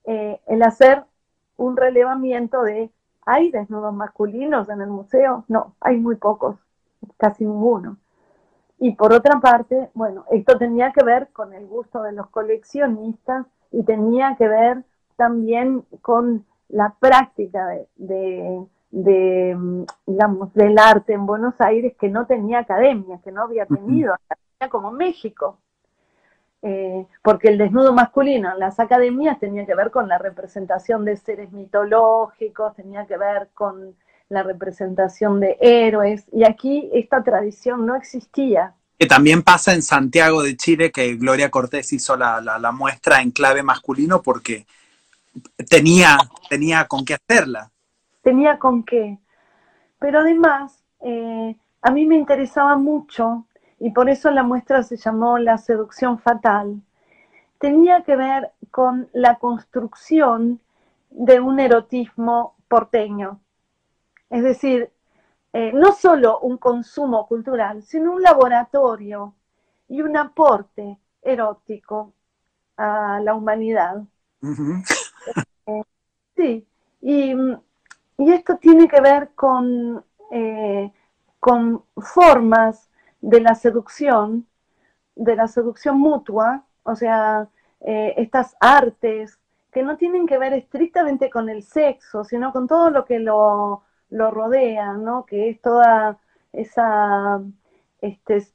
eh, 0.05 0.41
el 0.47 0.63
hacer 0.63 1.05
un 1.57 1.77
relevamiento 1.77 2.63
de, 2.63 2.91
¿hay 3.27 3.51
desnudos 3.51 3.95
masculinos 3.95 4.69
en 4.69 4.81
el 4.81 4.89
museo? 4.89 5.45
No, 5.49 5.77
hay 5.81 5.99
muy 5.99 6.17
pocos, 6.17 6.57
casi 7.17 7.45
ninguno. 7.45 7.99
Y 8.85 8.91
por 8.97 9.15
otra 9.15 9.41
parte, 9.41 9.89
bueno, 9.95 10.27
esto 10.31 10.59
tenía 10.59 10.93
que 10.93 11.03
ver 11.03 11.29
con 11.33 11.55
el 11.55 11.67
gusto 11.67 12.03
de 12.03 12.13
los 12.13 12.29
coleccionistas 12.29 13.47
y 13.73 13.83
tenía 13.83 14.37
que 14.37 14.47
ver 14.47 14.85
también 15.17 15.87
con 16.03 16.45
la 16.69 16.95
práctica 17.01 17.67
de, 17.97 18.67
digamos, 18.91 20.53
del 20.53 20.79
arte 20.79 21.15
en 21.15 21.25
Buenos 21.25 21.59
Aires 21.63 21.95
que 21.99 22.11
no 22.11 22.27
tenía 22.27 22.59
academia, 22.59 23.19
que 23.25 23.33
no 23.33 23.45
había 23.45 23.65
tenido 23.65 24.13
academia 24.13 24.69
como 24.69 24.91
México. 24.91 25.57
Eh, 26.61 27.07
porque 27.23 27.49
el 27.49 27.57
desnudo 27.57 27.95
masculino 27.95 28.53
en 28.53 28.59
las 28.59 28.79
academias 28.79 29.41
tenía 29.41 29.65
que 29.65 29.75
ver 29.75 29.91
con 29.93 30.09
la 30.09 30.19
representación 30.19 31.07
de 31.07 31.17
seres 31.17 31.53
mitológicos, 31.53 32.75
tenía 32.75 33.07
que 33.07 33.17
ver 33.17 33.49
con 33.55 33.97
la 34.35 34.43
representación 34.43 35.41
de 35.41 35.57
héroes, 35.61 36.27
y 36.33 36.45
aquí 36.45 36.91
esta 36.93 37.23
tradición 37.23 37.87
no 37.87 37.97
existía. 37.97 38.75
Que 38.99 39.07
también 39.07 39.43
pasa 39.43 39.73
en 39.73 39.83
Santiago 39.83 40.43
de 40.43 40.57
Chile, 40.57 40.93
que 40.93 41.15
Gloria 41.17 41.51
Cortés 41.51 41.93
hizo 41.93 42.17
la, 42.17 42.41
la 42.41 42.73
muestra 42.73 43.23
en 43.23 43.31
clave 43.31 43.63
masculino, 43.63 44.21
porque 44.21 44.67
tenía, 45.69 46.19
tenía 46.49 46.87
con 46.87 47.05
qué 47.05 47.15
hacerla. 47.15 47.71
Tenía 48.23 48.59
con 48.59 48.85
qué. 48.85 49.19
Pero 49.99 50.21
además, 50.21 50.85
eh, 51.01 51.57
a 51.83 51.91
mí 51.91 52.07
me 52.07 52.17
interesaba 52.17 52.77
mucho, 52.77 53.47
y 53.81 53.91
por 53.91 54.09
eso 54.09 54.31
la 54.31 54.43
muestra 54.43 54.83
se 54.83 54.97
llamó 54.97 55.39
La 55.39 55.59
seducción 55.59 56.19
fatal, 56.19 56.83
tenía 57.59 58.03
que 58.03 58.17
ver 58.17 58.53
con 58.71 59.09
la 59.13 59.39
construcción 59.39 60.61
de 61.11 61.41
un 61.41 61.61
erotismo 61.61 62.57
porteño. 62.69 63.41
Es 64.31 64.43
decir, 64.43 64.91
eh, 65.53 65.73
no 65.73 65.93
solo 65.93 66.41
un 66.41 66.59
consumo 66.59 67.27
cultural, 67.29 67.83
sino 67.83 68.13
un 68.13 68.23
laboratorio 68.23 69.35
y 69.89 70.03
un 70.03 70.17
aporte 70.17 70.99
erótico 71.23 72.13
a 72.77 73.21
la 73.23 73.35
humanidad. 73.35 74.03
Sí, 76.37 76.67
y, 77.01 77.35
esto 78.19 78.57
tiene 78.59 78.89
que 78.89 79.01
ver 79.01 79.31
con, 79.35 80.05
eh, 80.31 80.93
con 81.41 81.85
formas 81.97 82.91
de 83.21 83.41
la 83.41 83.55
seducción, 83.55 84.47
de 85.15 85.37
la 85.37 85.49
seducción 85.49 85.99
mutua, 85.99 86.65
o 86.83 86.95
sea, 86.97 87.49
eh, 87.81 88.15
estas 88.17 88.57
artes 88.61 89.39
que 89.73 89.83
no 89.83 89.97
tienen 89.97 90.27
que 90.27 90.39
ver 90.39 90.53
estrictamente 90.53 91.31
con 91.31 91.49
el 91.49 91.63
sexo, 91.63 92.25
sino 92.25 92.53
con 92.53 92.67
todo 92.67 92.91
lo 92.91 93.05
que 93.05 93.19
lo, 93.19 93.83
rodea, 94.31 94.95
¿no? 94.95 95.25
Que 95.27 95.51
es 95.51 95.61
toda 95.61 96.19
esa 96.53 97.43
este, 98.01 98.47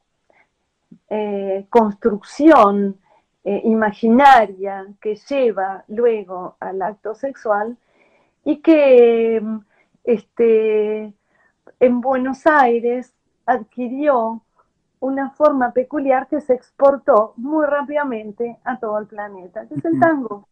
eh, 1.09 1.65
construcción 1.69 2.97
eh, 3.43 3.61
imaginaria 3.65 4.87
que 5.01 5.15
lleva 5.15 5.83
luego 5.87 6.55
al 6.59 6.81
acto 6.81 7.15
sexual 7.15 7.77
y 8.43 8.57
que 8.57 9.41
este, 10.03 11.13
en 11.79 12.01
Buenos 12.01 12.45
Aires 12.47 13.13
adquirió 13.45 14.41
una 14.99 15.31
forma 15.31 15.71
peculiar 15.71 16.27
que 16.27 16.41
se 16.41 16.53
exportó 16.53 17.33
muy 17.37 17.65
rápidamente 17.65 18.57
a 18.63 18.79
todo 18.79 18.99
el 18.99 19.07
planeta, 19.07 19.67
que 19.67 19.75
es 19.75 19.85
el 19.85 19.99
tango. 19.99 20.47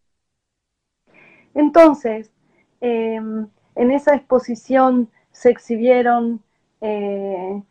Entonces, 1.53 2.31
em, 2.79 3.47
en 3.77 3.91
esa 3.91 4.15
exposición 4.15 5.09
se 5.31 5.49
exhibieron 5.51 6.41
eh, 6.81 7.63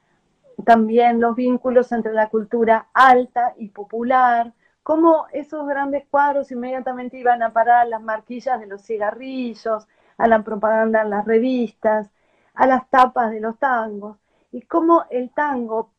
también 0.64 1.20
los 1.20 1.34
vínculos 1.34 1.90
entre 1.92 2.12
la 2.12 2.28
cultura 2.28 2.86
alta 2.94 3.54
y 3.58 3.68
popular, 3.68 4.52
cómo 4.84 5.26
esos 5.32 5.66
grandes 5.66 6.06
cuadros 6.08 6.50
inmediatamente 6.52 7.18
iban 7.18 7.42
a 7.42 7.52
parar 7.52 7.82
a 7.82 7.88
las 7.88 8.02
marquillas 8.02 8.60
de 8.60 8.68
los 8.68 8.82
cigarrillos, 8.82 9.86
a 10.16 10.28
la 10.28 10.42
propaganda 10.42 11.02
en 11.02 11.10
las 11.10 11.24
revistas, 11.24 12.08
a 12.54 12.66
las 12.66 12.88
tapas 12.88 13.32
de 13.32 13.40
los 13.40 13.58
tangos, 13.58 14.16
y 14.52 14.62
cómo 14.62 15.04
el 15.10 15.30
tango 15.30 15.90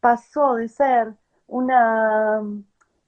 pasó 0.00 0.54
de 0.54 0.68
ser 0.68 1.14
una 1.48 2.42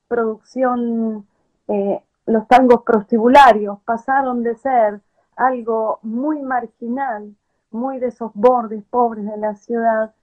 producción, 0.09 1.26
eh, 1.68 2.03
los 2.26 2.49
tangos 2.49 2.82
prostibularios 2.82 3.78
pasaron 3.85 4.43
de 4.43 4.57
ser 4.57 5.01
algo 5.37 5.99
muy 6.03 6.43
marginal, 6.43 7.35
muy 7.70 7.99
de 7.99 8.09
esos 8.09 8.30
bordes 8.35 8.85
pobres 8.85 9.24
de 9.24 9.37
la 9.37 9.55
ciudad, 9.55 10.14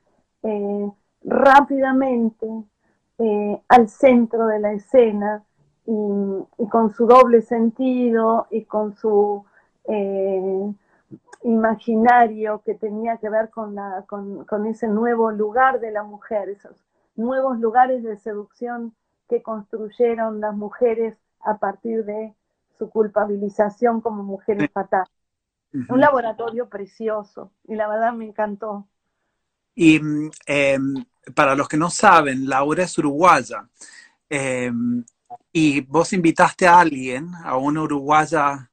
eh, 0.43 0.91
rápidamente 1.23 2.47
eh, 3.17 3.61
al 3.67 3.89
centro 3.89 4.47
de 4.47 4.59
la 4.59 4.73
escena 4.73 5.43
y, 5.85 6.67
con 6.69 6.91
su 6.91 7.05
doble 7.05 7.41
sentido 7.41 8.47
y 8.49 8.63
con 8.65 8.95
su 8.95 9.45
imaginario 11.43 12.61
que 12.63 12.75
tenía 12.75 13.17
que 13.17 13.29
ver 13.29 13.49
con, 13.49 13.75
con, 14.47 14.65
ese 14.67 14.87
nuevo 14.87 15.31
lugar 15.31 15.79
de 15.79 15.91
la 15.91 16.03
mujer, 16.03 16.49
esos 16.49 16.83
nuevos 17.15 17.59
lugares 17.59 18.03
de 18.03 18.17
seducción 18.17 18.93
que 19.27 19.41
construyeron 19.41 20.39
las 20.39 20.55
mujeres 20.55 21.17
a 21.39 21.57
partir 21.57 22.05
de 22.05 22.35
su 22.81 22.89
culpabilización 22.89 24.01
como 24.01 24.23
mujeres 24.23 24.71
fatales. 24.73 25.13
Un 25.71 26.01
laboratorio 26.01 26.67
precioso 26.67 27.53
y 27.67 27.75
la 27.75 27.87
verdad 27.87 28.11
me 28.11 28.25
encantó. 28.25 28.87
Y 29.75 30.01
em, 30.47 31.05
para 31.35 31.53
los 31.55 31.67
que 31.67 31.77
no 31.77 31.91
saben, 31.91 32.49
Laura 32.49 32.83
es 32.83 32.97
uruguaya. 32.97 33.69
Em, 34.27 35.05
y 35.53 35.81
vos 35.81 36.11
invitaste 36.11 36.67
a 36.67 36.79
alguien, 36.79 37.29
a 37.43 37.55
una 37.55 37.83
uruguaya 37.83 38.71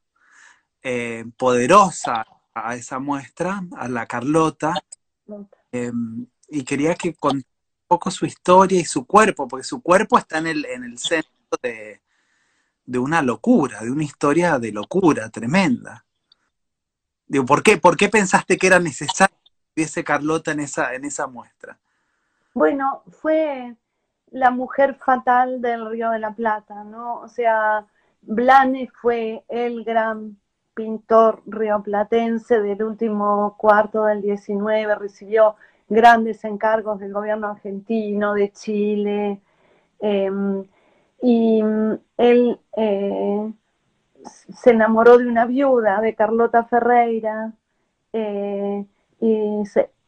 eh, 0.82 1.26
poderosa, 1.36 2.24
a 2.54 2.74
esa 2.76 2.98
muestra, 2.98 3.62
a 3.76 3.88
la 3.88 4.06
Carlota, 4.06 4.72
em, 5.70 6.26
y 6.48 6.64
quería 6.64 6.94
que 6.94 7.12
contara 7.14 7.46
un 7.46 7.86
poco 7.86 8.10
su 8.10 8.24
historia 8.24 8.80
y 8.80 8.86
su 8.86 9.06
cuerpo, 9.06 9.46
porque 9.46 9.64
su 9.64 9.82
cuerpo 9.82 10.16
está 10.16 10.38
en 10.38 10.46
el, 10.46 10.64
en 10.64 10.84
el 10.84 10.98
centro 10.98 11.58
de, 11.62 12.00
una 12.96 13.20
locura, 13.20 13.80
de 13.80 13.90
una 13.90 14.04
historia 14.04 14.58
de 14.58 14.72
locura 14.72 15.28
tremenda. 15.28 16.06
¿por 17.46 17.62
qué, 17.62 17.76
¿por 17.76 17.96
qué 17.96 18.08
pensaste 18.08 18.56
que 18.56 18.66
era 18.66 18.78
necesario 18.78 19.36
que 19.44 19.52
hubiese 19.76 20.02
Carlota 20.04 20.52
en 20.52 20.60
esa, 20.60 20.94
en 20.94 21.04
esa 21.04 21.26
muestra? 21.26 21.78
Bueno, 22.54 23.02
fue 23.20 23.76
la 24.30 24.50
mujer 24.50 24.94
fatal 24.94 25.60
del 25.60 25.90
Río 25.90 26.10
de 26.10 26.18
la 26.18 26.32
Plata, 26.32 26.84
¿no? 26.84 27.20
O 27.20 27.28
sea, 27.28 27.86
Blanes 28.22 28.90
fue 29.00 29.44
el 29.48 29.84
gran 29.84 30.38
pintor 30.74 31.42
rioplatense 31.46 32.60
del 32.60 32.82
último 32.82 33.56
cuarto 33.58 34.04
del 34.04 34.22
19, 34.22 34.94
recibió 34.94 35.56
grandes 35.88 36.44
encargos 36.44 37.00
del 37.00 37.12
gobierno 37.12 37.48
argentino, 37.48 38.34
de 38.34 38.52
Chile, 38.52 39.40
em, 40.00 40.64
y 41.20 41.60
él 42.16 42.60
eh, 42.60 42.67
se 44.62 44.70
enamoró 44.70 45.18
de 45.18 45.26
una 45.26 45.46
viuda, 45.46 46.00
de 46.00 46.14
Carlota 46.14 46.64
Ferreira, 46.64 47.52
eh, 48.12 48.84
y 49.20 49.62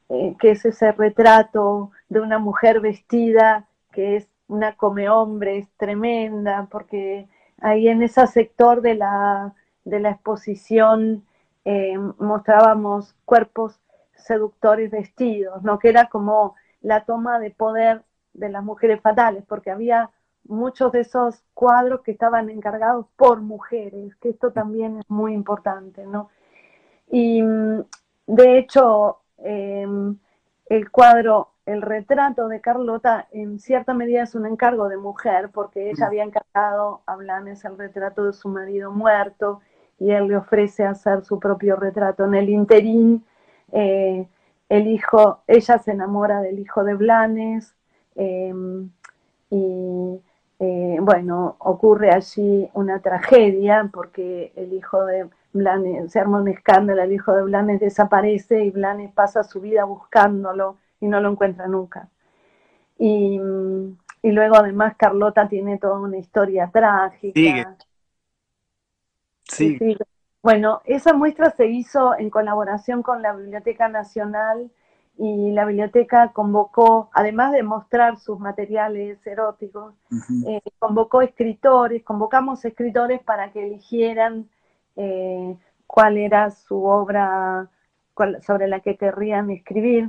eh, 0.09 0.37
que 0.39 0.51
es 0.51 0.65
ese 0.65 0.93
retrato 0.93 1.91
de 2.09 2.21
una 2.21 2.39
mujer 2.39 2.81
vestida 2.81 3.67
que 3.93 4.17
es 4.17 4.29
una 4.49 4.77
come 4.77 5.09
hombres 5.09 5.69
tremenda, 5.77 6.67
porque 6.71 7.29
ahí 7.61 7.89
en 7.89 8.03
ese 8.03 8.27
sector 8.27 8.81
de 8.81 8.95
la 8.95 9.55
de 9.85 10.01
la 10.01 10.11
exposición 10.11 11.25
eh, 11.65 11.97
mostrábamos 12.19 13.15
cuerpos 13.25 13.81
seductores 14.15 14.91
vestidos, 14.91 15.63
¿no? 15.63 15.79
que 15.79 15.89
era 15.89 16.07
como 16.07 16.55
la 16.83 17.05
toma 17.05 17.39
de 17.39 17.51
poder 17.51 18.03
de 18.35 18.49
las 18.49 18.63
mujeres 18.63 19.01
fatales, 19.01 19.45
porque 19.49 19.71
había 19.71 20.11
muchos 20.45 20.93
de 20.93 21.01
esos 21.01 21.43
cuadros 21.55 22.01
que 22.03 22.13
estaban 22.13 22.51
encargados 22.51 23.07
por 23.17 23.41
mujeres, 23.41 24.17
que 24.17 24.31
esto 24.31 24.53
también 24.53 24.99
es 24.99 25.11
muy 25.11 25.33
importante, 25.35 26.07
¿no? 26.07 26.31
Y 27.11 27.43
mm, 27.43 27.85
de 28.27 28.59
hecho, 28.59 29.21
em, 29.39 30.17
el 30.67 30.91
cuadro, 30.91 31.51
el 31.67 31.83
retrato 31.83 32.49
de 32.49 32.61
Carlota, 32.61 33.29
en 33.33 33.59
cierta 33.59 33.95
medida 33.95 34.23
es 34.23 34.35
un 34.35 34.47
encargo 34.47 34.89
de 34.89 34.97
mujer, 34.97 35.51
porque 35.53 35.91
ella 35.91 36.07
había 36.07 36.25
encargado 36.25 37.03
a 37.07 37.17
Blanes 37.17 37.65
el 37.65 37.79
retrato 37.79 38.25
de 38.27 38.33
su 38.33 38.49
marido 38.49 38.91
muerto, 38.93 39.61
y 39.99 40.11
él 40.13 40.29
le 40.29 40.37
ofrece 40.37 40.85
hacer 40.85 41.25
su 41.25 41.39
propio 41.39 41.77
retrato. 41.77 42.25
En 42.25 42.35
el 42.35 42.49
interín, 42.49 43.25
eh, 43.73 44.27
el 44.69 44.87
hijo, 44.89 45.43
ella 45.47 45.79
se 45.79 45.93
enamora 45.93 46.41
del 46.41 46.59
hijo 46.59 46.85
de 46.85 46.95
Blanes 46.95 47.75
em, 48.15 48.91
y 49.51 50.21
eh, 50.63 50.99
bueno, 51.01 51.57
ocurre 51.59 52.11
allí 52.11 52.69
una 52.75 53.01
tragedia 53.01 53.89
porque 53.91 54.53
el 54.57 54.75
hijo 54.75 55.07
de 55.07 55.27
Blanes, 55.55 56.13
se 56.13 56.21
arma 56.21 56.43
un 56.43 56.49
escándalo, 56.49 57.03
el 57.03 57.15
hijo 57.15 57.33
de 57.33 57.45
Blanes 57.45 57.81
desaparece 57.81 58.63
y 58.63 58.71
Blanes 58.71 59.11
pasa 59.11 59.43
su 59.43 59.63
vida 59.63 59.85
buscándolo 59.85 60.77
y 61.01 61.07
no 61.07 61.19
lo 61.23 61.31
encuentra 61.31 61.67
nunca. 61.67 62.11
Y, 62.99 63.41
luego 64.23 64.57
además 64.57 64.97
Carlota 64.99 65.49
tiene 65.49 65.79
toda 65.79 65.99
una 65.99 66.19
historia 66.19 66.71
trágica. 66.71 67.79
Sí. 69.45 69.79
Bueno, 70.43 70.83
esa 70.85 71.15
muestra 71.15 71.51
se 71.53 71.69
hizo 71.69 72.19
en 72.19 72.29
colaboración 72.29 73.03
con 73.03 73.23
la 73.23 73.33
Biblioteca 73.33 73.89
Nacional 73.89 74.71
y 75.23 75.51
la 75.51 75.67
biblioteca 75.67 76.33
convocó, 76.33 77.11
además 77.13 77.53
de 77.53 77.63
mostrar 77.63 78.19
sus 78.19 78.41
materiales 78.41 79.19
eróticos, 79.27 79.93
eh, 80.47 80.63
convocó 80.79 81.21
escritores, 81.21 82.03
convocamos 82.03 82.65
escritores 82.65 83.21
para 83.21 83.53
que 83.53 83.67
eligieran 83.67 84.49
eh, 84.97 85.59
cuál 85.87 86.17
era 86.17 86.51
su 86.51 86.83
obra 86.87 87.69
sobre 88.47 88.67
la 88.67 88.81
que 88.81 88.97
querrían 88.97 89.51
escribir. 89.51 90.09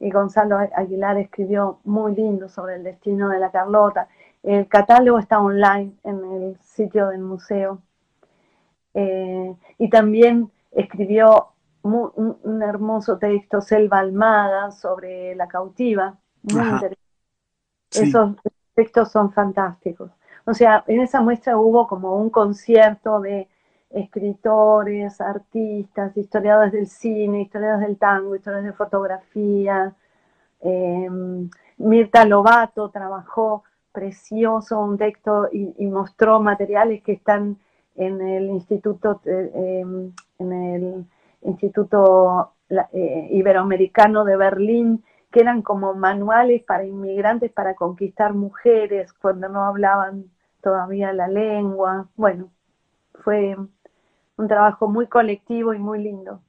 Y 0.00 0.10
Gonzalo 0.10 0.58
Aguilar 0.74 1.16
escribió 1.18 1.78
muy 1.84 2.16
lindo 2.16 2.48
sobre 2.48 2.74
el 2.74 2.82
destino 2.82 3.28
de 3.28 3.38
la 3.38 3.52
Carlota. 3.52 4.08
El 4.42 4.66
catálogo 4.66 5.20
está 5.20 5.40
online 5.40 5.92
en 6.02 6.24
el 6.24 6.56
sitio 6.60 7.06
del 7.10 7.20
museo. 7.20 7.78
Eh, 8.94 9.54
y 9.78 9.90
también 9.90 10.50
escribió 10.72 11.52
un, 11.82 12.62
hermoso 12.62 13.18
texto, 13.18 13.60
Selva 13.60 13.98
Almada, 13.98 14.70
sobre 14.70 15.34
la 15.34 15.48
cautiva. 15.48 16.18
Muy 16.42 16.62
interesante. 16.62 16.98
Esos 17.92 18.36
textos 18.74 19.10
son 19.10 19.32
fantásticos. 19.32 20.10
O 20.44 20.54
sea, 20.54 20.84
en 20.86 21.00
esa 21.00 21.20
muestra 21.20 21.58
hubo 21.58 21.86
como 21.86 22.16
un 22.16 22.30
concierto 22.30 23.20
de 23.20 23.48
escritores, 23.90 25.20
artistas, 25.20 26.16
historiadores 26.16 26.72
del 26.72 26.86
cine, 26.86 27.42
historiadores 27.42 27.86
del 27.88 27.98
tango, 27.98 28.36
historiadores 28.36 28.72
de 28.72 28.76
fotografía. 28.76 29.94
Em, 30.60 31.50
Mirta 31.78 32.24
Lobato 32.24 32.90
trabajó 32.90 33.64
precioso 33.92 34.80
un 34.80 34.96
texto 34.96 35.48
y 35.52 35.86
mostró 35.86 36.40
materiales 36.40 37.02
que 37.02 37.12
están 37.12 37.58
en 38.00 38.20
el 38.20 38.50
Instituto, 38.50 39.20
eh, 39.24 39.84
en 40.38 40.52
el 40.52 41.06
Instituto 41.42 42.54
eh, 42.68 43.28
Iberoamericano 43.30 44.24
de 44.24 44.36
Berlín 44.36 45.04
que 45.30 45.40
eran 45.40 45.62
como 45.62 45.94
manuales 45.94 46.62
para 46.64 46.84
inmigrantes 46.84 47.52
para 47.52 47.74
conquistar 47.74 48.34
mujeres 48.34 49.12
cuando 49.12 49.48
no 49.48 49.64
hablaban 49.64 50.30
todavía 50.60 51.12
la 51.12 51.28
lengua. 51.28 52.08
Bueno, 52.16 52.50
fue 53.22 53.56
un 54.36 54.48
trabajo 54.48 54.88
muy 54.88 55.06
colectivo 55.06 55.72
y 55.72 55.78
muy 55.78 56.02
lindo. 56.02 56.42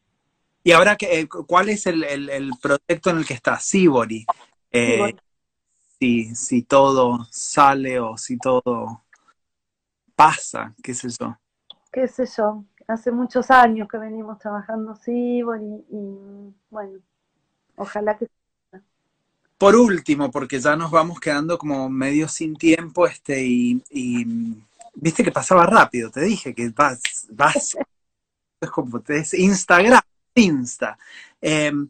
Y 0.63 0.71
ahora, 0.71 0.95
eh, 0.99 1.27
¿cuál 1.27 1.69
es 1.69 1.85
el, 1.87 2.51
proyecto 2.61 3.09
en 3.09 3.17
el 3.17 3.25
que 3.25 3.33
está? 3.33 3.59
Sibori. 3.59 4.25
Eh, 4.71 5.15
si, 5.99 6.35
si 6.35 6.63
todo 6.63 7.25
sale 7.29 7.99
o 7.99 8.17
si 8.17 8.37
todo 8.37 9.03
pasa, 10.15 10.73
qué 10.83 10.93
sé 10.93 11.09
yo. 11.09 11.35
Qué 11.91 12.07
sé 12.07 12.25
yo. 12.37 12.63
Hace 12.91 13.11
muchos 13.11 13.49
años 13.49 13.87
que 13.87 13.97
venimos 13.97 14.37
trabajando 14.39 14.95
Sibori 14.95 15.85
y 15.89 16.53
bueno, 16.69 16.99
ojalá 17.77 18.17
que 18.17 18.27
por 19.61 19.75
último, 19.75 20.31
porque 20.31 20.59
ya 20.59 20.75
nos 20.75 20.89
vamos 20.89 21.19
quedando 21.19 21.59
como 21.59 21.87
medio 21.87 22.27
sin 22.27 22.55
tiempo, 22.55 23.05
este, 23.05 23.43
y, 23.45 23.79
viste 24.95 25.23
que 25.23 25.31
pasaba 25.31 25.67
rápido, 25.67 26.09
te 26.09 26.21
dije 26.21 26.55
que 26.55 26.69
vas, 26.69 26.99
vas, 27.29 27.77
es 28.59 28.71
como 28.71 28.99
es 29.07 29.35
Instagram, 29.35 30.01
Insta. 30.33 30.97
Em, 31.39 31.87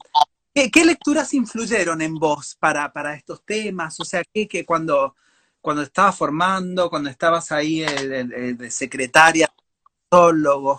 ¿qué, 0.53 0.83
lecturas 0.83 1.33
influyeron 1.33 2.01
en 2.01 2.15
vos 2.15 2.57
para, 2.59 2.91
para 2.91 3.15
estos 3.15 3.41
temas? 3.45 3.97
O 4.01 4.03
sea, 4.03 4.21
que, 4.33 4.49
que 4.49 4.65
cuando, 4.65 5.15
cuando 5.61 5.83
estabas 5.83 6.17
formando, 6.17 6.89
cuando 6.89 7.09
estabas 7.09 7.53
ahí 7.53 7.79
de, 7.79 8.69
secretaria, 8.69 9.49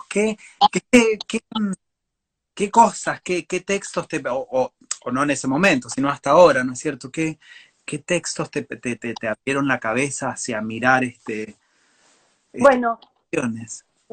¿qué, 0.08 0.36
qué, 0.70 1.18
qué, 1.26 1.40
qué 2.54 2.70
cosas, 2.70 3.20
qué, 3.22 3.46
qué 3.46 3.60
textos 3.60 4.06
te, 4.08 4.22
o 4.28 4.72
no 5.10 5.22
en 5.22 5.30
ese 5.30 5.48
momento, 5.48 5.88
sino 5.88 6.08
hasta 6.08 6.30
ahora, 6.30 6.62
¿no 6.64 6.72
es 6.72 6.78
cierto? 6.78 7.10
¿Qué, 7.10 7.38
qué 7.84 7.98
textos 7.98 8.50
te, 8.50 8.62
te, 8.62 8.96
te, 8.96 9.28
abrieron 9.28 9.66
la 9.66 9.78
cabeza 9.78 10.30
hacia 10.30 10.60
mirar 10.60 11.04
este... 11.04 11.56
Bueno, 12.54 13.00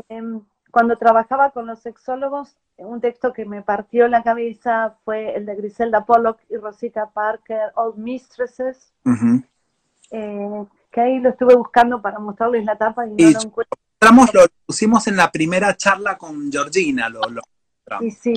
em, 0.07 0.41
cuando 0.71 0.97
trabajaba 0.97 1.51
con 1.51 1.67
los 1.67 1.79
sexólogos, 1.79 2.55
un 2.77 3.01
texto 3.01 3.33
que 3.33 3.45
me 3.45 3.61
partió 3.61 4.07
la 4.07 4.23
cabeza 4.23 4.95
fue 5.03 5.35
el 5.35 5.45
de 5.45 5.55
Griselda 5.55 6.05
Pollock 6.05 6.39
y 6.49 6.55
Rosita 6.55 7.09
Parker, 7.09 7.73
Old 7.75 7.97
Mistresses, 7.97 8.93
eh, 10.11 10.65
que 10.89 11.01
ahí 11.01 11.19
lo 11.19 11.29
estuve 11.29 11.55
buscando 11.55 12.01
para 12.01 12.19
mostrarles 12.19 12.63
la 12.63 12.77
tapa 12.77 13.05
y, 13.05 13.09
no 13.09 13.29
lo 13.31 13.41
encuentro. 13.41 13.79
Lo 14.01 14.45
pusimos 14.65 15.07
en 15.07 15.17
la 15.17 15.31
primera 15.31 15.75
charla 15.75 16.17
con 16.17 16.51
Georgina, 16.51 17.09
lo, 17.09 17.21
lo 17.29 17.41
sí, 17.99 18.11
sí, 18.11 18.33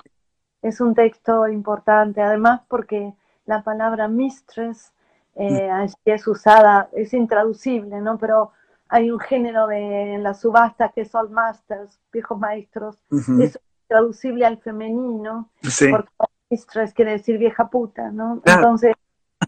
es 0.60 0.80
un 0.80 0.94
texto 0.94 1.46
importante, 1.48 2.20
además 2.20 2.62
porque 2.68 3.14
la 3.46 3.62
palabra 3.62 4.08
mistress 4.08 4.92
eh, 5.36 5.70
mm. 5.70 5.88
es 6.04 6.26
usada, 6.26 6.88
es 6.92 7.12
intraducible, 7.14 8.00
¿no? 8.00 8.18
Pero 8.18 8.52
hay 8.88 9.10
un 9.10 9.20
género 9.20 9.66
de 9.66 10.14
en 10.14 10.22
la 10.22 10.34
subasta 10.34 10.90
que 10.90 11.08
old 11.12 11.30
masters, 11.30 11.98
viejos 12.12 12.38
maestros, 12.38 12.98
es 13.40 13.58
traducible 13.86 14.44
al 14.44 14.58
femenino, 14.58 15.48
porque 15.90 16.10
mistress 16.50 16.92
quiere 16.92 17.12
decir 17.12 17.38
vieja 17.38 17.70
puta, 17.70 18.10
¿no? 18.10 18.42
Entonces, 18.44 18.94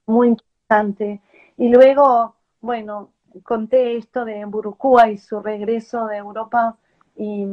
muy 0.07 0.29
interesante. 0.29 1.21
Y 1.57 1.69
luego, 1.69 2.35
bueno, 2.61 3.11
conté 3.43 3.97
esto 3.97 4.25
de 4.25 4.45
Burukua 4.45 5.11
y 5.11 5.19
su 5.19 5.41
regreso 5.41 6.07
de 6.07 6.19
Europa 6.19 6.77
y, 7.17 7.47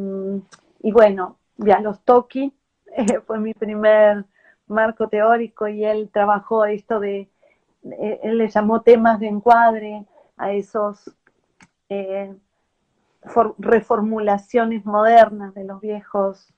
bueno, 0.91 1.37
ya 1.57 1.79
los 1.79 2.01
Toki, 2.01 2.53
fue 3.25 3.39
mi 3.39 3.53
primer 3.53 4.25
marco 4.67 5.07
teórico 5.07 5.67
y 5.67 5.85
él 5.85 6.09
trabajó 6.11 6.65
esto 6.65 6.99
de, 6.99 7.29
él 7.83 8.37
le 8.37 8.47
llamó 8.47 8.81
temas 8.81 9.19
de 9.19 9.27
encuadre 9.27 10.05
a 10.37 10.51
esos 10.53 11.11
eh, 11.89 12.33
reformulaciones 13.57 14.85
modernas 14.85 15.53
de 15.53 15.63
los 15.63 15.81
viejos 15.81 16.53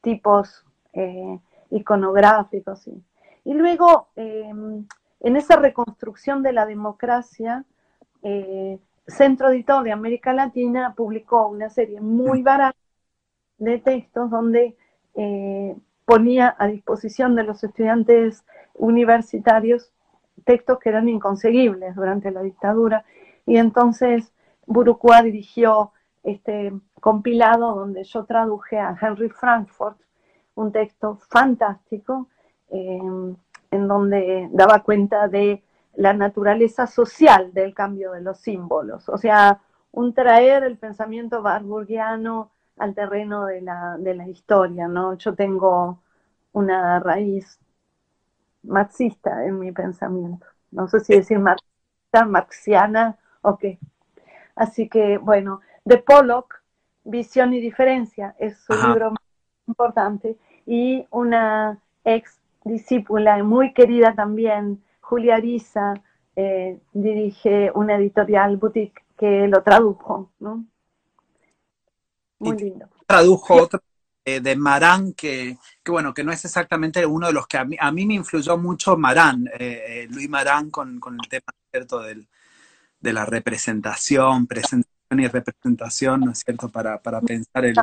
tipos 0.00 0.64
eh, 0.92 1.38
iconográficos. 1.70 2.88
Y 3.44 3.54
luego, 3.54 4.08
eh, 4.16 4.50
en 5.20 5.36
esa 5.36 5.56
reconstrucción 5.56 6.42
de 6.42 6.52
la 6.52 6.66
democracia, 6.66 7.64
Centro 9.06 9.50
Editor 9.50 9.82
de 9.82 9.92
América 9.92 10.32
Latina 10.32 10.94
publicó 10.96 11.48
una 11.48 11.68
serie 11.68 12.00
muy 12.00 12.42
barata 12.42 12.78
de 13.58 13.78
textos 13.78 14.30
donde 14.30 14.76
eh, 15.14 15.76
ponía 16.04 16.54
a 16.58 16.66
disposición 16.66 17.34
de 17.34 17.44
los 17.44 17.62
estudiantes 17.62 18.44
universitarios 18.74 19.92
textos 20.44 20.78
que 20.78 20.88
eran 20.88 21.08
inconseguibles 21.08 21.94
durante 21.94 22.30
la 22.30 22.42
dictadura. 22.42 23.04
Y 23.46 23.56
entonces 23.58 24.32
Burucua 24.66 25.22
dirigió 25.22 25.92
este 26.22 26.72
compilado 27.00 27.74
donde 27.74 28.04
yo 28.04 28.24
traduje 28.24 28.78
a 28.78 28.96
Henry 29.00 29.28
Frankfurt 29.28 29.98
un 30.54 30.72
texto 30.72 31.18
fantástico 31.28 32.28
eh, 32.70 33.00
en 33.70 33.88
donde 33.88 34.48
daba 34.52 34.82
cuenta 34.82 35.28
de 35.28 35.62
la 36.00 36.14
naturaleza 36.14 36.86
social 36.86 37.52
del 37.52 37.74
cambio 37.74 38.12
de 38.12 38.22
los 38.22 38.38
símbolos, 38.38 39.08
o 39.10 39.18
sea, 39.18 39.60
un 39.92 40.14
traer 40.14 40.64
el 40.64 40.78
pensamiento 40.78 41.42
barburgiano 41.42 42.50
al 42.78 42.94
terreno 42.94 43.44
de 43.44 43.60
la, 43.60 43.98
de 43.98 44.14
la 44.14 44.26
historia, 44.26 44.88
¿no? 44.88 45.12
Yo 45.18 45.34
tengo 45.34 46.00
una 46.52 47.00
raíz 47.00 47.58
marxista 48.62 49.44
en 49.44 49.58
mi 49.58 49.72
pensamiento. 49.72 50.46
No 50.70 50.88
sé 50.88 51.00
si 51.00 51.14
decir 51.16 51.38
marxista, 51.38 52.24
marxiana 52.24 53.18
o 53.42 53.58
qué. 53.58 53.78
Así 54.56 54.88
que, 54.88 55.18
bueno, 55.18 55.60
de 55.84 55.98
Pollock, 55.98 56.62
Visión 57.04 57.52
y 57.52 57.60
Diferencia, 57.60 58.34
es 58.38 58.58
su 58.60 58.72
libro 58.72 59.10
más 59.10 59.20
importante, 59.66 60.38
y 60.64 61.06
una 61.10 61.78
ex 62.04 62.40
discípula 62.64 63.42
muy 63.44 63.74
querida 63.74 64.14
también, 64.14 64.82
Julia 65.10 65.34
Ariza, 65.34 65.94
eh, 66.36 66.78
dirige 66.92 67.72
una 67.74 67.96
editorial 67.96 68.56
boutique 68.56 69.02
que 69.18 69.48
lo 69.48 69.60
tradujo, 69.64 70.30
¿no? 70.38 70.64
Muy 72.38 72.56
lindo. 72.56 72.88
Tradujo 73.08 73.54
otro 73.54 73.80
de 74.24 74.54
Marán, 74.54 75.14
que, 75.14 75.58
bueno, 75.84 76.14
que 76.14 76.22
no 76.22 76.30
es 76.30 76.44
exactamente 76.44 77.04
uno 77.04 77.26
de 77.26 77.32
los 77.32 77.48
que 77.48 77.58
a 77.58 77.64
mí, 77.64 77.76
a 77.80 77.90
mí 77.90 78.06
me 78.06 78.14
influyó 78.14 78.56
mucho 78.56 78.96
Marán, 78.96 79.48
eh, 79.48 79.82
eh, 79.88 80.06
Luis 80.08 80.28
Marán, 80.28 80.70
con, 80.70 81.00
el 81.04 81.28
tema 81.28 81.52
cierto 81.72 82.00
del, 82.00 82.28
de 83.00 83.12
la 83.12 83.26
representación, 83.26 84.46
presentación 84.46 85.18
y 85.18 85.26
representación, 85.26 86.20
¿no 86.20 86.30
es 86.30 86.38
cierto?, 86.44 86.68
para, 86.68 87.00
pensar 87.00 87.64
el, 87.64 87.74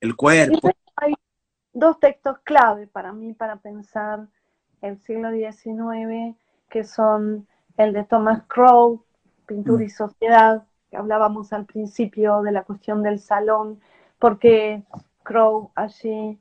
el 0.00 0.16
cuerpo. 0.16 0.72
Hay 0.96 1.14
dos 1.72 2.00
textos 2.00 2.38
clave 2.42 2.88
para 2.88 3.12
mí 3.12 3.34
para 3.34 3.54
pensar 3.56 4.26
el 4.82 4.98
siglo 5.02 5.30
XIX, 5.30 6.36
que 6.68 6.84
son 6.84 7.46
el 7.76 7.92
de 7.92 8.04
Thomas 8.04 8.42
Crowe, 8.46 9.02
Pintura 9.46 9.84
y 9.84 9.86
mm. 9.86 9.90
Sociedad, 9.90 10.66
hablábamos 10.92 11.52
al 11.52 11.66
principio 11.66 12.42
de 12.42 12.52
la 12.52 12.62
cuestión 12.64 13.02
del 13.02 13.20
salón, 13.20 13.80
porque 14.18 14.82
Crow 15.22 15.70
allí 15.74 16.38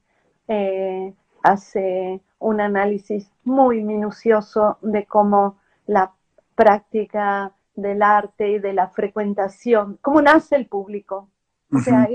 eh, 0.47 1.13
hace 1.43 2.21
un 2.39 2.61
análisis 2.61 3.31
muy 3.43 3.83
minucioso 3.83 4.77
de 4.81 5.05
cómo 5.05 5.57
la 5.85 6.13
práctica 6.55 7.51
del 7.75 8.01
arte 8.01 8.49
y 8.51 8.59
de 8.59 8.73
la 8.73 8.87
frecuentación, 8.87 9.97
cómo 10.01 10.21
nace 10.21 10.55
el 10.55 10.67
público. 10.67 11.29
O 11.73 11.79
sea, 11.79 12.07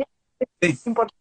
es 0.60 0.86
importante. 0.86 1.20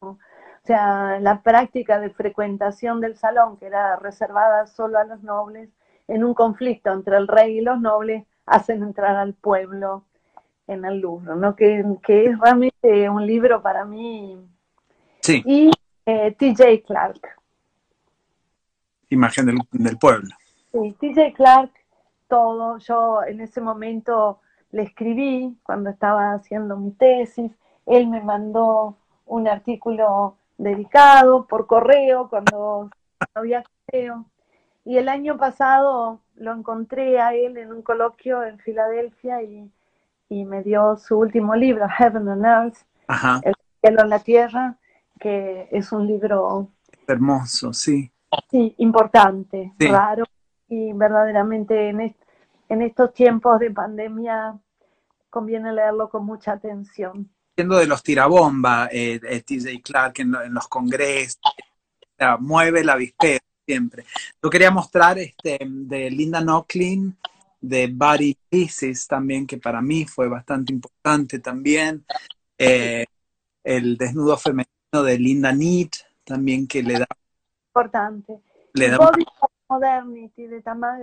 O 0.00 0.16
sea, 0.64 1.18
la 1.20 1.42
práctica 1.42 1.98
de 1.98 2.10
frecuentación 2.10 3.00
del 3.00 3.16
salón, 3.16 3.56
que 3.56 3.66
era 3.66 3.96
reservada 3.96 4.66
solo 4.66 4.98
a 4.98 5.04
los 5.04 5.22
nobles, 5.22 5.70
en 6.10 6.24
un 6.24 6.34
conflicto 6.34 6.92
entre 6.92 7.16
el 7.16 7.28
rey 7.28 7.58
y 7.58 7.60
los 7.60 7.80
nobles, 7.80 8.24
hacen 8.44 8.82
entrar 8.82 9.16
al 9.16 9.34
pueblo 9.34 10.04
en 10.66 10.84
el 10.84 11.00
Louvre, 11.00 11.36
¿no? 11.36 11.54
Que, 11.54 11.80
es 11.80 12.38
realmente 12.38 13.08
un 13.08 13.26
libro 13.26 13.62
para 13.62 13.84
mí. 13.84 14.36
Sí. 15.20 15.42
Y 15.46 15.70
eh, 16.06 16.32
TJ 16.32 16.82
Clark. 16.84 17.20
Imagen 19.08 19.46
del, 19.72 19.98
pueblo. 19.98 20.28
Sí, 20.72 20.96
TJ 21.00 21.32
Clark, 21.34 21.70
todo. 22.28 22.78
Yo 22.78 23.22
en 23.24 23.40
ese 23.40 23.60
momento 23.60 24.40
le 24.72 24.82
escribí 24.82 25.56
cuando 25.62 25.90
estaba 25.90 26.32
haciendo 26.32 26.76
mi 26.76 26.90
tesis. 26.92 27.52
Él 27.86 28.08
me 28.08 28.20
mandó 28.20 28.96
un 29.26 29.46
artículo 29.46 30.36
dedicado 30.58 31.46
por 31.46 31.66
correo 31.66 32.28
cuando 32.28 32.90
había 33.34 33.62
correo. 33.86 34.24
Y 34.90 34.98
el 34.98 35.08
año 35.08 35.36
pasado 35.36 36.20
lo 36.34 36.52
encontré 36.52 37.20
a 37.20 37.32
él 37.32 37.56
en 37.58 37.72
un 37.72 37.82
coloquio 37.82 38.42
en 38.42 38.58
Filadelfia 38.58 39.40
y 39.42 39.70
y 40.30 40.44
me 40.44 40.62
dio 40.62 40.96
su 40.96 41.18
último 41.18 41.54
libro, 41.54 41.86
Heaven 41.88 42.28
and 42.28 42.44
Earth, 42.44 42.76
El 43.42 43.54
cielo 43.80 44.02
en 44.02 44.08
la 44.08 44.20
tierra, 44.20 44.78
que 45.18 45.68
es 45.72 45.92
un 45.92 46.06
libro 46.06 46.70
hermoso, 47.06 47.72
sí. 47.72 48.10
Sí, 48.48 48.74
importante, 48.78 49.74
raro 49.78 50.24
y 50.68 50.92
verdaderamente 50.92 51.88
en, 51.88 52.14
en 52.68 52.82
estos 52.82 53.12
tiempos 53.12 53.58
de 53.58 53.72
pandemia 53.72 54.56
conviene 55.28 55.72
leerlo 55.72 56.08
con 56.08 56.24
mucha 56.24 56.52
atención. 56.52 57.28
Siendo 57.56 57.76
de 57.76 57.88
los 57.88 58.04
tirabomba, 58.04 58.88
eh, 58.92 59.20
eh 59.22 59.42
TJ 59.42 59.82
Clark 59.82 60.20
en, 60.20 60.54
los 60.54 60.68
congresos, 60.68 61.40
mueve 62.38 62.84
la 62.84 62.94
vispera 62.94 63.44
siempre. 63.70 64.04
Yo 64.42 64.50
quería 64.50 64.72
mostrar 64.72 65.16
este, 65.18 65.58
de 65.60 66.10
Linda 66.10 66.40
Nocklin, 66.40 67.16
de 67.60 67.86
Body 67.86 68.36
Pieces 68.48 69.06
también, 69.06 69.46
que 69.46 69.58
para 69.58 69.80
mí 69.80 70.06
fue 70.06 70.28
bastante 70.28 70.72
importante 70.72 71.38
también. 71.38 72.04
Eh, 72.58 73.06
el 73.62 73.96
desnudo 73.96 74.36
femenino 74.36 75.02
de 75.04 75.18
Linda 75.18 75.52
Neat, 75.52 75.92
también 76.24 76.66
que 76.66 76.82
le 76.82 76.98
da... 76.98 77.06
Importante. 77.68 78.40
Le 78.72 78.90
da 78.90 78.98
Body 78.98 79.24
Modernity 79.68 80.46
de 80.48 80.62
Tamar 80.62 80.98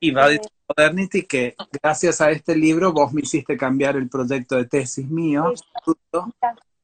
Y 0.00 0.10
Body 0.10 0.38
Modernity, 0.68 1.22
que 1.26 1.54
gracias 1.82 2.22
a 2.22 2.30
este 2.30 2.56
libro 2.56 2.94
vos 2.94 3.12
me 3.12 3.20
hiciste 3.20 3.58
cambiar 3.58 3.96
el 3.96 4.08
proyecto 4.08 4.56
de 4.56 4.64
tesis 4.64 5.06
mío. 5.06 5.52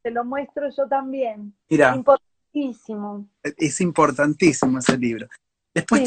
Te 0.03 0.11
lo 0.11 0.25
muestro 0.25 0.69
yo 0.77 0.87
también. 0.87 1.55
Mira. 1.71 1.95
Importantísimo. 2.53 3.29
Es 3.43 3.81
importantísimo 3.81 4.79
ese 4.79 4.99
libro. 4.99 5.29
Después 5.73 6.03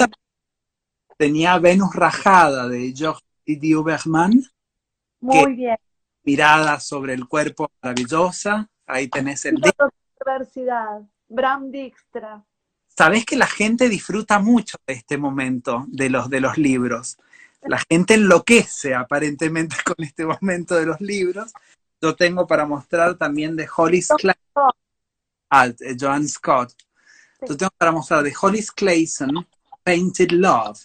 tenía 1.18 1.58
Venus 1.58 1.96
Rajada 1.96 2.68
de 2.68 2.94
Georges 2.96 3.24
Didier 3.46 3.84
Berman. 3.84 4.44
Muy 5.22 5.56
bien. 5.56 5.78
Mirada 6.24 6.80
sobre 6.80 7.14
el 7.14 7.28
cuerpo 7.28 7.72
maravillosa. 7.82 8.70
Ahí 8.86 9.08
tenés 9.08 9.46
el 9.46 9.62
Universidad. 10.26 11.02
Bram 11.28 11.72
Dijkstra. 11.72 12.44
Sabés 12.88 13.26
que 13.26 13.36
la 13.36 13.48
gente 13.48 13.90
disfruta 13.90 14.40
mucho 14.40 14.78
de 14.86 14.94
este 14.94 15.18
momento 15.18 15.86
de 15.88 16.10
los, 16.10 16.30
de 16.30 16.42
los 16.42 16.58
libros. 16.58 17.18
La 17.62 17.80
gente 17.90 18.16
enloquece 18.16 18.94
aparentemente 18.94 19.76
con 19.86 19.96
este 20.04 20.26
momento 20.26 20.76
de 20.76 20.86
los 20.86 21.02
libros. 21.02 21.54
Yo 22.02 22.16
tengo 22.16 22.46
para 22.46 22.66
mostrar 22.66 23.16
también 23.16 23.56
de 23.56 23.68
Hollis 23.76 24.10
Clayson. 25.54 25.88
Ah, 25.90 25.96
Joan 26.00 26.28
Scott. 26.28 26.74
Yo 27.48 27.58
tengo 27.58 27.72
para 27.78 27.92
mostrar 27.92 28.24
de 28.24 28.34
Hollis 28.40 28.72
Clayson, 28.72 29.46
Painted 29.84 30.32
Love. 30.32 30.80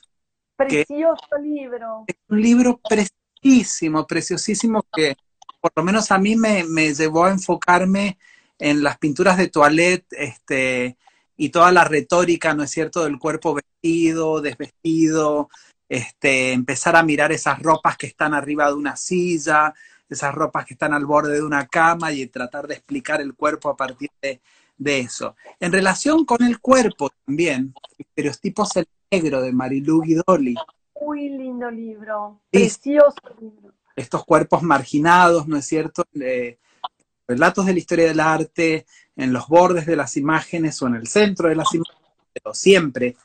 Precioso 0.57 1.39
libro. 1.41 2.05
Es 2.07 2.17
un 2.29 2.43
libro 2.43 2.81
preciosísimo, 2.89 4.07
preciosísimo 4.07 4.85
que 4.93 5.17
por 5.61 5.73
lo 5.77 5.83
menos 5.85 6.11
a 6.11 6.19
mí 6.19 6.37
me, 6.37 6.65
me 6.65 6.93
llevó 6.95 7.25
a 7.25 7.31
enfocarme 7.31 8.19
en 8.59 8.83
las 8.83 8.99
pinturas 8.99 9.37
de 9.37 9.49
toilette 9.49 10.07
este, 10.11 10.97
y 11.37 11.51
toda 11.51 11.71
la 11.71 11.85
retórica, 11.85 12.55
¿no 12.55 12.65
es 12.65 12.71
cierto?, 12.71 13.05
del 13.05 13.19
cuerpo 13.19 13.55
vestido, 13.55 14.41
desvestido, 14.41 15.49
este, 15.89 16.53
empezar 16.53 16.97
a 16.97 17.03
mirar 17.03 17.31
esas 17.31 17.61
ropas 17.61 17.97
que 17.97 18.09
están 18.09 18.35
arriba 18.35 18.67
de 18.67 18.75
una 18.75 18.97
silla, 18.97 19.73
esas 20.09 20.35
ropas 20.35 20.65
que 20.65 20.75
están 20.75 20.93
al 20.93 21.07
borde 21.07 21.35
de 21.35 21.43
una 21.43 21.67
cama 21.67 22.13
y 22.13 22.27
tratar 22.27 22.67
de 22.67 22.75
explicar 22.75 23.21
el 23.21 23.35
cuerpo 23.35 23.69
a 23.69 23.77
partir 23.77 24.11
de, 24.23 24.41
eso. 24.79 25.35
En 25.59 25.73
relación 25.73 26.25
con 26.25 26.43
el 26.43 26.61
cuerpo 26.61 27.11
también, 27.27 27.75
Estereotipos 27.99 28.77
el 28.77 28.87
Negro 29.11 29.43
de 29.43 29.53
Marilu 29.53 30.03
Guidoli. 30.03 30.55
Muy 31.01 31.29
lindo 31.31 31.71
libro, 31.71 32.41
precioso 32.51 33.17
libro. 33.41 33.75
Estos 33.97 34.25
cuerpos 34.25 34.63
marginados, 34.63 35.49
¿no 35.49 35.57
es 35.57 35.67
cierto? 35.67 36.05
relatos 37.27 37.67
de 37.67 37.73
la 37.73 37.79
historia 37.79 38.07
del 38.07 38.21
arte, 38.21 38.87
en 39.17 39.33
los 39.33 39.49
bordes 39.49 39.85
de 39.85 39.97
las 39.97 40.17
imágenes 40.17 40.81
o 40.81 40.87
en 40.87 40.95
el 40.95 41.09
centro 41.09 41.49
de 41.49 41.57
las 41.57 41.75
imágenes, 41.75 42.01
pero 42.33 42.55
siempre 42.55 43.17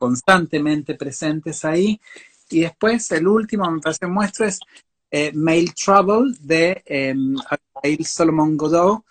constantemente 0.00 0.94
presentes 0.94 1.64
ahí. 1.64 2.00
Y 2.50 2.60
después 2.62 3.10
el 3.12 3.28
último, 3.28 3.70
me 3.70 3.80
parece 3.80 4.06
muestro, 4.06 4.46
es 4.46 4.58
eh, 5.12 5.30
Mail 5.34 5.74
Trouble 5.74 6.34
de 6.40 6.82
eh, 6.86 7.14
Solomon 8.04 8.56
Godot, 8.56 9.04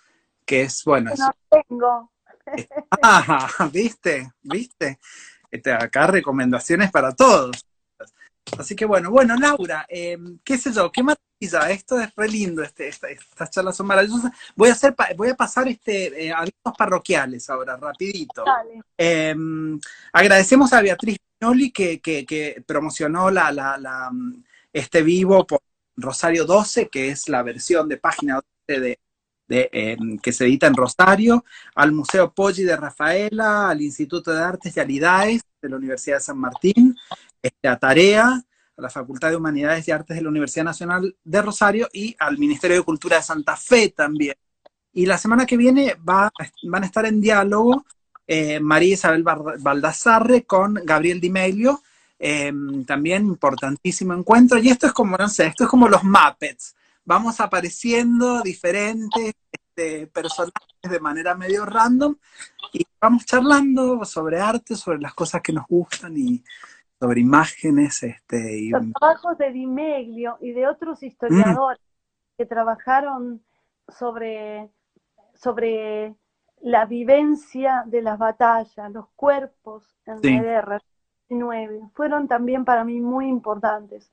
que 0.44 0.62
es, 0.62 0.82
bueno... 0.84 1.12
No 1.16 1.32
tengo. 1.48 2.10
ah, 3.02 3.48
viste, 3.72 4.32
viste. 4.42 4.98
Este, 5.48 5.72
acá 5.72 6.08
recomendaciones 6.08 6.90
para 6.90 7.14
todos. 7.14 7.64
Así 8.58 8.74
que 8.74 8.84
bueno, 8.84 9.10
bueno, 9.10 9.36
Laura, 9.36 9.86
eh, 9.88 10.18
qué 10.42 10.58
sé 10.58 10.72
yo, 10.72 10.90
qué 10.90 11.02
maravilla, 11.02 11.70
esto 11.70 12.00
es 12.00 12.12
re 12.16 12.28
lindo, 12.28 12.62
este, 12.62 12.88
estas 12.88 13.50
charlas 13.50 13.76
son 13.76 13.86
maravillosas. 13.86 14.32
Voy 14.56 14.70
a 14.70 14.72
hacer, 14.72 14.94
voy 15.16 15.28
a 15.28 15.36
pasar 15.36 15.68
este 15.68 16.26
eh, 16.26 16.32
avisos 16.32 16.74
parroquiales 16.76 17.48
ahora, 17.48 17.76
rapidito. 17.76 18.44
Em, 18.96 19.78
agradecemos 20.12 20.72
a 20.72 20.82
Beatriz 20.82 21.18
Pignoli 21.38 21.70
que, 21.70 22.00
que, 22.00 22.62
promocionó 22.66 23.30
la, 23.30 23.52
la, 23.52 24.10
este 24.72 25.02
vivo 25.02 25.46
por 25.46 25.62
Rosario 25.96 26.44
12, 26.44 26.88
que 26.88 27.10
es 27.10 27.28
la 27.28 27.42
versión 27.42 27.88
de 27.88 27.96
página 27.96 28.40
12 28.66 28.80
de, 28.80 29.00
de 29.48 29.70
em, 29.72 30.18
que 30.18 30.32
se 30.32 30.44
edita 30.44 30.66
en 30.66 30.74
Rosario, 30.74 31.44
al 31.74 31.92
Museo 31.92 32.32
Poggi 32.32 32.64
de 32.64 32.76
Rafaela, 32.76 33.70
al 33.70 33.82
Instituto 33.82 34.32
de 34.32 34.42
Artes 34.42 34.76
y 34.76 34.80
Alidaes 34.80 35.42
de 35.60 35.68
la 35.68 35.76
Universidad 35.76 36.16
de 36.16 36.22
San 36.22 36.38
Martín, 36.38 36.96
a 37.62 37.76
Tarea, 37.76 38.42
a 38.76 38.82
la 38.82 38.90
Facultad 38.90 39.30
de 39.30 39.36
Humanidades 39.36 39.86
y 39.86 39.90
Artes 39.90 40.16
de 40.16 40.22
la 40.22 40.28
Universidad 40.28 40.64
Nacional 40.64 41.16
de 41.22 41.42
Rosario 41.42 41.88
y 41.92 42.16
al 42.18 42.38
Ministerio 42.38 42.76
de 42.76 42.82
Cultura 42.82 43.16
de 43.16 43.22
Santa 43.22 43.56
Fe 43.56 43.90
también. 43.90 44.34
Y 44.92 45.06
la 45.06 45.18
semana 45.18 45.46
que 45.46 45.56
viene 45.56 45.96
va, 46.08 46.30
van 46.64 46.82
a 46.82 46.86
estar 46.86 47.06
en 47.06 47.20
diálogo 47.20 47.84
eh, 48.26 48.60
María 48.60 48.94
Isabel 48.94 49.24
Baldassarre 49.24 50.44
con 50.44 50.74
Gabriel 50.84 51.20
Di 51.20 51.30
Meglio, 51.30 51.82
em, 52.24 52.84
también 52.84 53.26
importantísimo 53.26 54.14
encuentro. 54.14 54.58
Y 54.58 54.68
esto 54.68 54.86
es 54.86 54.92
como, 54.92 55.16
no 55.16 55.28
sé, 55.28 55.46
esto 55.46 55.64
es 55.64 55.70
como 55.70 55.88
los 55.88 56.04
Muppets. 56.04 56.76
Vamos 57.04 57.40
apareciendo 57.40 58.40
diferentes 58.42 59.34
este, 59.50 60.06
personajes 60.06 60.52
de 60.82 61.00
manera 61.00 61.34
medio 61.34 61.64
random 61.66 62.14
y 62.72 62.86
vamos 63.00 63.26
charlando 63.26 64.04
sobre 64.04 64.40
arte, 64.40 64.76
sobre 64.76 65.00
las 65.00 65.14
cosas 65.14 65.42
que 65.42 65.52
nos 65.52 65.66
gustan 65.66 66.16
y, 66.16 66.44
sobre 67.02 67.20
imágenes. 67.20 68.04
Este, 68.04 68.58
y... 68.60 68.70
Los 68.70 68.92
trabajos 68.92 69.36
de 69.38 69.50
Dimeglio 69.50 70.38
y 70.40 70.52
de 70.52 70.68
otros 70.68 71.02
historiadores 71.02 71.82
que 72.38 72.46
trabajaron 72.46 73.42
sobre, 73.88 74.70
sobre 75.34 76.14
la 76.60 76.86
vivencia 76.86 77.82
de 77.86 78.02
las 78.02 78.18
batallas, 78.18 78.92
los 78.92 79.08
cuerpos 79.16 79.84
en 80.06 80.20
sí. 80.20 80.38
guerra, 80.38 80.80
fueron 81.94 82.28
también 82.28 82.64
para 82.64 82.84
mí 82.84 83.00
muy 83.00 83.28
importantes. 83.28 84.10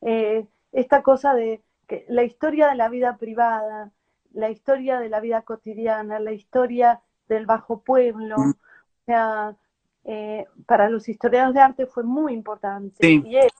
Eh, 0.00 0.46
esta 0.72 1.02
cosa 1.02 1.34
de 1.34 1.62
que 1.86 2.04
la 2.08 2.24
historia 2.24 2.68
de 2.68 2.74
la 2.74 2.88
vida 2.88 3.16
privada, 3.16 3.90
la 4.32 4.50
historia 4.50 4.98
de 4.98 5.08
la 5.08 5.20
vida 5.20 5.42
cotidiana, 5.42 6.18
la 6.18 6.32
historia 6.32 7.00
del 7.28 7.46
bajo 7.46 7.80
pueblo, 7.80 8.36
mm. 8.38 8.50
o 8.50 9.04
sea, 9.06 9.56
eh, 10.04 10.46
para 10.66 10.88
los 10.90 11.08
historiadores 11.08 11.54
de 11.54 11.60
arte 11.60 11.86
fue 11.86 12.04
muy 12.04 12.32
importante. 12.34 13.10
Y 13.10 13.36
es 13.36 13.52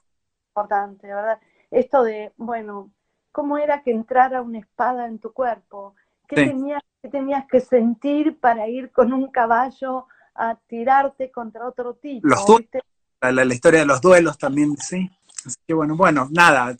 importante, 0.49 1.07
¿verdad? 1.07 1.39
Esto 1.71 2.03
de, 2.03 2.31
bueno, 2.37 2.91
¿cómo 3.31 3.57
era 3.57 3.81
que 3.81 3.91
entrara 3.91 4.41
una 4.41 4.59
espada 4.59 5.07
en 5.07 5.19
tu 5.19 5.33
cuerpo? 5.33 5.95
¿Qué, 6.27 6.35
tenías, 6.35 6.81
tenías 7.11 7.45
que 7.47 7.59
sentir 7.59 8.39
para 8.39 8.67
ir 8.67 8.91
con 8.91 9.13
un 9.13 9.29
caballo 9.31 10.07
a 10.33 10.55
tirarte 10.67 11.31
contra 11.31 11.67
otro 11.67 11.95
tipo? 11.95 12.27
La, 13.31 13.45
historia 13.45 13.81
de 13.81 13.85
los 13.85 14.01
duelos 14.01 14.37
también, 14.37 14.77
sí. 14.77 15.09
Así 15.45 15.57
que 15.67 15.73
bueno, 15.73 15.95
bueno, 15.95 16.27
nada. 16.31 16.75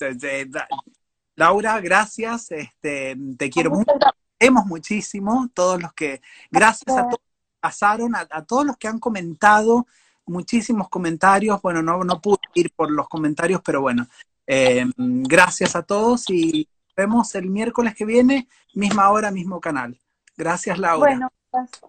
Laura, 1.35 1.79
gracias. 1.81 2.51
Este, 2.51 3.15
te 3.37 3.49
quiero 3.49 3.71
mucho. 3.71 3.91
Queremos 4.39 4.65
muchísimo 4.65 5.49
todos 5.53 5.81
los 5.81 5.93
que. 5.93 6.21
Gracias 6.51 6.97
a 6.97 7.03
todos 7.03 7.21
pasaron, 7.59 8.15
a, 8.15 8.43
todos 8.43 8.63
los 8.63 8.77
que 8.77 8.87
han 8.87 8.99
comentado, 8.99 9.87
muchísimos 10.25 10.87
comentarios. 10.87 11.61
Bueno, 11.61 11.81
no, 11.81 12.03
no 12.03 12.21
pude 12.21 12.37
ir 12.53 12.71
por 12.75 12.91
los 12.91 13.07
comentarios, 13.07 13.61
pero 13.65 13.81
bueno, 13.81 14.07
eh, 14.45 14.85
gracias 14.97 15.75
a 15.75 15.81
todos 15.81 16.29
y 16.29 16.69
vemos 16.95 17.33
el 17.33 17.49
miércoles 17.49 17.95
que 17.95 18.05
viene, 18.05 18.47
misma 18.75 19.09
hora, 19.09 19.31
mismo 19.31 19.59
canal. 19.59 19.99
Gracias, 20.37 20.77
Laura. 20.77 21.09
Bueno, 21.09 21.29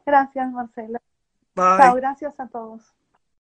gracias, 0.07 0.51
Marcela. 0.51 1.01
Chao, 1.55 1.95
gracias 1.95 2.41
a 2.41 2.47
todos. 2.47 2.96